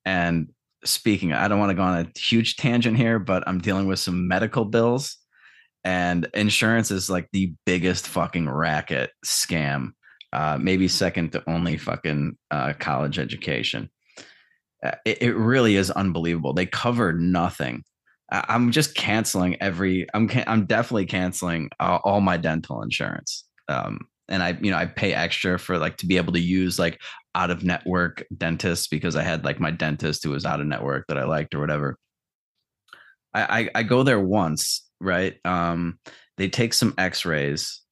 And 0.04 0.48
speaking, 0.84 1.32
I 1.32 1.48
don't 1.48 1.58
want 1.60 1.70
to 1.70 1.74
go 1.76 1.82
on 1.82 1.98
a 1.98 2.18
huge 2.18 2.56
tangent 2.56 2.96
here, 2.96 3.18
but 3.18 3.44
I'm 3.46 3.60
dealing 3.60 3.86
with 3.86 4.00
some 4.00 4.26
medical 4.28 4.64
bills 4.64 5.16
and 5.84 6.28
insurance 6.34 6.90
is 6.90 7.10
like 7.10 7.28
the 7.32 7.52
biggest 7.66 8.06
fucking 8.08 8.48
racket 8.48 9.10
scam. 9.24 9.92
Uh, 10.32 10.56
maybe 10.60 10.88
second 10.88 11.32
to 11.32 11.42
only 11.48 11.76
fucking 11.76 12.36
uh, 12.50 12.72
college 12.78 13.18
education. 13.18 13.90
Uh, 14.82 14.92
it, 15.04 15.22
it 15.22 15.34
really 15.34 15.76
is 15.76 15.90
unbelievable. 15.90 16.54
They 16.54 16.66
cover 16.66 17.12
nothing. 17.12 17.84
I'm 18.32 18.70
just 18.72 18.94
canceling 18.94 19.60
every. 19.60 20.06
I'm 20.14 20.26
can, 20.26 20.44
I'm 20.46 20.64
definitely 20.64 21.06
canceling 21.06 21.68
uh, 21.78 21.98
all 22.02 22.20
my 22.20 22.38
dental 22.38 22.82
insurance. 22.82 23.44
Um, 23.68 24.00
and 24.28 24.42
I, 24.42 24.56
you 24.60 24.70
know, 24.70 24.78
I 24.78 24.86
pay 24.86 25.12
extra 25.12 25.58
for 25.58 25.78
like 25.78 25.98
to 25.98 26.06
be 26.06 26.16
able 26.16 26.32
to 26.32 26.40
use 26.40 26.78
like 26.78 27.00
out 27.34 27.50
of 27.50 27.62
network 27.62 28.24
dentists 28.36 28.86
because 28.86 29.16
I 29.16 29.22
had 29.22 29.44
like 29.44 29.60
my 29.60 29.70
dentist 29.70 30.24
who 30.24 30.30
was 30.30 30.46
out 30.46 30.60
of 30.60 30.66
network 30.66 31.06
that 31.08 31.18
I 31.18 31.24
liked 31.24 31.54
or 31.54 31.60
whatever. 31.60 31.98
I 33.34 33.60
I, 33.60 33.80
I 33.80 33.82
go 33.82 34.02
there 34.02 34.20
once, 34.20 34.88
right? 34.98 35.36
Um, 35.44 35.98
they 36.38 36.48
take 36.48 36.72
some 36.72 36.94
X-rays, 36.96 37.82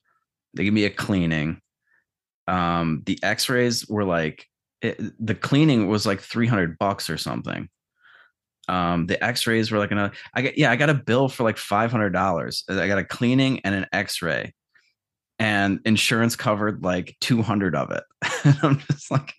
they 0.55 0.65
give 0.65 0.75
me 0.75 0.85
a 0.85 0.91
cleaning. 0.91 1.61
Um, 2.49 3.03
the 3.05 3.19
X-rays 3.23 3.87
were 3.87 4.05
like 4.05 4.47
it, 4.81 4.99
the 5.25 5.35
cleaning 5.35 5.89
was 5.89 6.07
like 6.07 6.21
300 6.21 6.79
bucks 6.79 7.11
or 7.11 7.19
something 7.19 7.69
um 8.71 9.07
the 9.07 9.23
x-rays 9.23 9.71
were 9.71 9.79
like 9.79 9.91
another 9.91 10.15
i 10.35 10.43
got 10.43 10.57
yeah 10.57 10.71
i 10.71 10.77
got 10.77 10.89
a 10.89 10.95
bill 10.95 11.29
for 11.29 11.43
like 11.43 11.57
$500 11.57 12.81
i 12.81 12.87
got 12.87 12.99
a 12.99 13.05
cleaning 13.05 13.61
and 13.61 13.75
an 13.75 13.87
x-ray. 13.93 14.55
And 15.39 15.81
insurance 15.87 16.37
covered 16.37 16.85
like 16.85 17.17
200 17.23 17.75
of 17.75 17.91
it. 17.91 18.05
I'm 18.63 18.79
just 18.91 19.11
like 19.11 19.35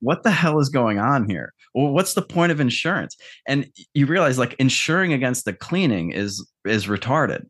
what 0.00 0.22
the 0.22 0.30
hell 0.30 0.58
is 0.58 0.68
going 0.68 0.98
on 0.98 1.28
here? 1.30 1.54
Well 1.74 1.92
what's 1.92 2.14
the 2.14 2.22
point 2.22 2.52
of 2.52 2.60
insurance? 2.60 3.16
And 3.46 3.70
you 3.94 4.06
realize 4.06 4.38
like 4.38 4.54
insuring 4.58 5.12
against 5.12 5.44
the 5.44 5.52
cleaning 5.52 6.10
is 6.12 6.46
is 6.66 6.86
retarded. 6.86 7.46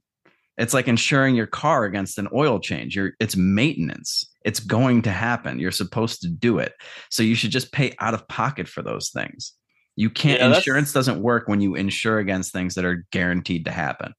It's 0.59 0.75
like 0.75 0.87
insuring 0.87 1.35
your 1.35 1.47
car 1.47 1.85
against 1.85 2.19
an 2.19 2.29
oil 2.33 2.61
change. 2.61 2.95
You're 2.95 3.13
it's 3.21 3.37
maintenance. 3.37 4.25
It's 4.45 4.61
going 4.61 5.03
to 5.03 5.11
happen. 5.11 5.59
You're 5.59 5.73
supposed 5.73 6.21
to 6.23 6.29
do 6.29 6.59
it. 6.59 6.75
So 7.11 7.23
you 7.23 7.35
should 7.35 7.51
just 7.51 7.73
pay 7.73 7.95
out 7.99 8.15
of 8.15 8.29
pocket 8.29 8.69
for 8.69 8.83
those 8.83 9.09
things 9.11 9.55
you 9.97 10.11
can't 10.11 10.41
Yeah, 10.41 10.55
insurance 10.55 10.93
doesn't 10.93 11.23
work 11.23 11.49
when 11.49 11.61
you 11.61 11.75
insure 11.75 12.19
against 12.19 12.53
things 12.53 12.75
that 12.75 12.85
are 12.85 13.07
guaranteed 13.11 13.65
to 13.65 13.71
happen. 13.71 14.15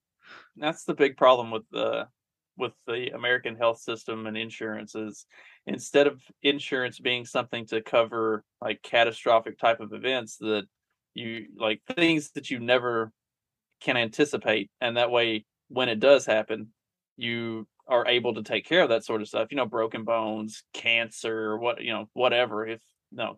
That's 0.56 0.84
the 0.84 0.96
big 0.96 1.18
problem 1.18 1.52
with 1.52 1.64
the 1.72 2.08
with 2.58 2.74
the 2.88 3.14
American 3.14 3.56
health 3.56 3.80
system 3.80 4.26
and 4.26 4.36
insurance 4.36 4.96
is 4.96 5.28
instead 5.68 6.08
of 6.08 6.20
insurance 6.42 7.00
being 7.00 7.24
something 7.24 7.68
to 7.68 7.82
cover 7.82 8.44
like 8.62 8.82
catastrophic 8.82 9.60
type 9.60 9.80
of 9.80 9.94
events 9.94 10.38
that 10.38 10.66
you 11.14 11.46
like 11.56 11.82
things 11.96 12.32
that 12.32 12.50
you 12.50 12.60
never 12.60 13.12
can 13.80 13.96
anticipate 13.96 14.72
and 14.82 14.98
that 14.98 15.12
way 15.12 15.46
when 15.68 15.88
it 15.88 16.00
does 16.00 16.26
happen 16.26 16.70
you 17.16 17.68
are 17.88 18.08
able 18.08 18.34
to 18.34 18.44
take 18.44 18.66
care 18.66 18.82
of 18.82 18.90
that 18.90 19.06
sort 19.06 19.22
of 19.22 19.28
stuff. 19.28 19.48
You 19.52 19.58
know 19.58 19.66
broken 19.66 20.04
bones 20.04 20.64
cancer 20.74 21.58
what 21.58 21.84
you 21.84 21.94
know 21.94 22.10
whatever 22.14 22.66
if 22.66 22.82
know 23.12 23.38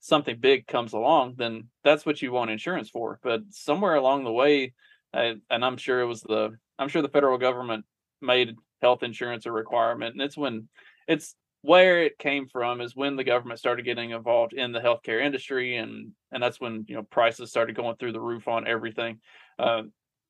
something 0.00 0.36
big 0.38 0.66
comes 0.66 0.92
along 0.92 1.34
then 1.36 1.64
that's 1.84 2.06
what 2.06 2.22
you 2.22 2.32
want 2.32 2.50
insurance 2.50 2.88
for 2.88 3.18
but 3.22 3.40
somewhere 3.50 3.94
along 3.94 4.24
the 4.24 4.32
way 4.32 4.72
I, 5.12 5.36
and 5.50 5.64
i'm 5.64 5.76
sure 5.76 6.00
it 6.00 6.06
was 6.06 6.22
the 6.22 6.56
i'm 6.78 6.88
sure 6.88 7.02
the 7.02 7.08
federal 7.08 7.38
government 7.38 7.84
made 8.20 8.56
health 8.80 9.02
insurance 9.02 9.46
a 9.46 9.52
requirement 9.52 10.14
and 10.14 10.22
it's 10.22 10.36
when 10.36 10.68
it's 11.08 11.34
where 11.62 12.04
it 12.04 12.18
came 12.18 12.46
from 12.46 12.80
is 12.80 12.94
when 12.94 13.16
the 13.16 13.24
government 13.24 13.58
started 13.58 13.84
getting 13.84 14.10
involved 14.10 14.52
in 14.52 14.72
the 14.72 14.80
healthcare 14.80 15.22
industry, 15.24 15.76
and 15.76 16.12
and 16.30 16.42
that's 16.42 16.60
when 16.60 16.84
you 16.88 16.94
know 16.94 17.02
prices 17.02 17.50
started 17.50 17.76
going 17.76 17.96
through 17.96 18.12
the 18.12 18.20
roof 18.20 18.46
on 18.48 18.66
everything. 18.66 19.18
Uh, 19.58 19.82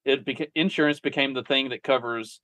it 0.05 0.25
beca- 0.25 0.51
insurance 0.55 1.01
became 1.01 1.35
the 1.35 1.43
thing 1.43 1.69
that 1.69 1.83
covers 1.83 2.41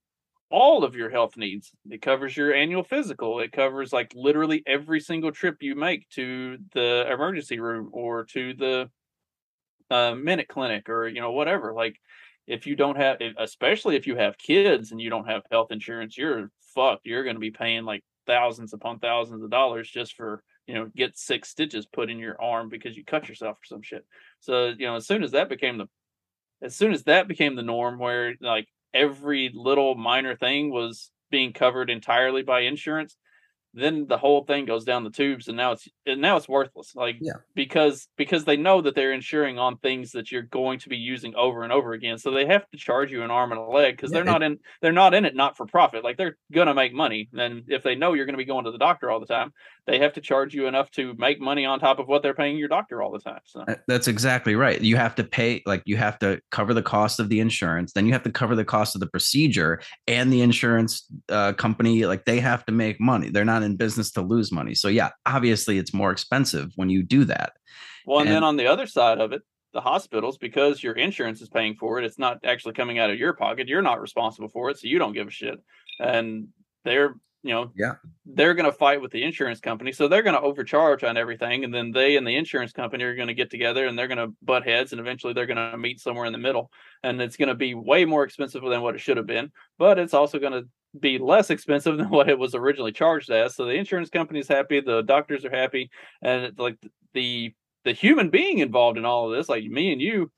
all 0.50 0.84
of 0.84 0.94
your 0.94 1.10
health 1.10 1.36
needs. 1.36 1.72
It 1.90 2.02
covers 2.02 2.36
your 2.36 2.54
annual 2.54 2.84
physical. 2.84 3.40
It 3.40 3.52
covers 3.52 3.92
like 3.92 4.12
literally 4.14 4.62
every 4.66 5.00
single 5.00 5.32
trip 5.32 5.62
you 5.62 5.74
make 5.74 6.08
to 6.10 6.58
the 6.72 7.06
emergency 7.10 7.58
room 7.58 7.90
or 7.92 8.24
to 8.26 8.54
the 8.54 8.90
uh, 9.90 10.14
minute 10.14 10.48
clinic 10.48 10.88
or 10.88 11.08
you 11.08 11.20
know 11.20 11.32
whatever. 11.32 11.72
Like 11.72 11.96
if 12.46 12.66
you 12.66 12.76
don't 12.76 12.96
have, 12.96 13.18
especially 13.38 13.96
if 13.96 14.06
you 14.06 14.16
have 14.16 14.38
kids 14.38 14.92
and 14.92 15.00
you 15.00 15.10
don't 15.10 15.28
have 15.28 15.42
health 15.50 15.72
insurance, 15.72 16.16
you're 16.16 16.50
fucked. 16.74 17.06
You're 17.06 17.24
going 17.24 17.36
to 17.36 17.40
be 17.40 17.50
paying 17.50 17.84
like 17.84 18.02
thousands 18.26 18.72
upon 18.72 18.98
thousands 18.98 19.42
of 19.42 19.50
dollars 19.50 19.90
just 19.90 20.14
for 20.14 20.42
you 20.66 20.74
know 20.74 20.90
get 20.96 21.18
six 21.18 21.48
stitches 21.50 21.86
put 21.86 22.10
in 22.10 22.18
your 22.18 22.40
arm 22.40 22.68
because 22.68 22.96
you 22.96 23.04
cut 23.04 23.28
yourself 23.28 23.56
or 23.56 23.64
some 23.64 23.82
shit. 23.82 24.04
So 24.40 24.68
you 24.78 24.86
know 24.86 24.96
as 24.96 25.06
soon 25.06 25.22
as 25.22 25.32
that 25.32 25.48
became 25.48 25.78
the 25.78 25.86
as 26.62 26.74
soon 26.74 26.92
as 26.92 27.04
that 27.04 27.28
became 27.28 27.56
the 27.56 27.62
norm 27.62 27.98
where 27.98 28.34
like 28.40 28.68
every 28.94 29.50
little 29.54 29.94
minor 29.94 30.36
thing 30.36 30.70
was 30.70 31.10
being 31.30 31.52
covered 31.52 31.90
entirely 31.90 32.42
by 32.42 32.60
insurance 32.60 33.16
then 33.74 34.06
the 34.06 34.16
whole 34.18 34.44
thing 34.44 34.64
goes 34.64 34.84
down 34.84 35.04
the 35.04 35.10
tubes 35.10 35.48
and 35.48 35.56
now 35.56 35.72
it's 35.72 35.88
and 36.06 36.20
now 36.20 36.36
it's 36.36 36.48
worthless 36.48 36.94
like 36.94 37.16
Yeah. 37.20 37.32
because 37.54 38.08
because 38.16 38.44
they 38.44 38.56
know 38.56 38.80
that 38.80 38.94
they're 38.94 39.12
insuring 39.12 39.58
on 39.58 39.76
things 39.78 40.12
that 40.12 40.30
you're 40.30 40.42
going 40.42 40.78
to 40.80 40.88
be 40.88 40.96
using 40.96 41.34
over 41.34 41.62
and 41.64 41.72
over 41.72 41.92
again 41.92 42.18
so 42.18 42.30
they 42.30 42.46
have 42.46 42.68
to 42.70 42.78
charge 42.78 43.10
you 43.12 43.22
an 43.22 43.30
arm 43.30 43.52
and 43.52 43.60
a 43.60 43.64
leg 43.64 43.96
because 43.96 44.10
Yeah, 44.10 44.16
they're 44.18 44.24
not 44.24 44.42
in 44.42 44.58
they're 44.80 44.92
not 44.92 45.14
in 45.14 45.24
it 45.24 45.34
not 45.34 45.56
for 45.56 45.66
profit 45.66 46.04
like 46.04 46.16
they're 46.16 46.36
gonna 46.52 46.74
make 46.74 46.94
money 46.94 47.28
and 47.36 47.64
if 47.68 47.82
they 47.82 47.94
know 47.94 48.12
you're 48.12 48.26
gonna 48.26 48.38
be 48.38 48.44
going 48.44 48.64
to 48.64 48.70
the 48.70 48.78
doctor 48.78 49.10
all 49.10 49.20
the 49.20 49.26
time 49.26 49.52
they 49.86 49.98
have 49.98 50.14
to 50.14 50.20
charge 50.20 50.54
you 50.54 50.66
enough 50.66 50.90
to 50.92 51.14
make 51.18 51.40
money 51.40 51.66
on 51.66 51.78
top 51.80 51.98
of 51.98 52.06
what 52.06 52.22
they're 52.22 52.32
paying 52.34 52.56
your 52.56 52.68
doctor 52.68 53.02
all 53.02 53.10
the 53.10 53.18
time 53.18 53.40
so 53.44 53.64
Uh, 53.66 53.74
That's 53.88 54.08
exactly 54.08 54.54
right. 54.54 54.80
You 54.80 54.96
have 54.96 55.14
to 55.16 55.24
pay, 55.24 55.62
like, 55.66 55.82
you 55.84 55.96
have 55.96 56.18
to 56.20 56.40
cover 56.50 56.74
the 56.74 56.82
cost 56.82 57.18
of 57.20 57.28
the 57.28 57.40
insurance, 57.40 57.92
then 57.92 58.06
you 58.06 58.12
have 58.12 58.22
to 58.22 58.30
cover 58.30 58.54
the 58.54 58.64
cost 58.64 58.94
of 58.94 59.00
the 59.00 59.06
procedure, 59.06 59.80
and 60.06 60.32
the 60.32 60.40
insurance 60.42 61.06
uh, 61.28 61.52
company, 61.54 62.04
like, 62.06 62.24
they 62.24 62.40
have 62.40 62.64
to 62.66 62.72
make 62.72 63.00
money. 63.00 63.30
They're 63.30 63.44
not 63.44 63.62
in 63.64 63.76
business 63.76 64.12
to 64.12 64.22
lose 64.22 64.52
money. 64.52 64.74
So, 64.74 64.88
yeah, 64.88 65.10
obviously, 65.26 65.78
it's 65.78 65.92
more 65.92 66.12
expensive 66.12 66.72
when 66.76 66.90
you 66.90 67.02
do 67.02 67.24
that. 67.24 67.54
Well, 68.06 68.20
and, 68.20 68.30
then 68.30 68.44
on 68.44 68.56
the 68.56 68.66
other 68.66 68.86
side 68.86 69.20
of 69.20 69.32
it, 69.32 69.42
the 69.72 69.80
hospitals, 69.80 70.38
because 70.38 70.82
your 70.82 70.94
insurance 70.94 71.42
is 71.42 71.48
paying 71.48 71.74
for 71.74 71.98
it, 71.98 72.04
it's 72.04 72.18
not 72.18 72.38
actually 72.44 72.74
coming 72.74 72.98
out 72.98 73.10
of 73.10 73.18
your 73.18 73.32
pocket. 73.32 73.68
You're 73.68 73.82
not 73.82 74.00
responsible 74.00 74.48
for 74.48 74.70
it, 74.70 74.78
so 74.78 74.86
you 74.86 74.98
don't 74.98 75.12
give 75.12 75.26
a 75.26 75.32
shit. 75.32 75.58
And 75.98 76.48
they're, 76.84 77.16
you 77.42 77.52
know, 77.52 77.72
Yeah. 77.74 77.94
they're 78.24 78.54
going 78.54 78.70
to 78.70 78.72
fight 78.72 79.02
with 79.02 79.10
the 79.10 79.24
insurance 79.24 79.60
company, 79.60 79.92
so 79.92 80.06
they're 80.06 80.22
going 80.22 80.36
to 80.36 80.40
overcharge 80.40 81.02
on 81.02 81.16
everything, 81.16 81.64
and 81.64 81.74
then 81.74 81.90
they 81.90 82.16
and 82.16 82.26
the 82.26 82.36
insurance 82.36 82.72
company 82.72 83.02
are 83.04 83.16
going 83.16 83.28
to 83.28 83.34
get 83.34 83.50
together 83.50 83.86
and 83.86 83.98
they're 83.98 84.08
going 84.08 84.18
to 84.18 84.34
butt 84.42 84.64
heads, 84.64 84.92
and 84.92 85.00
eventually 85.00 85.32
they're 85.32 85.46
going 85.46 85.72
to 85.72 85.76
meet 85.76 86.00
somewhere 86.00 86.26
in 86.26 86.32
the 86.32 86.38
middle, 86.38 86.70
and 87.02 87.20
it's 87.20 87.36
going 87.36 87.48
to 87.48 87.54
be 87.54 87.74
way 87.74 88.04
more 88.04 88.22
expensive 88.22 88.62
than 88.62 88.80
what 88.80 88.94
it 88.94 89.00
should 89.00 89.16
have 89.16 89.26
been, 89.26 89.50
but 89.78 89.98
it's 89.98 90.14
also 90.14 90.38
going 90.38 90.52
to 90.52 90.68
be 90.98 91.18
less 91.18 91.50
expensive 91.50 91.96
than 91.98 92.10
what 92.10 92.28
it 92.28 92.38
was 92.38 92.54
originally 92.54 92.92
charged 92.92 93.30
as. 93.30 93.54
So 93.54 93.64
the 93.64 93.72
insurance 93.72 94.10
company's 94.10 94.48
happy, 94.48 94.80
the 94.80 95.02
doctors 95.02 95.44
are 95.44 95.50
happy, 95.50 95.90
and 96.22 96.58
like 96.58 96.78
the 97.12 97.52
the 97.84 97.92
human 97.92 98.30
being 98.30 98.58
involved 98.58 98.96
in 98.96 99.04
all 99.04 99.30
of 99.30 99.36
this, 99.36 99.48
like 99.48 99.64
me 99.64 99.92
and 99.92 100.00
you, 100.00 100.30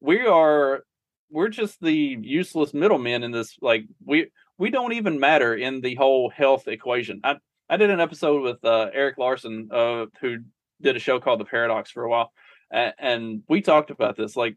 we 0.00 0.26
are 0.26 0.84
we're 1.30 1.48
just 1.48 1.80
the 1.80 2.16
useless 2.20 2.72
middlemen 2.72 3.22
in 3.22 3.32
this. 3.32 3.56
Like 3.60 3.84
we 4.04 4.30
we 4.58 4.70
don't 4.70 4.92
even 4.92 5.20
matter 5.20 5.54
in 5.54 5.80
the 5.80 5.94
whole 5.96 6.30
health 6.30 6.68
equation. 6.68 7.20
I 7.24 7.36
I 7.68 7.76
did 7.76 7.90
an 7.90 8.00
episode 8.00 8.42
with 8.42 8.64
uh, 8.64 8.90
Eric 8.92 9.18
Larson, 9.18 9.68
uh, 9.72 10.06
who 10.20 10.38
did 10.80 10.96
a 10.96 11.00
show 11.00 11.18
called 11.18 11.40
The 11.40 11.44
Paradox 11.44 11.90
for 11.90 12.04
a 12.04 12.08
while, 12.08 12.32
and, 12.70 12.94
and 12.98 13.42
we 13.48 13.60
talked 13.60 13.90
about 13.90 14.16
this. 14.16 14.36
Like 14.36 14.56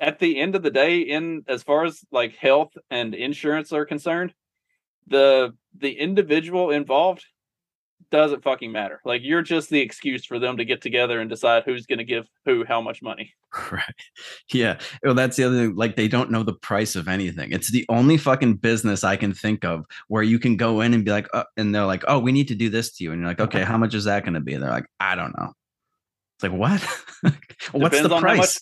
at 0.00 0.18
the 0.18 0.38
end 0.38 0.54
of 0.54 0.62
the 0.62 0.70
day, 0.70 1.00
in 1.00 1.44
as 1.48 1.62
far 1.62 1.84
as 1.84 2.04
like 2.12 2.36
health 2.36 2.72
and 2.90 3.14
insurance 3.14 3.72
are 3.72 3.84
concerned, 3.84 4.32
the 5.06 5.54
the 5.76 5.92
individual 5.98 6.70
involved 6.70 7.24
doesn't 8.10 8.42
fucking 8.42 8.72
matter. 8.72 9.00
Like 9.04 9.22
you're 9.22 9.42
just 9.42 9.68
the 9.68 9.80
excuse 9.80 10.24
for 10.24 10.38
them 10.38 10.56
to 10.56 10.64
get 10.64 10.80
together 10.80 11.20
and 11.20 11.28
decide 11.28 11.64
who's 11.64 11.84
going 11.84 11.98
to 11.98 12.04
give 12.04 12.26
who 12.46 12.64
how 12.64 12.80
much 12.80 13.02
money. 13.02 13.34
Right. 13.72 13.82
Yeah. 14.52 14.78
Well, 15.02 15.14
that's 15.14 15.36
the 15.38 15.44
other 15.44 15.56
thing. 15.56 15.74
Like, 15.74 15.96
they 15.96 16.06
don't 16.06 16.30
know 16.30 16.42
the 16.42 16.52
price 16.52 16.94
of 16.96 17.08
anything. 17.08 17.50
It's 17.50 17.72
the 17.72 17.84
only 17.88 18.18
fucking 18.18 18.56
business 18.56 19.04
I 19.04 19.16
can 19.16 19.32
think 19.32 19.64
of 19.64 19.86
where 20.08 20.22
you 20.22 20.38
can 20.38 20.56
go 20.58 20.82
in 20.82 20.92
and 20.92 21.02
be 21.02 21.10
like, 21.10 21.26
uh, 21.32 21.44
and 21.56 21.74
they're 21.74 21.86
like, 21.86 22.04
oh, 22.08 22.18
we 22.18 22.30
need 22.30 22.48
to 22.48 22.54
do 22.54 22.68
this 22.68 22.92
to 22.96 23.04
you. 23.04 23.12
And 23.12 23.20
you're 23.22 23.28
like, 23.30 23.40
okay, 23.40 23.64
how 23.64 23.78
much 23.78 23.94
is 23.94 24.04
that 24.04 24.22
going 24.24 24.34
to 24.34 24.40
be? 24.40 24.52
And 24.52 24.62
they're 24.62 24.70
like, 24.70 24.84
I 25.00 25.14
don't 25.14 25.34
know. 25.38 25.52
It's 26.36 26.42
like, 26.42 26.52
what? 26.52 26.80
What's 27.72 27.96
Depends 27.96 28.08
the 28.08 28.14
on 28.14 28.22
how 28.22 28.28
much- 28.28 28.36
price? 28.36 28.60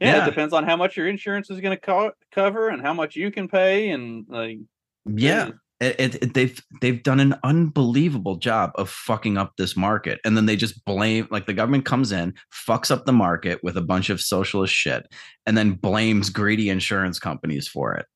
Yeah, 0.00 0.16
Yeah. 0.16 0.22
it 0.22 0.26
depends 0.30 0.54
on 0.54 0.64
how 0.64 0.76
much 0.76 0.96
your 0.96 1.08
insurance 1.08 1.50
is 1.50 1.60
going 1.60 1.76
to 1.76 1.80
co- 1.80 2.12
cover 2.32 2.68
and 2.68 2.80
how 2.82 2.92
much 2.94 3.16
you 3.16 3.30
can 3.30 3.48
pay 3.48 3.90
and 3.90 4.24
like 4.28 4.58
Yeah. 5.06 5.50
It, 5.80 5.96
it, 6.00 6.14
it- 6.22 6.34
they've 6.34 6.60
they've 6.80 7.02
done 7.02 7.20
an 7.20 7.36
unbelievable 7.44 8.34
job 8.36 8.72
of 8.74 8.90
fucking 8.90 9.38
up 9.38 9.52
this 9.56 9.76
market 9.76 10.20
and 10.24 10.36
then 10.36 10.46
they 10.46 10.56
just 10.56 10.84
blame 10.84 11.28
like 11.30 11.46
the 11.46 11.52
government 11.54 11.84
comes 11.84 12.10
in 12.10 12.34
fucks 12.52 12.90
up 12.90 13.06
the 13.06 13.12
market 13.12 13.60
with 13.62 13.76
a 13.76 13.80
bunch 13.80 14.10
of 14.10 14.20
socialist 14.20 14.74
shit 14.74 15.06
and 15.46 15.56
then 15.56 15.72
blames 15.72 16.30
greedy 16.30 16.68
insurance 16.68 17.20
companies 17.20 17.68
for 17.68 17.94
it 17.94 18.06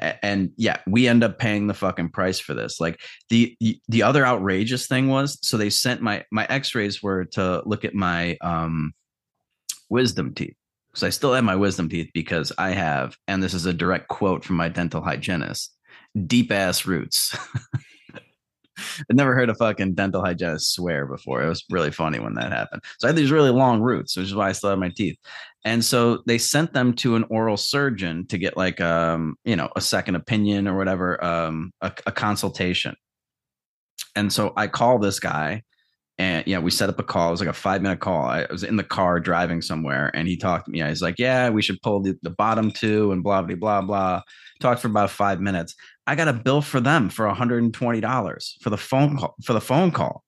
A- 0.00 0.24
and 0.24 0.50
yeah 0.56 0.78
we 0.86 1.08
end 1.08 1.24
up 1.24 1.40
paying 1.40 1.66
the 1.66 1.74
fucking 1.74 2.10
price 2.10 2.38
for 2.38 2.54
this 2.54 2.78
like 2.78 3.00
the 3.30 3.56
the 3.88 4.02
other 4.04 4.24
outrageous 4.24 4.86
thing 4.86 5.08
was 5.08 5.38
so 5.42 5.56
they 5.56 5.70
sent 5.70 6.00
my 6.00 6.24
my 6.30 6.46
x-rays 6.48 7.02
were 7.02 7.24
to 7.32 7.62
look 7.66 7.84
at 7.84 7.94
my 7.96 8.36
um 8.42 8.92
wisdom 9.90 10.34
teeth 10.34 10.54
so 10.98 11.06
i 11.06 11.10
still 11.10 11.32
have 11.32 11.44
my 11.44 11.56
wisdom 11.56 11.88
teeth 11.88 12.10
because 12.12 12.52
i 12.58 12.70
have 12.70 13.16
and 13.26 13.42
this 13.42 13.54
is 13.54 13.66
a 13.66 13.72
direct 13.72 14.08
quote 14.08 14.44
from 14.44 14.56
my 14.56 14.68
dental 14.68 15.00
hygienist 15.00 15.78
deep 16.26 16.50
ass 16.52 16.86
roots. 16.86 17.36
I'd 19.10 19.16
never 19.16 19.34
heard 19.34 19.50
a 19.50 19.54
fucking 19.54 19.94
dental 19.94 20.24
hygienist 20.24 20.72
swear 20.72 21.04
before. 21.06 21.42
It 21.42 21.48
was 21.48 21.64
really 21.68 21.90
funny 21.90 22.20
when 22.20 22.34
that 22.34 22.52
happened. 22.52 22.82
So 22.98 23.08
I 23.08 23.10
had 23.10 23.16
these 23.16 23.32
really 23.32 23.50
long 23.50 23.80
roots, 23.80 24.16
which 24.16 24.26
is 24.26 24.34
why 24.34 24.48
I 24.48 24.52
still 24.52 24.70
have 24.70 24.78
my 24.78 24.90
teeth. 24.90 25.16
And 25.64 25.84
so 25.84 26.22
they 26.26 26.38
sent 26.38 26.72
them 26.72 26.94
to 26.94 27.16
an 27.16 27.24
oral 27.28 27.56
surgeon 27.56 28.26
to 28.28 28.38
get 28.38 28.56
like 28.56 28.80
um, 28.80 29.36
you 29.44 29.56
know, 29.56 29.68
a 29.74 29.80
second 29.80 30.14
opinion 30.14 30.68
or 30.68 30.76
whatever, 30.76 31.22
um, 31.24 31.72
a, 31.80 31.92
a 32.06 32.12
consultation. 32.12 32.94
And 34.14 34.32
so 34.32 34.52
I 34.56 34.68
call 34.68 34.98
this 34.98 35.18
guy 35.18 35.64
and 36.18 36.44
yeah, 36.48 36.58
we 36.58 36.72
set 36.72 36.88
up 36.88 36.98
a 36.98 37.04
call. 37.04 37.28
It 37.28 37.32
was 37.32 37.40
like 37.40 37.48
a 37.48 37.52
five 37.52 37.80
minute 37.80 38.00
call. 38.00 38.24
I 38.24 38.46
was 38.50 38.64
in 38.64 38.76
the 38.76 38.84
car 38.84 39.20
driving 39.20 39.62
somewhere 39.62 40.10
and 40.14 40.26
he 40.26 40.36
talked 40.36 40.66
to 40.66 40.72
me. 40.72 40.82
I 40.82 40.90
was 40.90 41.00
like, 41.00 41.14
Yeah, 41.18 41.50
we 41.50 41.62
should 41.62 41.80
pull 41.80 42.00
the, 42.00 42.18
the 42.22 42.30
bottom 42.30 42.72
two 42.72 43.12
and 43.12 43.22
blah 43.22 43.42
blah 43.42 43.56
blah 43.56 43.82
blah. 43.82 44.22
Talked 44.60 44.82
for 44.82 44.88
about 44.88 45.10
five 45.10 45.40
minutes. 45.40 45.76
I 46.06 46.16
got 46.16 46.26
a 46.28 46.32
bill 46.32 46.60
for 46.60 46.80
them 46.80 47.10
for 47.10 47.28
$120 47.28 48.52
for 48.60 48.70
the 48.70 48.76
phone 48.76 49.18
call 49.18 49.34
for 49.44 49.52
the 49.52 49.60
phone 49.60 49.92
call. 49.92 50.24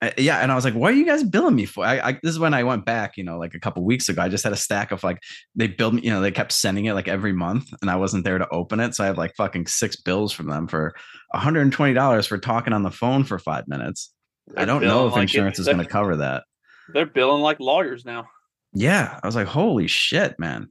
Uh, 0.00 0.10
yeah, 0.16 0.38
and 0.38 0.52
I 0.52 0.54
was 0.54 0.64
like, 0.64 0.74
"What 0.74 0.92
are 0.92 0.96
you 0.96 1.04
guys 1.04 1.24
billing 1.24 1.56
me 1.56 1.64
for?" 1.64 1.84
I, 1.84 1.98
I 1.98 2.12
this 2.22 2.30
is 2.30 2.38
when 2.38 2.54
I 2.54 2.62
went 2.62 2.84
back, 2.84 3.16
you 3.16 3.24
know, 3.24 3.36
like 3.36 3.54
a 3.54 3.58
couple 3.58 3.82
weeks 3.84 4.08
ago. 4.08 4.22
I 4.22 4.28
just 4.28 4.44
had 4.44 4.52
a 4.52 4.56
stack 4.56 4.92
of 4.92 5.02
like 5.02 5.18
they 5.56 5.66
billed 5.66 5.94
me, 5.94 6.02
you 6.02 6.10
know, 6.10 6.20
they 6.20 6.30
kept 6.30 6.52
sending 6.52 6.84
it 6.84 6.92
like 6.94 7.08
every 7.08 7.32
month, 7.32 7.74
and 7.82 7.90
I 7.90 7.96
wasn't 7.96 8.22
there 8.24 8.38
to 8.38 8.48
open 8.50 8.78
it, 8.78 8.94
so 8.94 9.02
I 9.02 9.08
have 9.08 9.18
like 9.18 9.34
fucking 9.34 9.66
six 9.66 9.96
bills 9.96 10.32
from 10.32 10.46
them 10.46 10.68
for 10.68 10.94
$120 11.34 12.28
for 12.28 12.38
talking 12.38 12.72
on 12.72 12.84
the 12.84 12.92
phone 12.92 13.24
for 13.24 13.40
five 13.40 13.66
minutes. 13.66 14.12
I 14.56 14.64
don't 14.64 14.82
know 14.82 15.06
if 15.06 15.12
like 15.12 15.22
insurance 15.22 15.58
is 15.58 15.66
going 15.66 15.78
to 15.78 15.84
cover 15.86 16.16
that. 16.16 16.44
They're 16.92 17.06
billing 17.06 17.42
like 17.42 17.60
lawyers 17.60 18.04
now. 18.04 18.28
Yeah, 18.72 19.18
I 19.22 19.26
was 19.26 19.36
like, 19.36 19.46
"Holy 19.46 19.86
shit, 19.86 20.38
man!" 20.38 20.68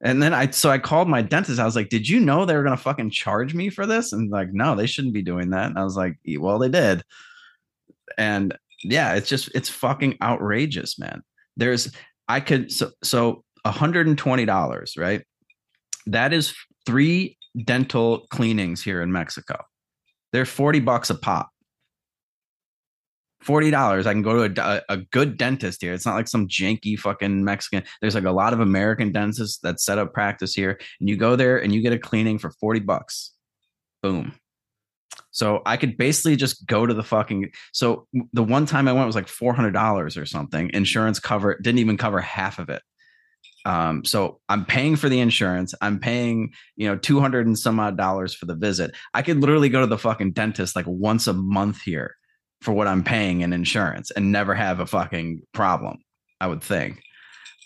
And 0.00 0.22
then 0.22 0.34
I 0.34 0.50
so 0.50 0.70
I 0.70 0.78
called 0.78 1.08
my 1.08 1.22
dentist. 1.22 1.60
I 1.60 1.64
was 1.64 1.76
like, 1.76 1.88
"Did 1.88 2.08
you 2.08 2.20
know 2.20 2.44
they 2.44 2.54
were 2.54 2.62
going 2.62 2.76
to 2.76 2.82
fucking 2.82 3.10
charge 3.10 3.54
me 3.54 3.70
for 3.70 3.86
this?" 3.86 4.12
And 4.12 4.30
like, 4.30 4.52
"No, 4.52 4.74
they 4.74 4.86
shouldn't 4.86 5.14
be 5.14 5.22
doing 5.22 5.50
that." 5.50 5.66
And 5.66 5.78
I 5.78 5.84
was 5.84 5.96
like, 5.96 6.16
"E- 6.26 6.38
"Well, 6.38 6.58
they 6.58 6.68
did." 6.68 7.02
And 8.18 8.56
yeah, 8.82 9.14
it's 9.14 9.28
just 9.28 9.50
it's 9.54 9.68
fucking 9.68 10.18
outrageous, 10.22 10.98
man. 10.98 11.22
There's 11.56 11.92
I 12.28 12.40
could 12.40 12.72
so 12.72 12.90
so 13.02 13.44
$120, 13.66 14.98
right? 14.98 15.24
That 16.06 16.32
is 16.32 16.54
three 16.86 17.36
dental 17.64 18.26
cleanings 18.30 18.82
here 18.82 19.00
in 19.02 19.10
Mexico. 19.12 19.56
They're 20.32 20.44
40 20.44 20.80
bucks 20.80 21.10
a 21.10 21.14
pop. 21.14 21.50
Forty 23.44 23.70
dollars, 23.70 24.06
I 24.06 24.12
can 24.12 24.22
go 24.22 24.48
to 24.48 24.62
a, 24.64 24.82
a 24.88 24.96
good 24.96 25.36
dentist 25.36 25.82
here. 25.82 25.92
It's 25.92 26.06
not 26.06 26.14
like 26.14 26.28
some 26.28 26.48
janky 26.48 26.98
fucking 26.98 27.44
Mexican. 27.44 27.84
There's 28.00 28.14
like 28.14 28.24
a 28.24 28.32
lot 28.32 28.54
of 28.54 28.60
American 28.60 29.12
dentists 29.12 29.58
that 29.58 29.80
set 29.80 29.98
up 29.98 30.14
practice 30.14 30.54
here, 30.54 30.80
and 30.98 31.10
you 31.10 31.16
go 31.18 31.36
there 31.36 31.58
and 31.62 31.74
you 31.74 31.82
get 31.82 31.92
a 31.92 31.98
cleaning 31.98 32.38
for 32.38 32.50
forty 32.52 32.80
bucks. 32.80 33.32
Boom. 34.02 34.34
So 35.30 35.60
I 35.66 35.76
could 35.76 35.98
basically 35.98 36.36
just 36.36 36.66
go 36.66 36.86
to 36.86 36.94
the 36.94 37.02
fucking. 37.02 37.50
So 37.72 38.06
the 38.32 38.42
one 38.42 38.64
time 38.64 38.88
I 38.88 38.94
went 38.94 39.06
was 39.06 39.16
like 39.16 39.28
four 39.28 39.52
hundred 39.52 39.72
dollars 39.72 40.16
or 40.16 40.24
something. 40.24 40.70
Insurance 40.72 41.20
cover 41.20 41.58
didn't 41.60 41.80
even 41.80 41.98
cover 41.98 42.20
half 42.20 42.58
of 42.58 42.70
it. 42.70 42.82
Um, 43.66 44.06
so 44.06 44.40
I'm 44.48 44.64
paying 44.64 44.96
for 44.96 45.10
the 45.10 45.20
insurance. 45.20 45.74
I'm 45.82 45.98
paying, 45.98 46.52
you 46.76 46.86
know, 46.86 46.96
200 46.96 47.46
and 47.46 47.58
some 47.58 47.80
odd 47.80 47.96
dollars 47.96 48.34
for 48.34 48.46
the 48.46 48.54
visit. 48.54 48.94
I 49.14 49.22
could 49.22 49.40
literally 49.40 49.70
go 49.70 49.80
to 49.80 49.86
the 49.86 49.98
fucking 49.98 50.32
dentist 50.32 50.76
like 50.76 50.86
once 50.86 51.26
a 51.26 51.32
month 51.32 51.80
here 51.80 52.16
for 52.64 52.72
what 52.72 52.88
I'm 52.88 53.04
paying 53.04 53.42
in 53.42 53.52
insurance 53.52 54.10
and 54.10 54.32
never 54.32 54.54
have 54.54 54.80
a 54.80 54.86
fucking 54.86 55.42
problem, 55.52 55.98
I 56.40 56.46
would 56.46 56.62
think. 56.62 57.02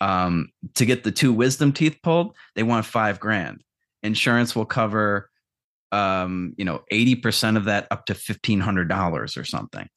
Um, 0.00 0.48
to 0.74 0.84
get 0.84 1.04
the 1.04 1.12
two 1.12 1.32
wisdom 1.32 1.72
teeth 1.72 1.98
pulled, 2.02 2.34
they 2.56 2.64
want 2.64 2.84
five 2.84 3.20
grand. 3.20 3.62
Insurance 4.02 4.56
will 4.56 4.64
cover, 4.64 5.30
um, 5.92 6.52
you 6.58 6.64
know, 6.64 6.82
80% 6.92 7.56
of 7.56 7.66
that 7.66 7.86
up 7.92 8.06
to 8.06 8.14
$1,500 8.14 9.36
or 9.36 9.44
something. 9.44 9.88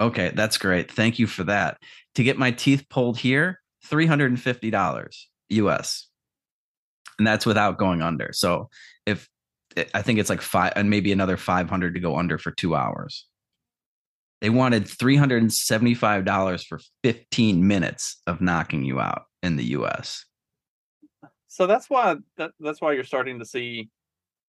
Okay, 0.00 0.32
that's 0.34 0.58
great. 0.58 0.90
Thank 0.90 1.20
you 1.20 1.28
for 1.28 1.44
that. 1.44 1.78
To 2.16 2.24
get 2.24 2.36
my 2.36 2.50
teeth 2.50 2.84
pulled 2.90 3.18
here, 3.18 3.60
$350 3.88 5.16
US. 5.50 6.08
And 7.18 7.26
that's 7.26 7.46
without 7.46 7.78
going 7.78 8.02
under. 8.02 8.32
So 8.32 8.70
if 9.06 9.28
I 9.94 10.02
think 10.02 10.18
it's 10.18 10.30
like 10.30 10.42
five 10.42 10.72
and 10.74 10.90
maybe 10.90 11.12
another 11.12 11.36
500 11.36 11.94
to 11.94 12.00
go 12.00 12.16
under 12.16 12.38
for 12.38 12.50
two 12.50 12.74
hours. 12.74 13.26
They 14.40 14.50
wanted 14.50 14.84
$375 14.84 16.66
for 16.66 16.78
15 17.02 17.66
minutes 17.66 18.20
of 18.26 18.40
knocking 18.40 18.84
you 18.84 19.00
out 19.00 19.22
in 19.42 19.56
the 19.56 19.64
US. 19.64 20.24
So 21.48 21.66
that's 21.66 21.88
why 21.88 22.16
that, 22.36 22.50
that's 22.60 22.80
why 22.80 22.92
you're 22.92 23.04
starting 23.04 23.38
to 23.38 23.44
see 23.46 23.88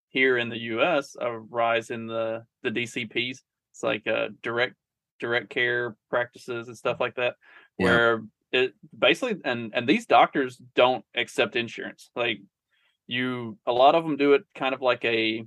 here 0.09 0.38
in 0.38 0.49
the 0.49 0.57
US 0.57 1.15
a 1.19 1.38
rise 1.38 1.89
in 1.89 2.07
the 2.07 2.43
the 2.63 2.69
DCPs. 2.71 3.39
It's 3.71 3.83
like 3.83 4.07
uh 4.07 4.29
direct 4.41 4.75
direct 5.19 5.49
care 5.49 5.95
practices 6.09 6.67
and 6.67 6.77
stuff 6.77 6.99
like 6.99 7.15
that 7.15 7.35
Yeah. 7.79 7.85
where 7.85 8.23
it 8.51 8.73
basically 8.97 9.39
and 9.45 9.71
and 9.73 9.88
these 9.88 10.05
doctors 10.05 10.57
don't 10.75 11.05
accept 11.15 11.55
insurance. 11.55 12.09
Like 12.15 12.39
you 13.07 13.57
a 13.65 13.71
lot 13.71 13.95
of 13.95 14.03
them 14.03 14.17
do 14.17 14.33
it 14.33 14.43
kind 14.53 14.75
of 14.75 14.81
like 14.81 15.03
a 15.05 15.45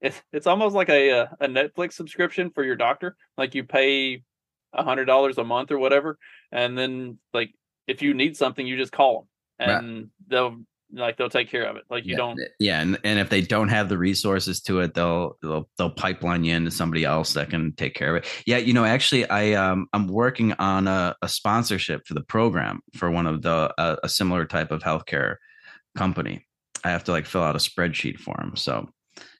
it's 0.00 0.20
it's 0.32 0.46
almost 0.46 0.74
like 0.74 0.88
a 0.88 1.10
uh, 1.10 1.26
a 1.40 1.46
Netflix 1.48 1.94
subscription 1.94 2.50
for 2.50 2.64
your 2.64 2.76
doctor. 2.76 3.16
Like 3.38 3.54
you 3.54 3.64
pay 3.64 4.22
a 4.72 4.82
hundred 4.82 5.06
dollars 5.06 5.38
a 5.38 5.44
month 5.44 5.70
or 5.70 5.78
whatever, 5.78 6.18
and 6.52 6.76
then 6.76 7.18
like 7.32 7.54
if 7.86 8.02
you 8.02 8.14
need 8.14 8.36
something, 8.36 8.66
you 8.66 8.76
just 8.76 8.92
call 8.92 9.28
them, 9.58 9.68
Right. 9.68 9.82
and 9.84 10.10
they'll 10.26 10.58
like 10.92 11.16
they'll 11.16 11.30
take 11.30 11.50
care 11.50 11.64
of 11.64 11.76
it. 11.76 11.84
Like 11.90 12.04
you 12.04 12.12
yeah, 12.12 12.16
don't. 12.16 12.40
yeah, 12.60 12.80
and, 12.80 12.98
and 13.04 13.18
if 13.18 13.28
they 13.30 13.40
don't 13.40 13.68
have 13.68 13.88
the 13.88 13.98
resources 13.98 14.60
to 14.62 14.80
it, 14.80 14.94
they'll 14.94 15.36
they'll 15.42 15.68
they'll 15.78 15.90
pipeline 15.90 16.44
you 16.44 16.54
into 16.54 16.70
somebody 16.70 17.04
else 17.04 17.34
that 17.34 17.50
can 17.50 17.72
take 17.72 17.94
care 17.94 18.14
of 18.14 18.22
it. 18.22 18.30
Yeah, 18.46 18.58
you 18.58 18.72
know, 18.72 18.84
actually, 18.84 19.28
I 19.28 19.52
um 19.52 19.86
I'm 19.92 20.06
working 20.06 20.52
on 20.54 20.86
a, 20.86 21.14
a 21.22 21.28
sponsorship 21.28 22.06
for 22.06 22.14
the 22.14 22.22
program 22.22 22.80
for 22.94 23.10
one 23.10 23.26
of 23.26 23.42
the 23.42 23.72
a, 23.78 23.98
a 24.04 24.08
similar 24.08 24.44
type 24.44 24.70
of 24.70 24.82
healthcare 24.82 25.36
company. 25.96 26.46
I 26.84 26.90
have 26.90 27.04
to 27.04 27.12
like 27.12 27.26
fill 27.26 27.42
out 27.42 27.56
a 27.56 27.58
spreadsheet 27.58 28.18
for 28.18 28.36
them. 28.38 28.56
So 28.56 28.88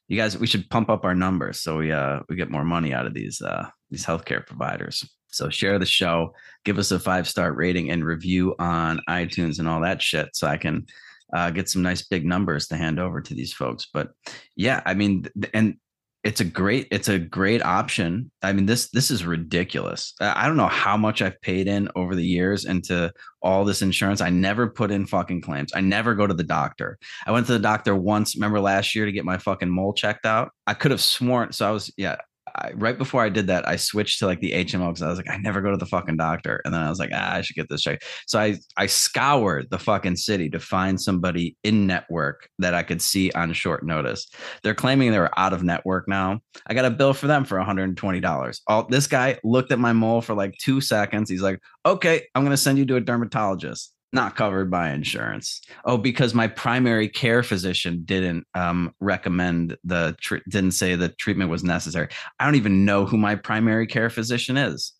you 0.09 0.16
guys, 0.16 0.36
we 0.38 0.46
should 0.46 0.68
pump 0.70 0.90
up 0.90 1.05
our 1.05 1.14
numbers 1.14 1.61
so 1.61 1.78
we 1.78 1.92
uh 1.92 2.20
we 2.28 2.36
get 2.36 2.50
more 2.50 2.64
money 2.64 2.92
out 2.92 3.07
of 3.07 3.14
these 3.14 3.40
uh 3.40 3.66
these 3.90 4.05
healthcare 4.05 4.46
providers. 4.46 5.09
So 5.28 5.48
share 5.50 5.78
the 5.78 5.86
show, 5.86 6.32
give 6.64 6.78
us 6.78 6.92
a 6.92 7.00
five 7.00 7.28
star 7.28 7.52
rating 7.52 7.90
and 7.90 8.05
review 8.05 8.55
on 8.59 9.00
iTunes 9.09 9.59
and 9.59 9.68
all 9.68 9.80
that 9.80 10.00
shit, 10.00 10.28
so 10.34 10.46
I 10.46 10.57
can 10.57 10.86
uh, 11.34 11.50
get 11.50 11.68
some 11.68 11.82
nice 11.82 12.02
big 12.02 12.24
numbers 12.24 12.68
to 12.68 12.76
hand 12.76 13.00
over 13.00 13.20
to 13.20 13.34
these 13.34 13.52
folks. 13.52 13.88
But 13.92 14.11
yeah, 14.55 14.82
I 14.86 14.94
mean, 14.94 15.26
and 15.52 15.76
it's 16.24 16.40
a 16.40 16.44
great 16.44 16.88
it's 16.90 17.08
a 17.08 17.18
great 17.18 17.62
option. 17.62 18.30
I 18.42 18.54
mean, 18.54 18.64
this 18.64 18.88
this 18.90 19.10
is 19.10 19.26
ridiculous. 19.26 20.14
I 20.20 20.46
don't 20.46 20.56
know 20.56 20.66
how 20.66 20.96
much 20.96 21.20
I've 21.20 21.40
paid 21.42 21.68
in 21.68 21.90
over 21.94 22.14
the 22.14 22.24
years 22.24 22.64
into 22.64 23.12
all 23.42 23.66
this 23.66 23.82
insurance. 23.82 24.22
I 24.22 24.30
never 24.30 24.68
put 24.68 24.90
in 24.90 25.06
fucking 25.06 25.42
claims. 25.42 25.72
I 25.74 25.82
never 25.82 26.14
go 26.14 26.26
to 26.26 26.32
the 26.32 26.42
doctor. 26.42 26.98
I 27.26 27.32
went 27.32 27.46
to 27.46 27.52
the 27.52 27.58
doctor 27.58 27.94
once. 27.94 28.34
Remember 28.34 28.58
last 28.58 28.94
year 28.94 29.04
to 29.04 29.12
get 29.12 29.26
my 29.26 29.36
fucking 29.36 29.68
mole 29.68 29.92
checked 29.92 30.24
out. 30.24 30.50
I 30.66 30.72
could 30.72 30.92
have 30.92 31.02
sworn. 31.02 31.52
So 31.52 31.68
I 31.68 31.70
was 31.72 31.92
yeah. 31.98 32.16
I, 32.57 32.72
right 32.74 32.96
before 32.96 33.22
I 33.22 33.28
did 33.28 33.46
that, 33.48 33.66
I 33.66 33.76
switched 33.76 34.18
to 34.20 34.26
like 34.26 34.40
the 34.40 34.52
HMO 34.52 34.88
because 34.88 35.02
I 35.02 35.09
was 35.09 35.18
like, 35.18 35.30
I 35.30 35.38
never 35.38 35.61
go 35.61 35.70
to 35.70 35.76
the 35.76 35.86
fucking 35.86 36.16
doctor, 36.16 36.61
and 36.64 36.72
then 36.72 36.82
I 36.82 36.88
was 36.88 36.98
like, 36.98 37.11
ah, 37.12 37.34
I 37.34 37.40
should 37.40 37.57
get 37.57 37.68
this 37.68 37.82
checked. 37.82 38.05
So 38.26 38.38
I 38.38 38.59
I 38.76 38.86
scoured 38.86 39.70
the 39.70 39.78
fucking 39.78 40.16
city 40.16 40.50
to 40.50 40.61
find 40.61 41.00
somebody 41.00 41.57
in 41.64 41.86
network 41.86 42.48
that 42.59 42.74
I 42.74 42.82
could 42.82 43.02
see 43.02 43.30
on 43.32 43.52
short 43.52 43.84
notice. 43.84 44.28
They're 44.62 44.74
claiming 44.74 45.11
they're 45.11 45.36
out 45.38 45.52
of 45.52 45.62
network 45.62 46.09
now. 46.09 46.40
I 46.66 46.74
got 46.74 46.84
a 46.84 46.90
bill 46.90 47.14
for 47.14 47.26
them 47.26 47.44
for 47.44 47.59
$120. 47.59 48.61
All 48.66 48.86
this 48.88 49.07
guy 49.07 49.38
looked 49.44 49.72
at 49.72 49.78
my 49.78 49.92
mole 49.92 50.20
for 50.20 50.34
like 50.34 50.55
two 50.61 50.80
seconds. 50.80 51.30
He's 51.30 51.42
like, 51.42 51.61
okay, 51.86 52.26
I'm 52.34 52.44
gonna 52.44 52.57
send 52.57 52.78
you 52.78 52.86
to 52.86 52.96
a 52.96 53.00
dermatologist. 53.00 53.93
Not 54.14 54.36
covered 54.36 54.70
by 54.70 54.92
insurance. 54.92 55.60
Oh, 55.84 55.98
because 55.98 56.34
my 56.34 56.46
primary 56.46 57.08
care 57.08 57.42
physician 57.42 58.02
didn't 58.04 58.46
um, 58.54 58.94
recommend 59.00 59.76
the 59.82 60.16
tr- 60.20 60.36
didn't 60.48 60.70
say 60.70 60.94
the 60.94 61.08
treatment 61.08 61.50
was 61.50 61.64
necessary. 61.64 62.06
I 62.38 62.44
don't 62.44 62.54
even 62.54 62.84
know 62.84 63.06
who 63.06 63.18
my 63.18 63.34
primary 63.34 63.88
care 63.88 64.10
physician 64.10 64.56
is 64.56 64.92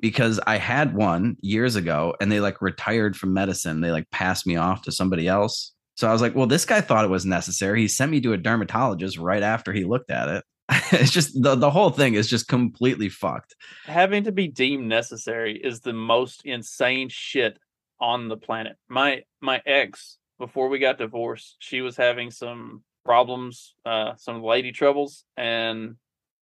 because 0.00 0.40
I 0.48 0.56
had 0.56 0.96
one 0.96 1.36
years 1.42 1.76
ago 1.76 2.16
and 2.20 2.30
they 2.30 2.40
like 2.40 2.60
retired 2.60 3.16
from 3.16 3.32
medicine. 3.32 3.82
They 3.82 3.92
like 3.92 4.10
passed 4.10 4.48
me 4.48 4.56
off 4.56 4.82
to 4.82 4.90
somebody 4.90 5.28
else. 5.28 5.72
So 5.94 6.08
I 6.08 6.12
was 6.12 6.20
like, 6.20 6.34
well, 6.34 6.48
this 6.48 6.64
guy 6.64 6.80
thought 6.80 7.04
it 7.04 7.08
was 7.08 7.24
necessary. 7.24 7.82
He 7.82 7.88
sent 7.88 8.10
me 8.10 8.20
to 8.22 8.32
a 8.32 8.36
dermatologist 8.36 9.16
right 9.16 9.44
after 9.44 9.72
he 9.72 9.84
looked 9.84 10.10
at 10.10 10.28
it. 10.28 10.44
it's 10.92 11.12
just 11.12 11.40
the, 11.40 11.54
the 11.54 11.70
whole 11.70 11.90
thing 11.90 12.14
is 12.14 12.28
just 12.28 12.48
completely 12.48 13.08
fucked. 13.08 13.54
having 13.84 14.24
to 14.24 14.32
be 14.32 14.48
deemed 14.48 14.88
necessary 14.88 15.56
is 15.56 15.80
the 15.80 15.92
most 15.92 16.44
insane 16.44 17.08
shit 17.08 17.60
on 18.00 18.28
the 18.28 18.36
planet. 18.36 18.76
My 18.88 19.22
my 19.40 19.62
ex, 19.66 20.18
before 20.38 20.68
we 20.68 20.78
got 20.78 20.98
divorced, 20.98 21.56
she 21.58 21.80
was 21.80 21.96
having 21.96 22.30
some 22.30 22.82
problems, 23.04 23.74
uh, 23.84 24.14
some 24.16 24.42
lady 24.42 24.72
troubles, 24.72 25.24
and 25.36 25.96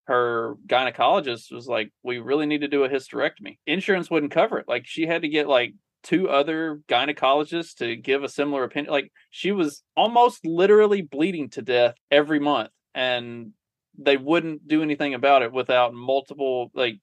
her 0.07 0.55
gynecologist 0.67 1.51
was 1.51 1.67
like, 1.67 1.91
"We 2.03 2.19
really 2.19 2.45
need 2.45 2.61
to 2.61 2.67
do 2.67 2.83
a 2.83 2.89
hysterectomy." 2.89 3.57
Insurance 3.65 4.09
wouldn't 4.09 4.31
cover 4.31 4.59
it. 4.59 4.67
Like 4.67 4.85
she 4.85 5.05
had 5.05 5.23
to 5.23 5.27
get 5.27 5.47
like 5.47 5.73
two 6.03 6.29
other 6.29 6.81
gynecologists 6.87 7.75
to 7.77 7.95
give 7.95 8.23
a 8.23 8.29
similar 8.29 8.63
opinion. 8.63 8.91
Like 8.91 9.11
she 9.31 9.51
was 9.51 9.83
almost 9.95 10.45
literally 10.45 11.01
bleeding 11.01 11.49
to 11.51 11.61
death 11.61 11.95
every 12.11 12.39
month, 12.39 12.69
and 12.93 13.51
they 13.97 14.17
wouldn't 14.17 14.67
do 14.67 14.83
anything 14.83 15.13
about 15.13 15.41
it 15.41 15.51
without 15.51 15.93
multiple 15.93 16.71
like 16.73 16.99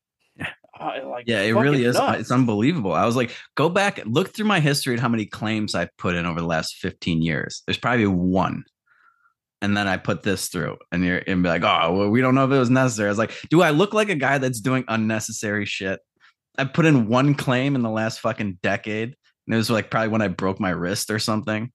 uh, 0.78 1.06
like 1.06 1.24
Yeah, 1.26 1.40
it 1.42 1.52
really 1.52 1.84
is. 1.84 1.96
nuts. 1.96 2.20
It's 2.20 2.30
unbelievable. 2.30 2.92
I 2.92 3.04
was 3.06 3.16
like, 3.16 3.30
go 3.56 3.68
back, 3.68 4.00
look 4.06 4.34
through 4.34 4.46
my 4.46 4.60
history 4.60 4.94
and 4.94 5.00
how 5.00 5.08
many 5.08 5.26
claims 5.26 5.74
I've 5.74 5.94
put 5.98 6.14
in 6.14 6.26
over 6.26 6.40
the 6.40 6.46
last 6.46 6.76
15 6.76 7.22
years. 7.22 7.62
There's 7.66 7.78
probably 7.78 8.06
one. 8.06 8.64
And 9.60 9.76
then 9.76 9.86
I 9.86 9.96
put 9.96 10.24
this 10.24 10.48
through, 10.48 10.78
and 10.90 11.04
you're 11.04 11.22
and 11.24 11.40
be 11.44 11.48
like, 11.48 11.62
oh, 11.62 11.94
well, 11.94 12.08
we 12.10 12.20
don't 12.20 12.34
know 12.34 12.44
if 12.44 12.50
it 12.50 12.58
was 12.58 12.68
necessary. 12.70 13.06
I 13.06 13.12
was 13.12 13.18
like, 13.18 13.30
do 13.48 13.62
I 13.62 13.70
look 13.70 13.94
like 13.94 14.08
a 14.08 14.16
guy 14.16 14.38
that's 14.38 14.60
doing 14.60 14.84
unnecessary 14.88 15.66
shit? 15.66 16.00
I 16.58 16.64
put 16.64 16.84
in 16.84 17.06
one 17.06 17.36
claim 17.36 17.76
in 17.76 17.82
the 17.82 17.88
last 17.90 18.18
fucking 18.18 18.58
decade, 18.60 19.14
and 19.46 19.54
it 19.54 19.56
was 19.56 19.70
like 19.70 19.88
probably 19.88 20.08
when 20.08 20.20
I 20.20 20.26
broke 20.28 20.58
my 20.58 20.70
wrist 20.70 21.10
or 21.12 21.20
something. 21.20 21.70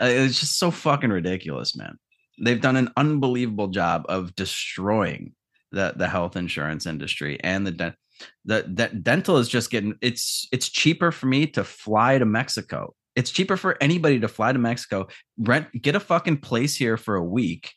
Uh, 0.00 0.06
It's 0.06 0.38
just 0.38 0.56
so 0.56 0.70
fucking 0.70 1.10
ridiculous, 1.10 1.74
man. 1.76 1.96
They've 2.40 2.60
done 2.60 2.76
an 2.76 2.90
unbelievable 2.96 3.68
job 3.68 4.04
of 4.08 4.36
destroying 4.36 5.34
the 5.72 5.94
the 5.96 6.06
health 6.08 6.36
insurance 6.36 6.86
industry 6.86 7.40
and 7.42 7.66
the 7.66 7.72
dent 7.72 7.96
the, 8.44 8.64
the 8.72 8.88
dental 8.88 9.38
is 9.38 9.48
just 9.48 9.70
getting 9.70 9.94
it's 10.00 10.46
it's 10.52 10.68
cheaper 10.68 11.10
for 11.12 11.26
me 11.26 11.46
to 11.48 11.64
fly 11.64 12.18
to 12.18 12.24
Mexico. 12.24 12.94
It's 13.14 13.30
cheaper 13.30 13.56
for 13.56 13.76
anybody 13.80 14.20
to 14.20 14.28
fly 14.28 14.52
to 14.52 14.58
Mexico, 14.58 15.08
rent 15.38 15.68
get 15.80 15.96
a 15.96 16.00
fucking 16.00 16.38
place 16.38 16.76
here 16.76 16.96
for 16.96 17.16
a 17.16 17.24
week. 17.24 17.72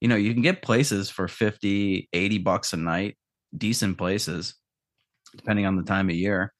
You 0.00 0.08
know, 0.08 0.16
you 0.16 0.32
can 0.32 0.42
get 0.42 0.62
places 0.62 1.08
for 1.08 1.28
50, 1.28 2.08
80 2.12 2.38
bucks 2.38 2.72
a 2.72 2.76
night, 2.76 3.16
decent 3.56 3.98
places 3.98 4.54
depending 5.36 5.66
on 5.66 5.76
the 5.76 5.82
time 5.82 6.10
of 6.10 6.16
year. 6.16 6.52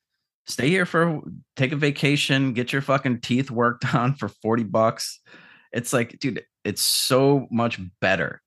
Stay 0.46 0.68
here 0.68 0.86
for 0.86 1.20
take 1.56 1.72
a 1.72 1.76
vacation, 1.76 2.52
get 2.52 2.72
your 2.72 2.82
fucking 2.82 3.20
teeth 3.20 3.50
worked 3.50 3.94
on 3.94 4.14
for 4.14 4.28
40 4.28 4.64
bucks. 4.64 5.20
It's 5.72 5.92
like, 5.92 6.18
dude, 6.18 6.44
it's 6.64 6.82
so 6.82 7.46
much 7.50 7.80
better 8.00 8.42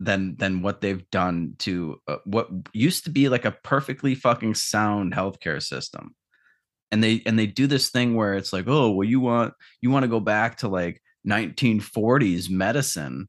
than 0.00 0.34
than 0.36 0.62
what 0.62 0.80
they've 0.80 1.08
done 1.10 1.54
to 1.58 2.00
uh, 2.08 2.16
what 2.24 2.48
used 2.72 3.04
to 3.04 3.10
be 3.10 3.28
like 3.28 3.44
a 3.44 3.52
perfectly 3.62 4.14
fucking 4.14 4.54
sound 4.54 5.12
healthcare 5.12 5.62
system. 5.62 6.14
And 6.90 7.04
they 7.04 7.22
and 7.26 7.38
they 7.38 7.46
do 7.46 7.66
this 7.66 7.90
thing 7.90 8.16
where 8.16 8.34
it's 8.34 8.52
like 8.52 8.64
oh 8.66 8.90
well 8.90 9.06
you 9.06 9.20
want 9.20 9.52
you 9.80 9.90
want 9.90 10.04
to 10.04 10.08
go 10.08 10.18
back 10.18 10.58
to 10.58 10.68
like 10.68 11.02
1940s 11.28 12.50
medicine. 12.50 13.28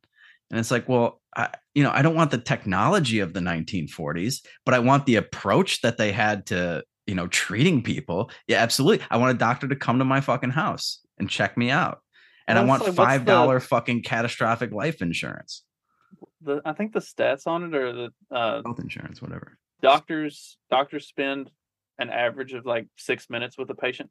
And 0.49 0.59
it's 0.59 0.71
like 0.71 0.87
well 0.87 1.21
I, 1.35 1.49
you 1.75 1.83
know 1.83 1.91
i 1.93 2.01
don't 2.01 2.15
want 2.15 2.31
the 2.31 2.37
technology 2.37 3.19
of 3.19 3.33
the 3.33 3.39
1940s 3.39 4.45
but 4.65 4.73
i 4.73 4.79
want 4.79 5.05
the 5.05 5.15
approach 5.15 5.79
that 5.79 5.97
they 5.97 6.11
had 6.11 6.47
to 6.47 6.83
you 7.07 7.15
know 7.15 7.27
treating 7.27 7.81
people. 7.81 8.31
Yeah 8.47 8.61
absolutely. 8.61 9.05
I 9.09 9.17
want 9.17 9.35
a 9.35 9.37
doctor 9.37 9.67
to 9.67 9.75
come 9.75 9.99
to 9.99 10.05
my 10.05 10.21
fucking 10.21 10.49
house 10.51 10.99
and 11.17 11.29
check 11.29 11.57
me 11.57 11.69
out. 11.69 11.99
And 12.47 12.57
i 12.59 12.63
want 12.63 12.83
like, 12.83 12.93
five 12.93 13.25
dollar 13.25 13.59
fucking 13.59 14.03
catastrophic 14.03 14.71
life 14.71 15.01
insurance 15.01 15.63
the 16.43 16.61
I 16.65 16.73
think 16.73 16.93
the 16.93 16.99
stats 16.99 17.47
on 17.47 17.63
it 17.63 17.75
are 17.75 17.93
the 17.93 18.09
uh, 18.31 18.61
health 18.63 18.79
insurance 18.79 19.21
whatever 19.21 19.57
doctors 19.81 20.57
doctors 20.69 21.07
spend 21.07 21.51
an 21.99 22.09
average 22.09 22.53
of 22.53 22.65
like 22.65 22.87
six 22.97 23.29
minutes 23.29 23.57
with 23.57 23.69
a 23.69 23.75
patient. 23.75 24.09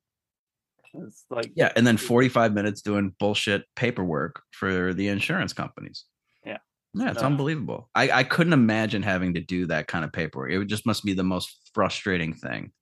It's 0.94 1.24
like 1.30 1.52
Yeah, 1.54 1.72
and 1.76 1.86
then 1.86 1.96
45 1.96 2.52
minutes 2.52 2.82
doing 2.82 3.14
bullshit 3.18 3.64
paperwork 3.76 4.42
for 4.52 4.92
the 4.94 5.08
insurance 5.08 5.52
companies. 5.52 6.04
Yeah. 6.44 6.58
Yeah, 6.94 7.10
it's 7.10 7.22
Uh, 7.22 7.26
unbelievable. 7.26 7.88
I, 7.94 8.10
I 8.10 8.24
couldn't 8.24 8.52
imagine 8.52 9.02
having 9.02 9.34
to 9.34 9.40
do 9.40 9.66
that 9.66 9.86
kind 9.86 10.04
of 10.04 10.12
paperwork. 10.12 10.50
It 10.50 10.64
just 10.66 10.86
must 10.86 11.04
be 11.04 11.12
the 11.12 11.24
most 11.24 11.70
frustrating 11.74 12.32
thing. 12.32 12.72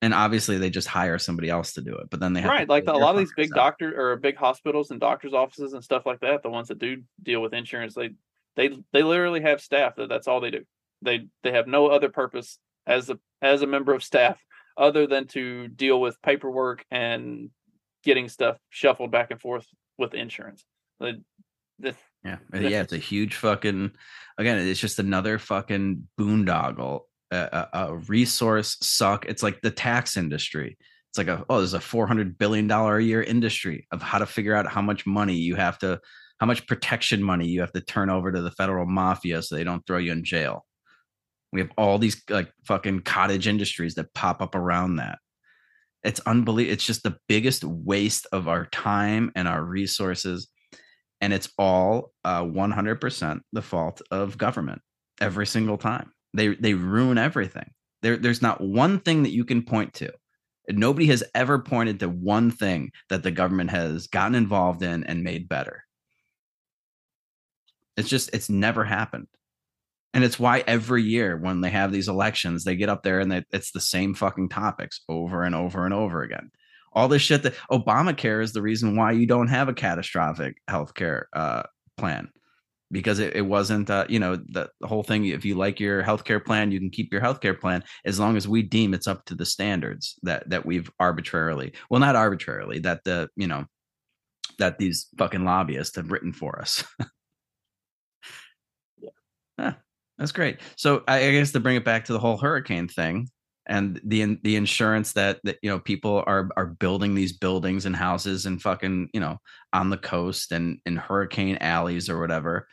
And 0.00 0.12
obviously 0.14 0.58
they 0.58 0.70
just 0.70 0.88
hire 0.88 1.18
somebody 1.18 1.48
else 1.48 1.74
to 1.74 1.80
do 1.80 1.94
it, 1.96 2.10
but 2.10 2.18
then 2.18 2.32
they 2.32 2.40
have 2.40 2.50
right 2.50 2.68
like 2.68 2.84
the, 2.84 2.94
a 2.94 2.98
lot 2.98 3.14
of 3.14 3.20
these 3.20 3.32
big 3.36 3.48
self. 3.48 3.56
doctor 3.56 4.00
or 4.00 4.16
big 4.16 4.36
hospitals 4.36 4.90
and 4.90 4.98
doctors 5.00 5.32
offices 5.32 5.74
and 5.74 5.84
stuff 5.84 6.06
like 6.06 6.18
that 6.20 6.42
the 6.42 6.50
ones 6.50 6.68
that 6.68 6.80
do 6.80 7.02
deal 7.22 7.40
with 7.40 7.52
insurance 7.52 7.94
they 7.94 8.10
they 8.56 8.70
they 8.92 9.02
literally 9.02 9.40
have 9.40 9.60
staff 9.60 9.96
that 9.96 10.08
that's 10.08 10.28
all 10.28 10.40
they 10.40 10.50
do 10.50 10.64
they 11.02 11.26
they 11.42 11.52
have 11.52 11.66
no 11.66 11.88
other 11.88 12.08
purpose 12.08 12.58
as 12.86 13.10
a 13.10 13.18
as 13.40 13.62
a 13.62 13.66
member 13.66 13.94
of 13.94 14.02
staff 14.02 14.40
other 14.76 15.06
than 15.06 15.26
to 15.26 15.68
deal 15.68 16.00
with 16.00 16.20
paperwork 16.22 16.84
and 16.90 17.50
getting 18.04 18.28
stuff 18.28 18.56
shuffled 18.70 19.10
back 19.10 19.30
and 19.30 19.40
forth 19.40 19.66
with 19.98 20.14
insurance 20.14 20.64
the, 21.02 21.22
the, 21.78 21.94
Yeah, 22.24 22.38
yeah, 22.54 22.82
it's 22.82 22.92
a 22.92 22.98
huge 22.98 23.34
fucking. 23.34 23.92
Again, 24.38 24.58
it's 24.58 24.80
just 24.80 24.98
another 24.98 25.38
fucking 25.38 26.08
boondoggle, 26.18 27.00
a, 27.30 27.36
a, 27.36 27.68
a 27.72 27.96
resource 27.96 28.78
suck. 28.80 29.26
It's 29.26 29.42
like 29.42 29.60
the 29.60 29.70
tax 29.70 30.16
industry. 30.16 30.78
It's 31.10 31.18
like 31.18 31.28
a 31.28 31.44
oh, 31.50 31.58
there's 31.58 31.74
a 31.74 31.80
four 31.80 32.06
hundred 32.06 32.38
billion 32.38 32.66
dollar 32.66 32.96
a 32.96 33.02
year 33.02 33.22
industry 33.22 33.86
of 33.90 34.00
how 34.00 34.18
to 34.18 34.26
figure 34.26 34.54
out 34.54 34.66
how 34.66 34.80
much 34.80 35.04
money 35.04 35.34
you 35.34 35.56
have 35.56 35.78
to, 35.80 36.00
how 36.38 36.46
much 36.46 36.66
protection 36.66 37.22
money 37.22 37.46
you 37.46 37.60
have 37.60 37.72
to 37.72 37.80
turn 37.80 38.10
over 38.10 38.32
to 38.32 38.42
the 38.42 38.50
federal 38.50 38.86
mafia 38.86 39.42
so 39.42 39.54
they 39.54 39.64
don't 39.64 39.86
throw 39.86 39.98
you 39.98 40.12
in 40.12 40.24
jail. 40.24 40.64
We 41.52 41.60
have 41.60 41.70
all 41.76 41.98
these 41.98 42.22
like 42.28 42.50
fucking 42.64 43.00
cottage 43.00 43.46
industries 43.46 43.94
that 43.94 44.14
pop 44.14 44.40
up 44.40 44.54
around 44.54 44.96
that. 44.96 45.18
It's 46.02 46.20
unbelievable. 46.20 46.72
It's 46.72 46.86
just 46.86 47.02
the 47.02 47.18
biggest 47.28 47.62
waste 47.62 48.26
of 48.32 48.48
our 48.48 48.66
time 48.66 49.30
and 49.36 49.46
our 49.46 49.62
resources 49.62 50.48
and 51.22 51.32
it's 51.32 51.48
all 51.56 52.12
uh, 52.24 52.42
100% 52.42 53.40
the 53.52 53.62
fault 53.62 54.02
of 54.10 54.36
government 54.36 54.82
every 55.20 55.46
single 55.46 55.78
time. 55.78 56.12
They 56.34 56.48
they 56.48 56.74
ruin 56.74 57.16
everything. 57.16 57.70
There 58.02 58.16
there's 58.16 58.42
not 58.42 58.60
one 58.60 58.98
thing 58.98 59.22
that 59.22 59.30
you 59.30 59.44
can 59.44 59.62
point 59.62 59.94
to. 59.94 60.12
Nobody 60.68 61.06
has 61.06 61.22
ever 61.34 61.60
pointed 61.60 62.00
to 62.00 62.08
one 62.08 62.50
thing 62.50 62.90
that 63.08 63.22
the 63.22 63.30
government 63.30 63.70
has 63.70 64.08
gotten 64.08 64.34
involved 64.34 64.82
in 64.82 65.04
and 65.04 65.22
made 65.22 65.48
better. 65.48 65.84
It's 67.96 68.08
just 68.08 68.30
it's 68.32 68.48
never 68.48 68.84
happened. 68.84 69.28
And 70.14 70.24
it's 70.24 70.38
why 70.38 70.62
every 70.66 71.02
year 71.02 71.38
when 71.38 71.62
they 71.62 71.70
have 71.70 71.90
these 71.90 72.08
elections, 72.08 72.64
they 72.64 72.76
get 72.76 72.90
up 72.90 73.02
there 73.02 73.20
and 73.20 73.32
they, 73.32 73.44
it's 73.50 73.72
the 73.72 73.80
same 73.80 74.14
fucking 74.14 74.50
topics 74.50 75.00
over 75.08 75.42
and 75.42 75.54
over 75.54 75.86
and 75.86 75.94
over 75.94 76.22
again 76.22 76.50
all 76.94 77.08
this 77.08 77.22
shit 77.22 77.42
that 77.42 77.54
Obamacare 77.70 78.42
is 78.42 78.52
the 78.52 78.62
reason 78.62 78.96
why 78.96 79.12
you 79.12 79.26
don't 79.26 79.48
have 79.48 79.68
a 79.68 79.74
catastrophic 79.74 80.56
healthcare 80.68 81.24
uh, 81.32 81.62
plan 81.96 82.28
because 82.90 83.18
it, 83.18 83.34
it 83.34 83.42
wasn't, 83.42 83.88
uh, 83.88 84.04
you 84.08 84.18
know, 84.18 84.36
the, 84.36 84.68
the 84.80 84.86
whole 84.86 85.02
thing. 85.02 85.24
If 85.24 85.44
you 85.44 85.54
like 85.54 85.80
your 85.80 86.02
healthcare 86.02 86.44
plan, 86.44 86.70
you 86.70 86.78
can 86.78 86.90
keep 86.90 87.10
your 87.12 87.22
healthcare 87.22 87.58
plan 87.58 87.82
as 88.04 88.20
long 88.20 88.36
as 88.36 88.46
we 88.46 88.62
deem 88.62 88.92
it's 88.92 89.06
up 89.06 89.24
to 89.26 89.34
the 89.34 89.46
standards 89.46 90.18
that 90.22 90.48
that 90.50 90.66
we've 90.66 90.90
arbitrarily, 91.00 91.72
well, 91.88 92.00
not 92.00 92.16
arbitrarily, 92.16 92.80
that 92.80 93.02
the 93.04 93.28
you 93.36 93.46
know 93.46 93.64
that 94.58 94.78
these 94.78 95.08
fucking 95.16 95.44
lobbyists 95.44 95.96
have 95.96 96.12
written 96.12 96.32
for 96.32 96.60
us. 96.60 96.84
yeah, 99.58 99.74
that's 100.18 100.32
great. 100.32 100.58
So 100.76 101.04
I, 101.08 101.26
I 101.26 101.32
guess 101.32 101.52
to 101.52 101.60
bring 101.60 101.76
it 101.76 101.84
back 101.84 102.04
to 102.06 102.12
the 102.12 102.18
whole 102.18 102.38
hurricane 102.38 102.88
thing, 102.88 103.28
and 103.66 104.00
the 104.04 104.38
the 104.42 104.56
insurance 104.56 105.12
that 105.12 105.38
that 105.44 105.58
you 105.62 105.70
know 105.70 105.78
people 105.78 106.22
are 106.26 106.48
are 106.56 106.66
building 106.66 107.14
these 107.14 107.32
buildings 107.32 107.86
and 107.86 107.94
houses 107.94 108.46
and 108.46 108.60
fucking 108.60 109.08
you 109.12 109.20
know 109.20 109.38
on 109.72 109.90
the 109.90 109.96
coast 109.96 110.52
and 110.52 110.78
in 110.84 110.96
hurricane 110.96 111.56
alleys 111.60 112.08
or 112.08 112.18
whatever 112.18 112.66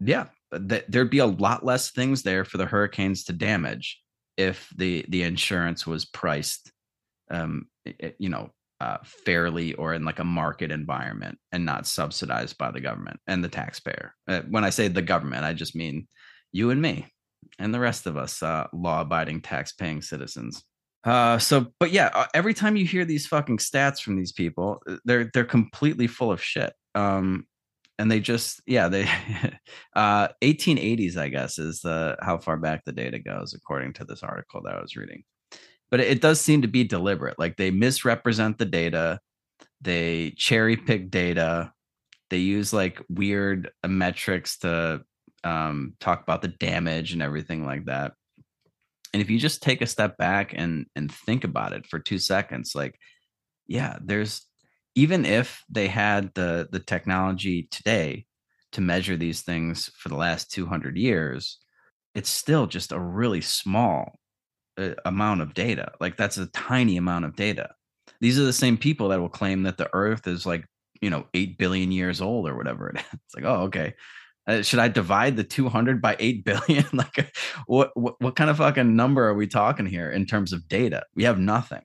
yeah 0.00 0.26
that 0.52 0.90
there'd 0.90 1.10
be 1.10 1.18
a 1.18 1.26
lot 1.26 1.64
less 1.64 1.90
things 1.90 2.22
there 2.22 2.44
for 2.44 2.58
the 2.58 2.66
hurricanes 2.66 3.24
to 3.24 3.32
damage 3.32 4.00
if 4.36 4.68
the 4.76 5.04
the 5.08 5.22
insurance 5.22 5.86
was 5.86 6.04
priced 6.04 6.70
um 7.30 7.66
you 8.18 8.28
know 8.28 8.50
uh, 8.80 8.98
fairly 9.04 9.72
or 9.74 9.94
in 9.94 10.04
like 10.04 10.18
a 10.18 10.24
market 10.24 10.70
environment 10.70 11.38
and 11.52 11.64
not 11.64 11.86
subsidized 11.86 12.58
by 12.58 12.70
the 12.70 12.80
government 12.80 13.18
and 13.26 13.42
the 13.42 13.48
taxpayer 13.48 14.14
uh, 14.28 14.42
when 14.50 14.64
i 14.64 14.70
say 14.70 14.88
the 14.88 15.02
government 15.02 15.44
i 15.44 15.52
just 15.52 15.74
mean 15.74 16.06
you 16.52 16.70
and 16.70 16.80
me 16.80 17.06
and 17.58 17.72
the 17.72 17.80
rest 17.80 18.06
of 18.06 18.16
us 18.16 18.42
uh, 18.42 18.66
law-abiding 18.72 19.40
tax-paying 19.40 20.02
citizens. 20.02 20.62
Uh, 21.04 21.38
so, 21.38 21.66
but 21.78 21.92
yeah, 21.92 22.10
uh, 22.14 22.26
every 22.34 22.52
time 22.52 22.76
you 22.76 22.84
hear 22.84 23.04
these 23.04 23.26
fucking 23.26 23.58
stats 23.58 24.00
from 24.00 24.16
these 24.16 24.32
people, 24.32 24.82
uh, 24.88 24.96
they're 25.04 25.30
they're 25.32 25.44
completely 25.44 26.06
full 26.06 26.32
of 26.32 26.42
shit. 26.42 26.72
Um, 26.94 27.46
and 27.98 28.10
they 28.10 28.20
just 28.20 28.60
yeah 28.66 28.88
they 28.88 29.08
uh 29.96 30.28
1880s 30.42 31.16
I 31.16 31.28
guess 31.28 31.58
is 31.58 31.80
the 31.80 32.16
how 32.20 32.36
far 32.36 32.58
back 32.58 32.84
the 32.84 32.92
data 32.92 33.18
goes 33.18 33.54
according 33.54 33.94
to 33.94 34.04
this 34.04 34.22
article 34.22 34.62
that 34.64 34.74
I 34.74 34.82
was 34.82 34.96
reading. 34.96 35.22
But 35.90 36.00
it, 36.00 36.20
does 36.20 36.40
seem 36.40 36.62
to 36.62 36.68
be 36.68 36.84
deliberate. 36.84 37.38
Like 37.38 37.56
they 37.56 37.70
misrepresent 37.70 38.58
the 38.58 38.64
data, 38.64 39.20
they 39.80 40.34
cherry 40.36 40.76
pick 40.76 41.10
data, 41.10 41.72
they 42.30 42.38
use 42.38 42.72
like 42.72 43.00
weird 43.08 43.70
uh, 43.84 43.88
metrics 43.88 44.58
to 44.58 45.02
um, 45.44 45.94
talk 46.00 46.22
about 46.22 46.42
the 46.42 46.48
damage 46.48 47.12
and 47.12 47.22
everything 47.22 47.64
like 47.64 47.84
that. 47.86 48.12
And 49.12 49.22
if 49.22 49.30
you 49.30 49.38
just 49.38 49.62
take 49.62 49.80
a 49.80 49.86
step 49.86 50.16
back 50.18 50.52
and 50.54 50.86
and 50.96 51.10
think 51.10 51.44
about 51.44 51.72
it 51.72 51.86
for 51.86 51.98
two 51.98 52.18
seconds, 52.18 52.74
like, 52.74 52.98
yeah, 53.66 53.96
there's 54.02 54.42
even 54.94 55.24
if 55.24 55.62
they 55.70 55.86
had 55.86 56.34
the 56.34 56.68
the 56.70 56.80
technology 56.80 57.68
today 57.70 58.26
to 58.72 58.80
measure 58.80 59.16
these 59.16 59.42
things 59.42 59.90
for 59.96 60.08
the 60.08 60.16
last 60.16 60.50
200 60.50 60.96
years, 60.96 61.58
it's 62.14 62.28
still 62.28 62.66
just 62.66 62.92
a 62.92 62.98
really 62.98 63.40
small 63.40 64.18
amount 65.04 65.40
of 65.40 65.54
data. 65.54 65.92
Like 66.00 66.16
that's 66.16 66.38
a 66.38 66.46
tiny 66.46 66.96
amount 66.96 67.24
of 67.24 67.36
data. 67.36 67.70
These 68.20 68.38
are 68.38 68.44
the 68.44 68.52
same 68.52 68.76
people 68.76 69.08
that 69.08 69.20
will 69.20 69.28
claim 69.28 69.62
that 69.64 69.78
the 69.78 69.90
Earth 69.92 70.26
is 70.26 70.46
like 70.46 70.66
you 71.00 71.10
know 71.10 71.26
8 71.34 71.58
billion 71.58 71.92
years 71.92 72.20
old 72.20 72.48
or 72.48 72.56
whatever 72.56 72.88
it 72.88 72.96
is. 73.00 73.04
It's 73.12 73.34
like, 73.34 73.44
oh, 73.44 73.62
okay 73.64 73.94
uh, 74.46 74.62
should 74.62 74.78
I 74.78 74.88
divide 74.88 75.36
the 75.36 75.44
200 75.44 76.00
by 76.00 76.16
8 76.18 76.44
billion? 76.44 76.84
like, 76.92 77.32
what, 77.66 77.90
what 77.94 78.14
what 78.20 78.36
kind 78.36 78.50
of 78.50 78.58
fucking 78.58 78.94
number 78.94 79.26
are 79.26 79.34
we 79.34 79.46
talking 79.46 79.86
here 79.86 80.10
in 80.10 80.26
terms 80.26 80.52
of 80.52 80.68
data? 80.68 81.04
We 81.14 81.24
have 81.24 81.38
nothing. 81.38 81.82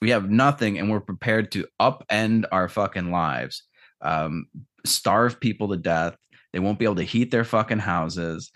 We 0.00 0.10
have 0.10 0.30
nothing, 0.30 0.78
and 0.78 0.90
we're 0.90 1.00
prepared 1.00 1.52
to 1.52 1.66
upend 1.80 2.46
our 2.50 2.68
fucking 2.68 3.10
lives, 3.10 3.64
um, 4.00 4.46
starve 4.84 5.38
people 5.40 5.68
to 5.68 5.76
death. 5.76 6.16
They 6.52 6.58
won't 6.58 6.78
be 6.78 6.86
able 6.86 6.96
to 6.96 7.02
heat 7.02 7.30
their 7.30 7.44
fucking 7.44 7.80
houses, 7.80 8.50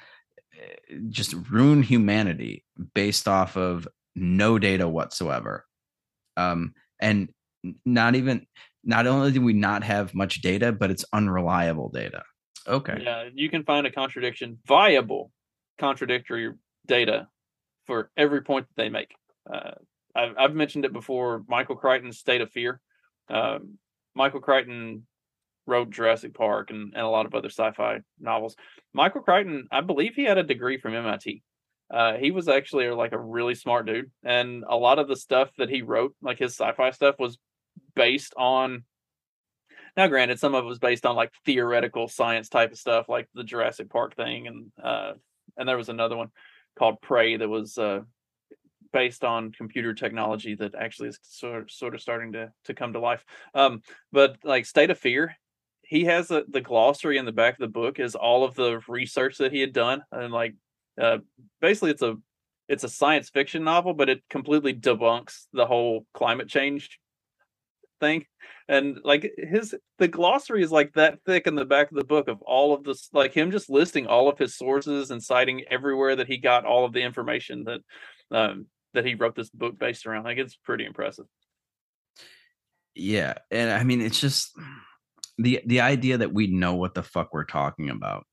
just 1.09 1.35
ruin 1.51 1.83
humanity 1.83 2.65
based 2.95 3.29
off 3.29 3.57
of 3.57 3.89
no 4.15 4.59
data 4.59 4.89
whatsoever. 4.89 5.67
Um, 6.37 6.75
and 7.01 7.29
not 7.85 8.15
even, 8.15 8.47
not 8.85 9.07
only 9.07 9.33
do 9.33 9.41
we 9.41 9.53
not 9.53 9.83
have 9.85 10.15
much 10.15 10.41
data, 10.41 10.73
but 10.73 10.91
it's 10.91 11.05
unreliable 11.13 11.89
data. 11.89 12.23
Okay. 12.67 13.01
Yeah, 13.03 13.29
you 13.35 13.49
can 13.51 13.65
find 13.65 13.87
a 13.87 13.91
contradiction, 13.91 14.59
viable 14.67 15.31
contradictory 15.79 16.53
data 16.87 17.29
for 17.87 18.11
every 18.17 18.43
point 18.43 18.67
that 18.69 18.83
they 18.83 18.89
make. 18.89 19.15
Uh, 19.53 19.73
I've, 20.15 20.35
I've 20.39 20.55
mentioned 20.55 20.85
it 20.85 20.93
before. 20.93 21.45
Michael 21.49 21.77
Crichton's 21.77 22.19
State 22.19 22.41
of 22.41 22.51
Fear. 22.51 22.81
Um, 23.29 23.79
Michael 24.15 24.41
Crichton 24.41 25.07
wrote 25.67 25.91
Jurassic 25.91 26.35
Park 26.35 26.71
and, 26.71 26.93
and 26.95 27.03
a 27.03 27.09
lot 27.09 27.27
of 27.27 27.35
other 27.35 27.49
sci-fi 27.49 28.01
novels. 28.21 28.57
Michael 28.93 29.23
Crichton, 29.23 29.69
I 29.71 29.81
believe 29.81 30.15
he 30.15 30.25
had 30.25 30.39
a 30.39 30.43
degree 30.43 30.79
from 30.79 30.95
MIT. 30.95 31.43
Uh, 31.93 32.15
he 32.15 32.31
was 32.31 32.49
actually 32.49 32.89
like 32.91 33.13
a 33.13 33.19
really 33.19 33.55
smart 33.55 33.87
dude, 33.87 34.11
and 34.25 34.65
a 34.69 34.77
lot 34.77 34.99
of 34.99 35.09
the 35.09 35.17
stuff 35.17 35.51
that 35.59 35.69
he 35.69 35.83
wrote, 35.83 36.15
like 36.23 36.39
his 36.39 36.53
sci-fi 36.53 36.91
stuff, 36.91 37.17
was 37.19 37.39
based 37.95 38.35
on 38.37 38.85
now, 39.97 40.09
granted, 40.09 40.41
some 40.41 40.55
of 40.55 40.65
it 40.65 40.69
was 40.69 40.79
based 40.79 41.07
on 41.07 41.15
like 41.15 41.33
theoretical 41.45 42.09
science 42.09 42.49
type 42.49 42.73
of 42.73 42.79
stuff, 42.79 43.09
like 43.09 43.29
the 43.35 43.45
Jurassic 43.45 43.91
Park 43.91 44.17
thing, 44.17 44.47
and 44.49 44.73
uh, 44.83 45.13
and 45.57 45.69
there 45.69 45.77
was 45.77 45.89
another 45.89 46.17
one 46.17 46.31
called 46.77 47.01
Prey 47.01 47.37
that 47.37 47.49
was 47.49 47.79
uh, 47.79 48.01
based 48.93 49.23
on 49.23 49.53
computer 49.53 49.95
technology 49.95 50.57
that 50.57 50.75
actually 50.75 51.11
is 51.11 51.19
sort 51.23 51.63
of, 51.63 51.71
sort 51.71 51.95
of 51.95 52.01
starting 52.01 52.33
to 52.33 52.51
to 52.65 52.75
come 52.75 52.93
to 52.95 52.99
life. 52.99 53.25
Um, 53.55 53.83
but 54.11 54.39
like 54.43 54.67
State 54.67 54.91
of 54.91 54.99
Fear, 54.99 55.37
he 55.87 56.05
has 56.05 56.31
a, 56.31 56.45
the 56.49 56.61
glossary 56.61 57.19
in 57.19 57.25
the 57.25 57.33
back 57.33 57.55
of 57.55 57.61
the 57.61 57.69
book 57.69 57.99
is 57.99 58.15
all 58.15 58.45
of 58.45 58.55
the 58.55 58.81
research 58.89 59.39
that 59.39 59.53
he 59.53 59.61
had 59.61 59.73
done, 59.73 60.03
and 60.13 60.33
like 60.33 60.55
uh, 61.01 61.19
basically 61.61 61.91
it's 61.91 62.03
a 62.03 62.17
it's 62.69 62.85
a 62.85 62.89
science 62.89 63.29
fiction 63.31 63.65
novel, 63.65 63.95
but 63.95 64.09
it 64.09 64.23
completely 64.31 64.73
debunks 64.75 65.47
the 65.53 65.67
whole 65.67 66.07
climate 66.15 66.49
change 66.49 66.99
thing. 68.01 68.25
And 68.69 68.99
like 69.05 69.31
his 69.37 69.75
the 69.99 70.09
glossary 70.09 70.63
is 70.63 70.73
like 70.73 70.95
that 70.95 71.19
thick 71.27 71.47
in 71.47 71.55
the 71.55 71.67
back 71.67 71.91
of 71.91 71.97
the 71.97 72.05
book 72.05 72.29
of 72.29 72.41
all 72.43 72.75
of 72.75 72.85
this 72.85 73.11
like 73.13 73.35
him 73.35 73.51
just 73.51 73.69
listing 73.69 74.07
all 74.07 74.29
of 74.29 74.39
his 74.39 74.57
sources 74.57 75.11
and 75.11 75.23
citing 75.23 75.65
everywhere 75.71 76.17
that 76.17 76.29
he 76.29 76.39
got 76.39 76.65
all 76.65 76.87
of 76.87 76.95
the 76.95 77.03
information 77.03 77.65
that 77.65 77.81
um 78.31 78.67
that 78.95 79.05
he 79.05 79.15
wrote 79.15 79.35
this 79.35 79.51
book 79.51 79.79
based 79.79 80.07
around. 80.07 80.25
Like 80.25 80.39
it's 80.39 80.57
pretty 80.57 80.87
impressive. 80.87 81.27
Yeah, 82.95 83.35
and 83.51 83.71
I 83.71 83.85
mean 83.85 84.01
it's 84.01 84.21
just 84.21 84.57
the 85.39 85.61
the 85.67 85.81
idea 85.81 86.19
that 86.19 86.33
we 86.33 86.47
know 86.47 86.75
what 86.75 86.95
the 86.95 87.03
fuck 87.03 87.33
we're 87.33 87.45
talking 87.45 87.91
about. 87.91 88.27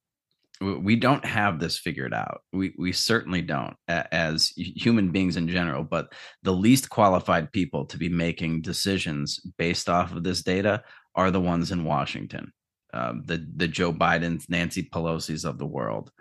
We 0.61 0.95
don't 0.95 1.25
have 1.25 1.59
this 1.59 1.79
figured 1.79 2.13
out. 2.13 2.41
We 2.53 2.75
we 2.77 2.91
certainly 2.91 3.41
don't 3.41 3.75
as 3.87 4.49
human 4.55 5.11
beings 5.11 5.35
in 5.35 5.47
general, 5.47 5.83
but 5.83 6.13
the 6.43 6.53
least 6.53 6.89
qualified 6.89 7.51
people 7.51 7.85
to 7.87 7.97
be 7.97 8.09
making 8.09 8.61
decisions 8.61 9.39
based 9.57 9.89
off 9.89 10.11
of 10.11 10.23
this 10.23 10.43
data 10.43 10.83
are 11.15 11.31
the 11.31 11.41
ones 11.41 11.71
in 11.71 11.83
Washington. 11.83 12.53
Um, 12.93 13.23
the 13.25 13.43
the 13.55 13.67
Joe 13.67 13.91
Biden's, 13.91 14.49
Nancy 14.49 14.83
Pelosi's 14.83 15.45
of 15.45 15.57
the 15.57 15.65
world. 15.65 16.11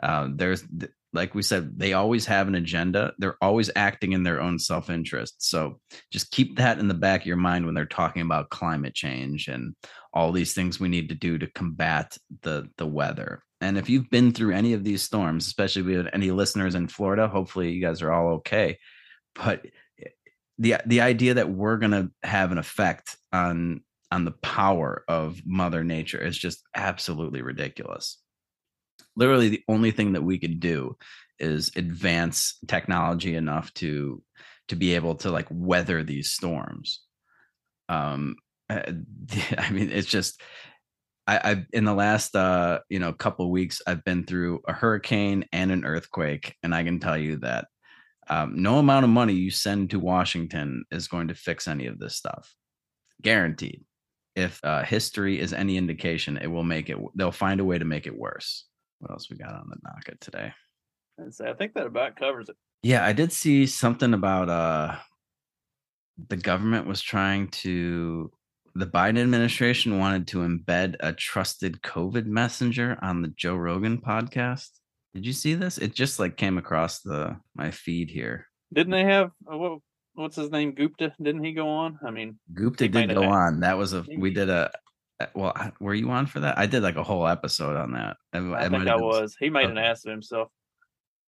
Uh, 0.00 0.28
there's 0.32 0.62
th- 0.62 0.92
like 1.12 1.34
we 1.34 1.42
said, 1.42 1.78
they 1.78 1.92
always 1.92 2.24
have 2.26 2.48
an 2.48 2.54
agenda. 2.54 3.12
They're 3.18 3.36
always 3.42 3.70
acting 3.76 4.12
in 4.12 4.22
their 4.22 4.40
own 4.40 4.58
self 4.58 4.88
interest. 4.88 5.46
So 5.46 5.78
just 6.10 6.30
keep 6.30 6.56
that 6.56 6.78
in 6.78 6.88
the 6.88 6.94
back 6.94 7.22
of 7.22 7.26
your 7.26 7.36
mind 7.36 7.66
when 7.66 7.74
they're 7.74 7.86
talking 7.86 8.22
about 8.22 8.50
climate 8.50 8.94
change 8.94 9.48
and 9.48 9.74
all 10.12 10.32
these 10.32 10.54
things 10.54 10.80
we 10.80 10.88
need 10.88 11.08
to 11.10 11.14
do 11.14 11.38
to 11.38 11.46
combat 11.48 12.16
the 12.42 12.68
the 12.78 12.86
weather. 12.86 13.42
And 13.60 13.78
if 13.78 13.88
you've 13.88 14.10
been 14.10 14.32
through 14.32 14.54
any 14.54 14.72
of 14.72 14.84
these 14.84 15.02
storms, 15.02 15.46
especially 15.46 15.80
if 15.80 15.86
we 15.86 15.94
have 15.94 16.08
any 16.12 16.30
listeners 16.30 16.74
in 16.74 16.88
Florida, 16.88 17.28
hopefully 17.28 17.70
you 17.70 17.80
guys 17.80 18.02
are 18.02 18.12
all 18.12 18.34
okay. 18.34 18.78
But 19.34 19.66
the 20.58 20.76
the 20.86 21.00
idea 21.02 21.34
that 21.34 21.50
we're 21.50 21.76
gonna 21.76 22.10
have 22.22 22.52
an 22.52 22.58
effect 22.58 23.16
on 23.32 23.82
on 24.10 24.24
the 24.24 24.32
power 24.32 25.04
of 25.08 25.40
Mother 25.46 25.84
Nature 25.84 26.22
is 26.22 26.36
just 26.36 26.62
absolutely 26.74 27.42
ridiculous. 27.42 28.18
Literally, 29.16 29.48
the 29.48 29.64
only 29.68 29.90
thing 29.90 30.12
that 30.12 30.22
we 30.22 30.38
could 30.38 30.60
do 30.60 30.96
is 31.38 31.72
advance 31.76 32.58
technology 32.66 33.34
enough 33.34 33.72
to 33.74 34.22
to 34.68 34.76
be 34.76 34.94
able 34.94 35.16
to 35.16 35.30
like 35.30 35.48
weather 35.50 36.02
these 36.02 36.30
storms. 36.30 37.00
Um, 37.88 38.36
uh, 38.70 38.80
I 39.58 39.70
mean, 39.70 39.90
it's 39.90 40.08
just 40.08 40.40
I, 41.26 41.40
I've 41.42 41.66
in 41.72 41.84
the 41.84 41.94
last 41.94 42.34
uh 42.34 42.80
you 42.88 42.98
know 42.98 43.12
couple 43.12 43.50
weeks 43.50 43.82
I've 43.86 44.04
been 44.04 44.24
through 44.24 44.62
a 44.66 44.72
hurricane 44.72 45.44
and 45.52 45.70
an 45.70 45.84
earthquake, 45.84 46.56
and 46.62 46.74
I 46.74 46.84
can 46.84 47.00
tell 47.00 47.18
you 47.18 47.36
that 47.38 47.66
um, 48.28 48.62
no 48.62 48.78
amount 48.78 49.04
of 49.04 49.10
money 49.10 49.34
you 49.34 49.50
send 49.50 49.90
to 49.90 49.98
Washington 49.98 50.84
is 50.90 51.08
going 51.08 51.28
to 51.28 51.34
fix 51.34 51.66
any 51.66 51.86
of 51.86 51.98
this 51.98 52.14
stuff, 52.14 52.54
guaranteed. 53.20 53.84
If 54.34 54.60
uh, 54.64 54.84
history 54.84 55.38
is 55.38 55.52
any 55.52 55.76
indication, 55.76 56.38
it 56.38 56.46
will 56.46 56.64
make 56.64 56.88
it. 56.88 56.96
They'll 57.14 57.32
find 57.32 57.60
a 57.60 57.64
way 57.64 57.78
to 57.78 57.84
make 57.84 58.06
it 58.06 58.16
worse. 58.16 58.64
What 59.02 59.10
else 59.10 59.28
we 59.28 59.36
got 59.36 59.52
on 59.54 59.68
the 59.68 59.76
docket 59.84 60.20
today? 60.20 60.52
And 61.18 61.34
so 61.34 61.44
I 61.44 61.54
think 61.54 61.74
that 61.74 61.86
about 61.86 62.14
covers 62.14 62.48
it. 62.48 62.56
Yeah, 62.84 63.04
I 63.04 63.12
did 63.12 63.32
see 63.32 63.66
something 63.66 64.14
about 64.14 64.48
uh 64.48 64.94
the 66.28 66.36
government 66.36 66.86
was 66.86 67.02
trying 67.02 67.48
to 67.48 68.30
the 68.76 68.86
Biden 68.86 69.18
administration 69.20 69.98
wanted 69.98 70.28
to 70.28 70.38
embed 70.38 70.94
a 71.00 71.12
trusted 71.12 71.82
COVID 71.82 72.26
messenger 72.26 72.96
on 73.02 73.22
the 73.22 73.28
Joe 73.36 73.56
Rogan 73.56 73.98
podcast. 74.00 74.68
Did 75.14 75.26
you 75.26 75.32
see 75.32 75.54
this? 75.54 75.78
It 75.78 75.94
just 75.94 76.20
like 76.20 76.36
came 76.36 76.56
across 76.56 77.00
the 77.00 77.36
my 77.56 77.72
feed 77.72 78.08
here. 78.08 78.46
Didn't 78.72 78.92
they 78.92 79.04
have 79.04 79.32
uh, 79.52 79.58
what, 79.58 79.78
what's 80.14 80.36
his 80.36 80.52
name 80.52 80.76
Gupta? 80.76 81.12
Didn't 81.20 81.42
he 81.42 81.52
go 81.54 81.68
on? 81.68 81.98
I 82.06 82.12
mean, 82.12 82.38
Gupta 82.54 82.86
did 82.86 83.12
go 83.12 83.22
had- 83.22 83.30
on. 83.32 83.60
That 83.60 83.78
was 83.78 83.94
a 83.94 84.06
we 84.16 84.30
did 84.30 84.48
a 84.48 84.70
Uh, 85.22 85.26
well. 85.34 85.52
I- 85.56 85.72
Were 85.80 85.94
you 85.94 86.10
on 86.10 86.26
for 86.26 86.40
that? 86.40 86.58
I 86.58 86.66
did 86.66 86.82
like 86.82 86.96
a 86.96 87.02
whole 87.02 87.26
episode 87.26 87.76
on 87.76 87.92
that. 87.92 88.16
I 88.32 88.38
it 88.38 88.70
think 88.70 88.88
I 88.88 88.96
been- 88.96 89.00
was. 89.04 89.36
He 89.38 89.50
made 89.50 89.68
an 89.70 89.78
ass 89.78 90.04
of 90.04 90.10
himself. 90.10 90.48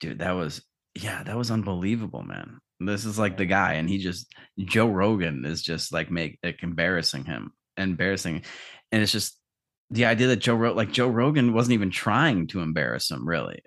dude 0.00 0.18
that 0.18 0.32
was 0.32 0.62
yeah 0.96 1.22
that 1.24 1.36
was 1.36 1.50
unbelievable 1.50 2.22
man 2.22 2.58
this 2.80 3.04
is 3.04 3.18
like 3.18 3.36
the 3.36 3.46
guy 3.46 3.74
and 3.74 3.88
he 3.88 3.98
just 3.98 4.26
joe 4.58 4.86
rogan 4.88 5.44
is 5.44 5.60
just 5.62 5.92
like 5.92 6.08
make 6.10 6.38
like 6.44 6.62
embarrassing 6.62 7.24
him 7.24 7.52
embarrassing 7.76 8.42
and 8.92 9.02
it's 9.02 9.10
just 9.12 9.38
the 9.90 10.04
idea 10.04 10.28
that 10.28 10.36
joe 10.36 10.54
wrote 10.54 10.76
like 10.76 10.92
joe 10.92 11.08
rogan 11.08 11.52
wasn't 11.52 11.72
even 11.72 11.90
trying 11.90 12.46
to 12.46 12.60
embarrass 12.60 13.10
him 13.10 13.26
really 13.26 13.60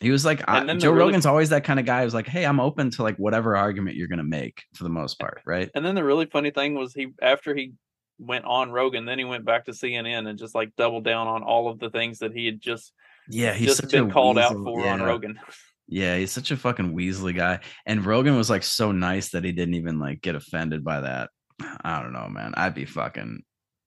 he 0.00 0.10
was 0.10 0.24
like 0.24 0.42
I, 0.48 0.60
And 0.60 0.68
then 0.70 0.76
the 0.78 0.82
joe 0.82 0.90
really- 0.92 1.00
rogan's 1.06 1.26
always 1.26 1.50
that 1.50 1.64
kind 1.64 1.78
of 1.80 1.84
guy 1.86 2.02
who's 2.04 2.14
like 2.14 2.28
hey 2.28 2.44
i'm 2.46 2.60
open 2.60 2.90
to 2.92 3.02
like 3.02 3.16
whatever 3.16 3.56
argument 3.56 3.96
you're 3.96 4.08
gonna 4.08 4.22
make 4.24 4.62
for 4.74 4.84
the 4.84 4.90
most 4.90 5.18
part 5.18 5.40
right 5.44 5.70
And 5.74 5.84
then 5.84 5.94
the 5.94 6.04
really 6.04 6.26
funny 6.26 6.50
thing 6.50 6.74
was 6.74 6.94
he 6.94 7.08
after 7.20 7.54
he 7.54 7.72
went 8.20 8.44
on 8.44 8.70
Rogan, 8.70 9.04
then 9.04 9.18
he 9.18 9.24
went 9.24 9.44
back 9.44 9.64
to 9.64 9.72
CNN 9.72 10.28
and 10.28 10.38
just 10.38 10.54
like 10.54 10.76
doubled 10.76 11.04
down 11.04 11.26
on 11.26 11.42
all 11.42 11.68
of 11.68 11.78
the 11.78 11.90
things 11.90 12.18
that 12.20 12.32
he 12.32 12.46
had 12.46 12.60
just 12.60 12.92
yeah 13.28 13.52
he's 13.52 13.76
just 13.76 13.90
been 13.90 14.10
called 14.10 14.38
out 14.38 14.56
weasel. 14.56 14.64
for 14.64 14.86
on 14.86 15.02
Rogan. 15.02 15.40
Yeah, 15.92 16.16
he's 16.16 16.30
such 16.30 16.52
a 16.52 16.56
fucking 16.56 16.94
Weasley 16.94 17.34
guy. 17.34 17.58
And 17.84 18.06
Rogan 18.06 18.36
was 18.36 18.48
like 18.48 18.62
so 18.62 18.92
nice 18.92 19.30
that 19.30 19.42
he 19.42 19.50
didn't 19.50 19.74
even 19.74 19.98
like 19.98 20.20
get 20.20 20.36
offended 20.36 20.84
by 20.84 21.00
that. 21.00 21.30
I 21.84 22.00
don't 22.00 22.12
know, 22.12 22.28
man. 22.28 22.54
I'd 22.56 22.76
be 22.76 22.84
fucking 22.84 23.42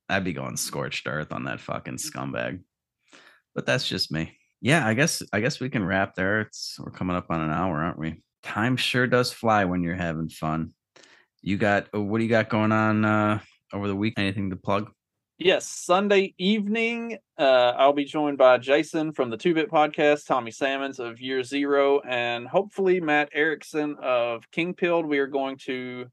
I'd 0.09 0.25
be 0.25 0.33
going 0.33 0.57
scorched 0.57 1.07
earth 1.07 1.31
on 1.31 1.45
that 1.45 1.61
fucking 1.61 1.95
scumbag. 1.95 2.59
But 3.55 3.65
that's 3.65 3.87
just 3.87 4.11
me. 4.11 4.37
Yeah, 4.61 4.85
I 4.85 4.93
guess 4.93 5.23
I 5.31 5.39
guess 5.39 5.59
we 5.59 5.69
can 5.69 5.85
wrap 5.85 6.15
there. 6.15 6.41
It's 6.41 6.77
we're 6.77 6.91
coming 6.91 7.15
up 7.15 7.27
on 7.29 7.39
an 7.39 7.51
hour, 7.51 7.81
aren't 7.81 7.99
we? 7.99 8.21
Time 8.43 8.75
sure 8.75 9.07
does 9.07 9.31
fly 9.31 9.63
when 9.63 9.81
you're 9.81 9.95
having 9.95 10.29
fun. 10.29 10.73
You 11.41 11.57
got 11.57 11.87
uh, 11.95 12.01
what 12.01 12.17
do 12.17 12.25
you 12.25 12.29
got 12.29 12.49
going 12.49 12.73
on 12.73 13.05
uh 13.05 13.39
over 13.73 13.87
the 13.87 13.95
week? 13.95 14.13
Anything 14.17 14.49
to 14.51 14.55
plug? 14.55 14.91
Yes, 15.39 15.67
Sunday 15.67 16.35
evening, 16.37 17.17
uh, 17.39 17.73
I'll 17.75 17.91
be 17.91 18.05
joined 18.05 18.37
by 18.37 18.59
Jason 18.59 19.11
from 19.11 19.31
the 19.31 19.35
Two 19.35 19.55
Bit 19.55 19.69
Podcast, 19.69 20.27
Tommy 20.27 20.51
Salmons 20.51 20.99
of 20.99 21.19
Year 21.19 21.43
Zero, 21.43 21.99
and 22.01 22.47
hopefully 22.47 23.01
Matt 23.01 23.29
Erickson 23.33 23.97
of 24.01 24.49
King 24.51 24.75
Pilled. 24.75 25.07
We 25.07 25.17
are 25.17 25.27
going 25.27 25.57
to 25.65 26.05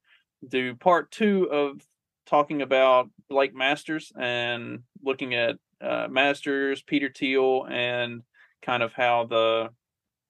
do 0.48 0.74
part 0.74 1.10
two 1.10 1.44
of 1.52 1.80
talking 2.26 2.62
about 2.62 3.10
Blake 3.28 3.54
Masters 3.54 4.10
and 4.18 4.80
looking 5.02 5.34
at 5.34 5.56
uh, 5.82 6.08
Masters, 6.10 6.82
Peter 6.82 7.12
Thiel, 7.14 7.66
and 7.70 8.22
kind 8.62 8.82
of 8.82 8.94
how 8.94 9.26
the 9.26 9.68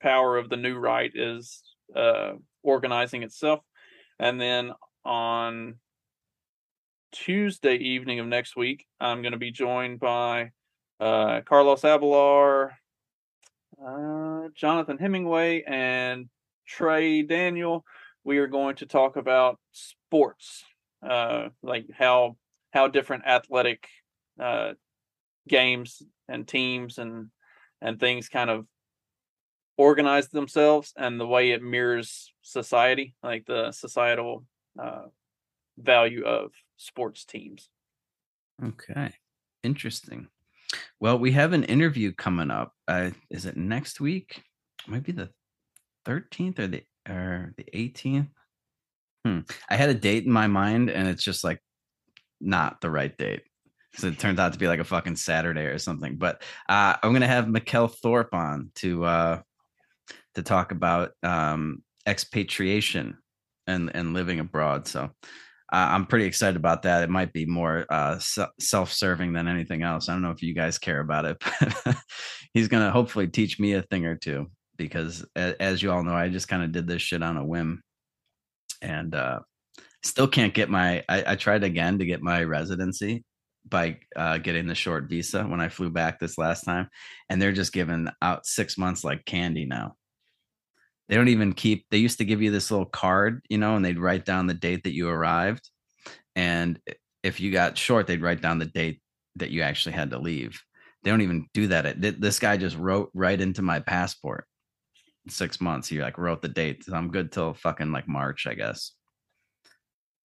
power 0.03 0.37
of 0.37 0.49
the 0.49 0.57
new 0.57 0.77
right 0.77 1.13
is 1.15 1.63
uh, 1.95 2.33
organizing 2.63 3.23
itself. 3.23 3.61
And 4.19 4.41
then 4.41 4.73
on 5.05 5.77
Tuesday 7.13 7.77
evening 7.77 8.21
of 8.21 8.27
next 8.27 8.57
week, 8.57 8.87
I'm 9.01 9.23
going 9.23 9.33
to 9.33 9.39
be 9.39 9.51
joined 9.51 10.01
by 10.01 10.51
uh, 11.01 11.41
Carlos 11.43 11.83
Abelar, 11.83 12.71
uh, 13.85 14.49
Jonathan 14.55 14.99
Hemingway, 14.99 15.63
and 15.63 16.29
Trey 16.67 17.23
Daniel. 17.23 17.85
We 18.25 18.39
are 18.39 18.47
going 18.47 18.77
to 18.77 18.87
talk 18.87 19.17
about 19.17 19.59
sports, 19.73 20.65
uh, 21.07 21.49
like 21.63 21.87
how 21.93 22.37
how 22.71 22.89
different 22.89 23.27
athletic 23.27 23.89
uh, 24.39 24.75
games 25.49 26.03
and 26.29 26.47
teams 26.47 26.99
and 26.99 27.29
and 27.81 27.99
things 27.99 28.29
kind 28.29 28.51
of 28.51 28.67
organize 29.77 30.29
themselves 30.29 30.93
and 30.97 31.19
the 31.19 31.27
way 31.27 31.53
it 31.53 31.63
mirrors 31.63 32.33
society, 32.43 33.15
like 33.23 33.47
the 33.47 33.73
societal 33.73 34.45
uh, 34.79 35.07
value 35.79 36.25
of 36.25 36.53
sports 36.81 37.25
teams. 37.25 37.69
Okay. 38.65 39.13
Interesting. 39.63 40.29
Well, 40.99 41.19
we 41.19 41.33
have 41.33 41.53
an 41.53 41.65
interview 41.65 42.13
coming 42.13 42.51
up. 42.51 42.73
Uh, 42.89 43.11
is 43.31 43.47
it 43.47 43.57
next 43.57 44.01
week? 44.01 44.43
It 44.87 44.91
might 44.91 45.03
be 45.03 45.13
the 45.13 45.31
13th 46.07 46.59
or 46.59 46.67
the 46.67 46.83
or 47.09 47.55
the 47.57 47.65
18th. 47.75 48.29
Hmm. 49.25 49.41
I 49.69 49.77
had 49.77 49.91
a 49.91 49.95
date 49.95 50.25
in 50.25 50.33
my 50.33 50.47
mind 50.47 50.91
and 50.91 51.07
it's 51.09 51.23
just 51.23 51.45
like 51.45 51.61
not 52.41 52.81
the 52.81 52.91
right 52.91 53.17
date. 53.17 53.43
So 53.95 54.07
it 54.07 54.19
turns 54.19 54.39
out 54.39 54.53
to 54.53 54.59
be 54.59 54.69
like 54.69 54.81
a 54.81 54.85
fucking 54.85 55.17
Saturday 55.17 55.63
or 55.63 55.79
something. 55.79 56.17
But 56.17 56.43
uh, 56.69 56.97
I'm 57.03 57.13
gonna 57.13 57.27
have 57.27 57.47
Mikkel 57.47 57.93
Thorup 58.03 58.33
on 58.33 58.71
to 58.77 59.05
uh, 59.05 59.43
to 60.37 60.43
talk 60.43 60.73
about 60.73 61.11
um, 61.23 61.83
expatriation 62.07 63.19
and 63.67 63.91
and 63.95 64.15
living 64.15 64.39
abroad. 64.39 64.87
So 64.87 65.11
I'm 65.73 66.07
pretty 66.07 66.25
excited 66.25 66.57
about 66.57 66.83
that. 66.83 67.03
It 67.03 67.11
might 67.11 67.33
be 67.33 67.47
more 67.47 67.87
uh, 67.89 68.19
self-serving 68.59 69.33
than 69.33 69.47
anything 69.47 69.83
else. 69.83 70.09
I 70.09 70.13
don't 70.13 70.23
know 70.23 70.33
if 70.33 70.43
you 70.43 70.55
guys 70.55 70.79
care 70.79 71.01
about 71.01 71.25
it, 71.25 71.37
but 71.61 71.97
he's 72.53 72.69
gonna 72.69 72.91
hopefully 72.91 73.29
teach 73.29 73.61
me 73.61 73.75
a 73.75 73.83
thing 73.83 74.05
or 74.05 74.17
two 74.17 74.51
because, 74.77 75.25
as 75.37 75.83
you 75.83 75.93
all 75.93 76.03
know, 76.03 76.15
I 76.15 76.29
just 76.29 76.49
kind 76.49 76.63
of 76.63 76.73
did 76.73 76.87
this 76.87 77.03
shit 77.03 77.23
on 77.23 77.37
a 77.37 77.45
whim, 77.45 77.83
and 78.83 79.15
uh, 79.15 79.41
still 80.03 80.29
can't 80.29 80.55
get 80.55 80.71
my. 80.71 81.05
I, 81.09 81.33
I 81.33 81.37
tried 81.37 81.63
again 81.63 81.99
to 81.99 82.07
get 82.07 82.23
my 82.23 82.43
residency 82.43 83.25
by 83.69 83.99
uh, 84.17 84.39
getting 84.39 84.67
the 84.67 84.75
short 84.75 85.09
visa 85.09 85.45
when 85.45 85.61
I 85.61 85.69
flew 85.69 85.91
back 85.91 86.19
this 86.19 86.39
last 86.39 86.65
time, 86.65 86.89
and 87.29 87.41
they're 87.41 87.53
just 87.53 87.73
giving 87.73 88.09
out 88.23 88.47
six 88.47 88.77
months 88.77 89.05
like 89.05 89.25
candy 89.25 89.67
now 89.67 89.95
they 91.11 91.17
don't 91.17 91.29
even 91.29 91.53
keep 91.53 91.85
they 91.91 91.99
used 91.99 92.19
to 92.19 92.25
give 92.25 92.41
you 92.41 92.51
this 92.51 92.71
little 92.71 92.87
card 92.87 93.43
you 93.51 93.59
know 93.59 93.77
and 93.77 93.85
they'd 93.85 93.99
write 93.99 94.25
down 94.25 94.47
the 94.47 94.55
date 94.55 94.85
that 94.85 94.95
you 94.95 95.09
arrived 95.09 95.69
and 96.37 96.81
if 97.23 97.41
you 97.41 97.51
got 97.51 97.77
short 97.77 98.07
they'd 98.07 98.23
write 98.23 98.41
down 98.41 98.59
the 98.59 98.65
date 98.65 99.03
that 99.37 99.51
you 99.51 99.63
actually 99.63 99.93
had 99.93 100.11
to 100.11 100.19
leave 100.19 100.63
they 101.03 101.11
don't 101.11 101.21
even 101.21 101.47
do 101.53 101.67
that 101.67 102.01
this 102.01 102.39
guy 102.39 102.57
just 102.57 102.77
wrote 102.77 103.11
right 103.13 103.41
into 103.41 103.61
my 103.61 103.81
passport 103.81 104.47
six 105.29 105.61
months 105.61 105.89
he 105.89 106.01
like 106.01 106.17
wrote 106.17 106.41
the 106.41 106.49
date 106.49 106.85
i'm 106.93 107.11
good 107.11 107.31
till 107.33 107.53
fucking 107.55 107.93
like 107.93 108.09
march 108.09 108.47
i 108.47 108.55
guess 108.55 108.93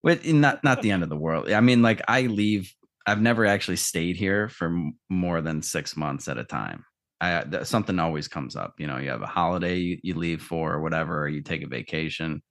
But 0.04 0.24
not 0.26 0.64
not 0.64 0.84
the 0.84 0.92
end 0.92 1.02
of 1.02 1.10
the 1.10 1.18
world. 1.18 1.50
I 1.52 1.62
mean, 1.62 1.82
like 1.82 2.02
I 2.08 2.22
leave. 2.28 2.72
I've 3.08 3.22
never 3.22 3.46
actually 3.46 3.78
stayed 3.78 4.18
here 4.18 4.50
for 4.50 4.70
more 5.10 5.42
than 5.42 5.64
six 5.64 5.98
months 5.98 6.28
at 6.28 6.38
a 6.38 6.44
time. 6.44 6.86
I 7.22 7.44
th- 7.44 7.66
something 7.66 7.98
always 8.00 8.28
comes 8.28 8.56
up. 8.56 8.76
You 8.80 8.88
know, 8.88 8.98
you 8.98 9.10
have 9.10 9.22
a 9.22 9.26
holiday 9.28 9.78
you, 9.78 9.98
you 10.04 10.14
leave 10.16 10.42
for 10.42 10.74
or 10.74 10.82
whatever, 10.82 11.24
or 11.24 11.28
you 11.30 11.42
take 11.42 11.64
a 11.64 11.68
vacation. 11.68 12.42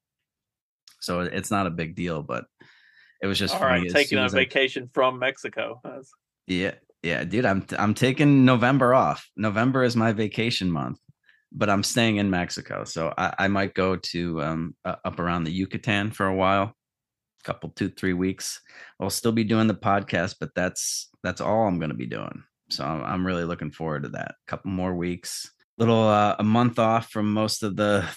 So 1.00 1.20
it's 1.20 1.50
not 1.50 1.66
a 1.66 1.70
big 1.70 1.94
deal, 1.94 2.22
but 2.22 2.46
it 3.22 3.26
was 3.26 3.38
just 3.38 3.54
All 3.54 3.60
funny. 3.60 3.82
right, 3.82 3.90
taking 3.90 4.18
a 4.18 4.22
as 4.22 4.34
I- 4.34 4.38
vacation 4.38 4.90
from 4.92 5.18
Mexico. 5.18 5.80
That's- 5.84 6.10
yeah, 6.46 6.74
yeah, 7.02 7.24
dude. 7.24 7.44
I'm 7.44 7.66
I'm 7.78 7.94
taking 7.94 8.44
November 8.44 8.94
off. 8.94 9.28
November 9.36 9.82
is 9.84 9.96
my 9.96 10.12
vacation 10.12 10.70
month, 10.70 10.98
but 11.52 11.68
I'm 11.70 11.82
staying 11.82 12.16
in 12.16 12.30
Mexico, 12.30 12.84
so 12.84 13.12
I, 13.16 13.34
I 13.40 13.48
might 13.48 13.74
go 13.74 13.96
to 13.96 14.42
um 14.42 14.74
uh, 14.84 14.96
up 15.04 15.18
around 15.18 15.44
the 15.44 15.52
Yucatan 15.52 16.10
for 16.10 16.26
a 16.26 16.34
while, 16.34 16.74
couple 17.44 17.70
two 17.70 17.88
three 17.90 18.12
weeks. 18.14 18.60
I'll 19.00 19.10
still 19.10 19.32
be 19.32 19.44
doing 19.44 19.66
the 19.68 19.74
podcast, 19.74 20.36
but 20.40 20.50
that's 20.54 21.08
that's 21.22 21.40
all 21.40 21.66
I'm 21.66 21.78
going 21.78 21.90
to 21.90 21.96
be 21.96 22.06
doing. 22.06 22.42
So 22.70 22.84
I'm, 22.84 23.04
I'm 23.04 23.26
really 23.26 23.44
looking 23.44 23.70
forward 23.70 24.04
to 24.04 24.08
that. 24.10 24.32
A 24.32 24.50
couple 24.50 24.70
more 24.70 24.94
weeks, 24.94 25.50
little 25.78 26.08
uh, 26.08 26.36
a 26.38 26.44
month 26.44 26.78
off 26.78 27.10
from 27.10 27.32
most 27.32 27.62
of 27.62 27.76
the 27.76 28.08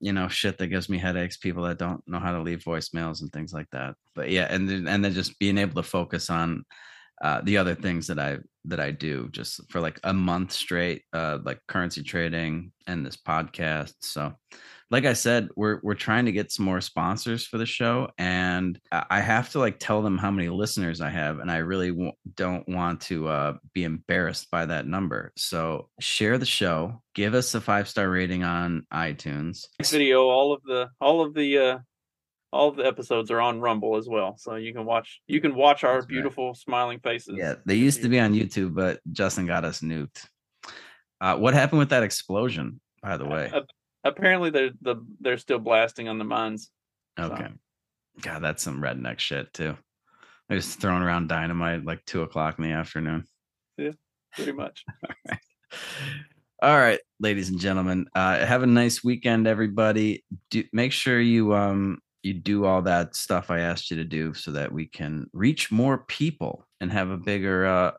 you 0.00 0.12
know 0.12 0.28
shit 0.28 0.58
that 0.58 0.66
gives 0.66 0.90
me 0.90 0.98
headaches 0.98 1.38
people 1.38 1.62
that 1.62 1.78
don't 1.78 2.06
know 2.06 2.18
how 2.18 2.32
to 2.32 2.42
leave 2.42 2.62
voicemails 2.62 3.22
and 3.22 3.32
things 3.32 3.54
like 3.54 3.66
that 3.72 3.94
but 4.14 4.28
yeah 4.28 4.46
and 4.50 4.68
and 4.86 5.02
then 5.02 5.12
just 5.14 5.38
being 5.38 5.56
able 5.56 5.74
to 5.74 5.82
focus 5.82 6.28
on 6.28 6.62
uh, 7.22 7.40
the 7.44 7.56
other 7.56 7.74
things 7.74 8.06
that 8.06 8.18
I 8.18 8.38
that 8.66 8.80
I 8.80 8.90
do 8.90 9.28
just 9.30 9.60
for 9.70 9.80
like 9.80 9.98
a 10.04 10.12
month 10.12 10.52
straight, 10.52 11.02
uh, 11.12 11.38
like 11.44 11.60
currency 11.66 12.02
trading 12.02 12.72
and 12.86 13.06
this 13.06 13.16
podcast. 13.16 13.94
So, 14.00 14.34
like 14.90 15.04
I 15.04 15.14
said, 15.14 15.48
we're 15.56 15.80
we're 15.82 15.94
trying 15.94 16.26
to 16.26 16.32
get 16.32 16.52
some 16.52 16.64
more 16.64 16.80
sponsors 16.80 17.44
for 17.44 17.58
the 17.58 17.66
show, 17.66 18.08
and 18.18 18.78
I 18.92 19.20
have 19.20 19.50
to 19.50 19.58
like 19.58 19.78
tell 19.78 20.00
them 20.02 20.16
how 20.16 20.30
many 20.30 20.48
listeners 20.48 21.00
I 21.00 21.10
have, 21.10 21.40
and 21.40 21.50
I 21.50 21.58
really 21.58 21.90
w- 21.90 22.12
don't 22.36 22.68
want 22.68 23.00
to 23.02 23.26
uh, 23.28 23.52
be 23.72 23.84
embarrassed 23.84 24.48
by 24.50 24.66
that 24.66 24.86
number. 24.86 25.32
So, 25.36 25.88
share 26.00 26.38
the 26.38 26.46
show, 26.46 27.02
give 27.14 27.34
us 27.34 27.54
a 27.54 27.60
five 27.60 27.88
star 27.88 28.08
rating 28.08 28.44
on 28.44 28.86
iTunes. 28.92 29.66
video 29.82 30.28
all 30.28 30.52
of 30.52 30.62
the 30.62 30.88
all 31.00 31.20
of 31.20 31.34
the 31.34 31.58
uh 31.58 31.78
all 32.52 32.68
of 32.68 32.76
the 32.76 32.86
episodes 32.86 33.30
are 33.30 33.40
on 33.40 33.60
rumble 33.60 33.96
as 33.96 34.08
well 34.08 34.36
so 34.38 34.54
you 34.54 34.72
can 34.72 34.84
watch 34.86 35.20
you 35.26 35.40
can 35.40 35.54
watch 35.54 35.82
our 35.84 35.94
That's 35.94 36.04
right. 36.04 36.08
beautiful 36.08 36.54
smiling 36.54 37.00
faces 37.00 37.34
Yeah, 37.36 37.56
they 37.66 37.74
used 37.74 38.02
to 38.02 38.08
be 38.08 38.20
on 38.20 38.32
YouTube, 38.34 38.72
but 38.74 39.00
Justin 39.12 39.46
got 39.46 39.64
us 39.64 39.80
nuked. 39.80 40.24
Uh, 41.20 41.36
what 41.36 41.54
happened 41.54 41.80
with 41.80 41.90
that 41.90 42.02
explosion? 42.04 42.80
By 43.02 43.16
the 43.16 43.26
way, 43.26 43.50
apparently 44.08 44.50
they're 44.50 44.70
the 44.80 44.96
they're 45.20 45.38
still 45.38 45.58
blasting 45.58 46.08
on 46.08 46.18
the 46.18 46.24
mines 46.24 46.70
so- 47.18 47.24
okay. 47.26 47.48
God, 48.22 48.42
that's 48.42 48.62
some 48.62 48.80
redneck 48.80 49.18
shit 49.18 49.52
too. 49.52 49.76
They 50.48 50.54
was 50.54 50.74
throwing 50.74 51.02
around 51.02 51.28
dynamite 51.28 51.84
like 51.84 52.04
two 52.06 52.22
o'clock 52.22 52.58
in 52.58 52.64
the 52.64 52.72
afternoon. 52.72 53.24
Yeah, 53.76 53.92
pretty 54.32 54.52
much 54.52 54.84
All 56.62 56.76
right, 56.78 57.00
ladies 57.20 57.50
and 57.50 57.60
gentlemen, 57.60 58.06
uh, 58.14 58.38
have 58.46 58.62
a 58.62 58.66
nice 58.66 59.04
weekend, 59.04 59.46
everybody. 59.46 60.24
Do 60.50 60.64
make 60.72 60.92
sure 60.92 61.20
you 61.20 61.54
um 61.54 61.98
you 62.22 62.32
do 62.32 62.64
all 62.64 62.82
that 62.82 63.14
stuff 63.14 63.50
I 63.50 63.60
asked 63.60 63.90
you 63.90 63.98
to 63.98 64.04
do 64.04 64.32
so 64.32 64.50
that 64.52 64.72
we 64.72 64.86
can 64.86 65.26
reach 65.32 65.70
more 65.70 65.98
people 65.98 66.66
and 66.80 66.90
have 66.90 67.10
a 67.10 67.18
bigger 67.18 67.66
uh, 67.66 67.92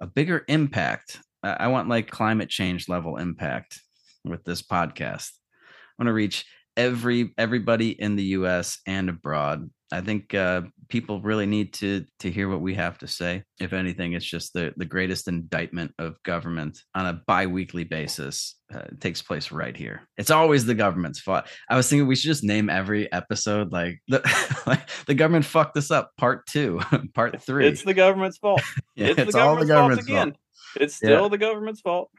a 0.00 0.06
bigger 0.06 0.44
impact. 0.48 1.18
I, 1.42 1.50
I 1.50 1.66
want 1.68 1.88
like 1.88 2.08
climate 2.10 2.48
change 2.48 2.88
level 2.88 3.16
impact 3.16 3.80
with 4.24 4.44
this 4.44 4.62
podcast. 4.62 5.30
I 5.98 6.02
want 6.02 6.08
to 6.08 6.12
reach 6.14 6.44
every 6.76 7.32
everybody 7.38 7.90
in 7.90 8.16
the 8.16 8.24
U.S. 8.38 8.78
and 8.86 9.08
abroad. 9.08 9.70
I 9.92 10.00
think 10.00 10.34
uh, 10.34 10.62
people 10.88 11.20
really 11.20 11.46
need 11.46 11.72
to 11.74 12.04
to 12.20 12.30
hear 12.30 12.48
what 12.48 12.60
we 12.60 12.74
have 12.74 12.98
to 12.98 13.06
say. 13.06 13.44
If 13.60 13.72
anything, 13.72 14.14
it's 14.14 14.24
just 14.24 14.52
the 14.52 14.72
the 14.76 14.84
greatest 14.84 15.28
indictment 15.28 15.92
of 16.00 16.20
government 16.24 16.80
on 16.96 17.06
a 17.06 17.20
biweekly 17.26 17.84
basis. 17.84 18.56
Uh, 18.74 18.82
takes 18.98 19.22
place 19.22 19.52
right 19.52 19.76
here. 19.76 20.08
It's 20.16 20.32
always 20.32 20.64
the 20.64 20.74
government's 20.74 21.20
fault. 21.20 21.44
I 21.70 21.76
was 21.76 21.88
thinking 21.88 22.08
we 22.08 22.16
should 22.16 22.26
just 22.26 22.42
name 22.42 22.68
every 22.68 23.12
episode 23.12 23.70
like 23.70 24.00
the 24.08 24.20
like 24.66 24.88
the 25.06 25.14
government 25.14 25.44
fucked 25.44 25.74
this 25.74 25.92
up. 25.92 26.10
Part 26.18 26.44
two, 26.46 26.80
part 27.14 27.40
three. 27.40 27.68
it's 27.68 27.84
the 27.84 27.94
government's 27.94 28.38
fault 28.38 28.62
Yeah, 28.96 29.08
it's, 29.16 29.32
the 29.32 29.38
government's, 29.38 29.70
fault 29.72 29.98
again 30.00 30.34
it's 30.76 30.98
Yeah. 31.02 31.08
still 31.10 31.28
the 31.28 31.38
government's 31.38 31.82
fault 31.82 32.10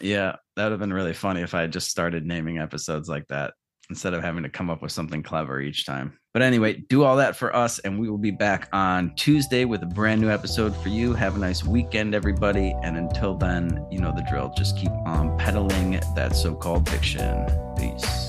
Yeah, 0.00 0.36
that 0.56 0.64
would 0.64 0.72
have 0.72 0.80
been 0.80 0.92
really 0.92 1.14
funny 1.14 1.40
if 1.42 1.54
I 1.54 1.62
had 1.62 1.72
just 1.72 1.88
started 1.90 2.26
naming 2.26 2.58
episodes 2.58 3.08
like 3.08 3.26
that 3.28 3.54
instead 3.90 4.12
of 4.12 4.22
having 4.22 4.42
to 4.42 4.48
come 4.48 4.68
up 4.68 4.82
with 4.82 4.92
something 4.92 5.22
clever 5.22 5.60
each 5.60 5.86
time. 5.86 6.18
But 6.34 6.42
anyway, 6.42 6.84
do 6.88 7.04
all 7.04 7.16
that 7.16 7.36
for 7.36 7.54
us, 7.56 7.78
and 7.80 7.98
we 7.98 8.10
will 8.10 8.18
be 8.18 8.30
back 8.30 8.68
on 8.72 9.14
Tuesday 9.16 9.64
with 9.64 9.82
a 9.82 9.86
brand 9.86 10.20
new 10.20 10.30
episode 10.30 10.76
for 10.76 10.88
you. 10.88 11.14
Have 11.14 11.36
a 11.36 11.38
nice 11.38 11.64
weekend, 11.64 12.14
everybody. 12.14 12.76
And 12.82 12.96
until 12.96 13.34
then, 13.34 13.86
you 13.90 13.98
know 13.98 14.12
the 14.14 14.26
drill. 14.28 14.52
Just 14.56 14.76
keep 14.76 14.92
on 15.06 15.36
peddling 15.38 16.00
that 16.14 16.36
so 16.36 16.54
called 16.54 16.88
fiction. 16.88 17.46
Peace. 17.76 18.27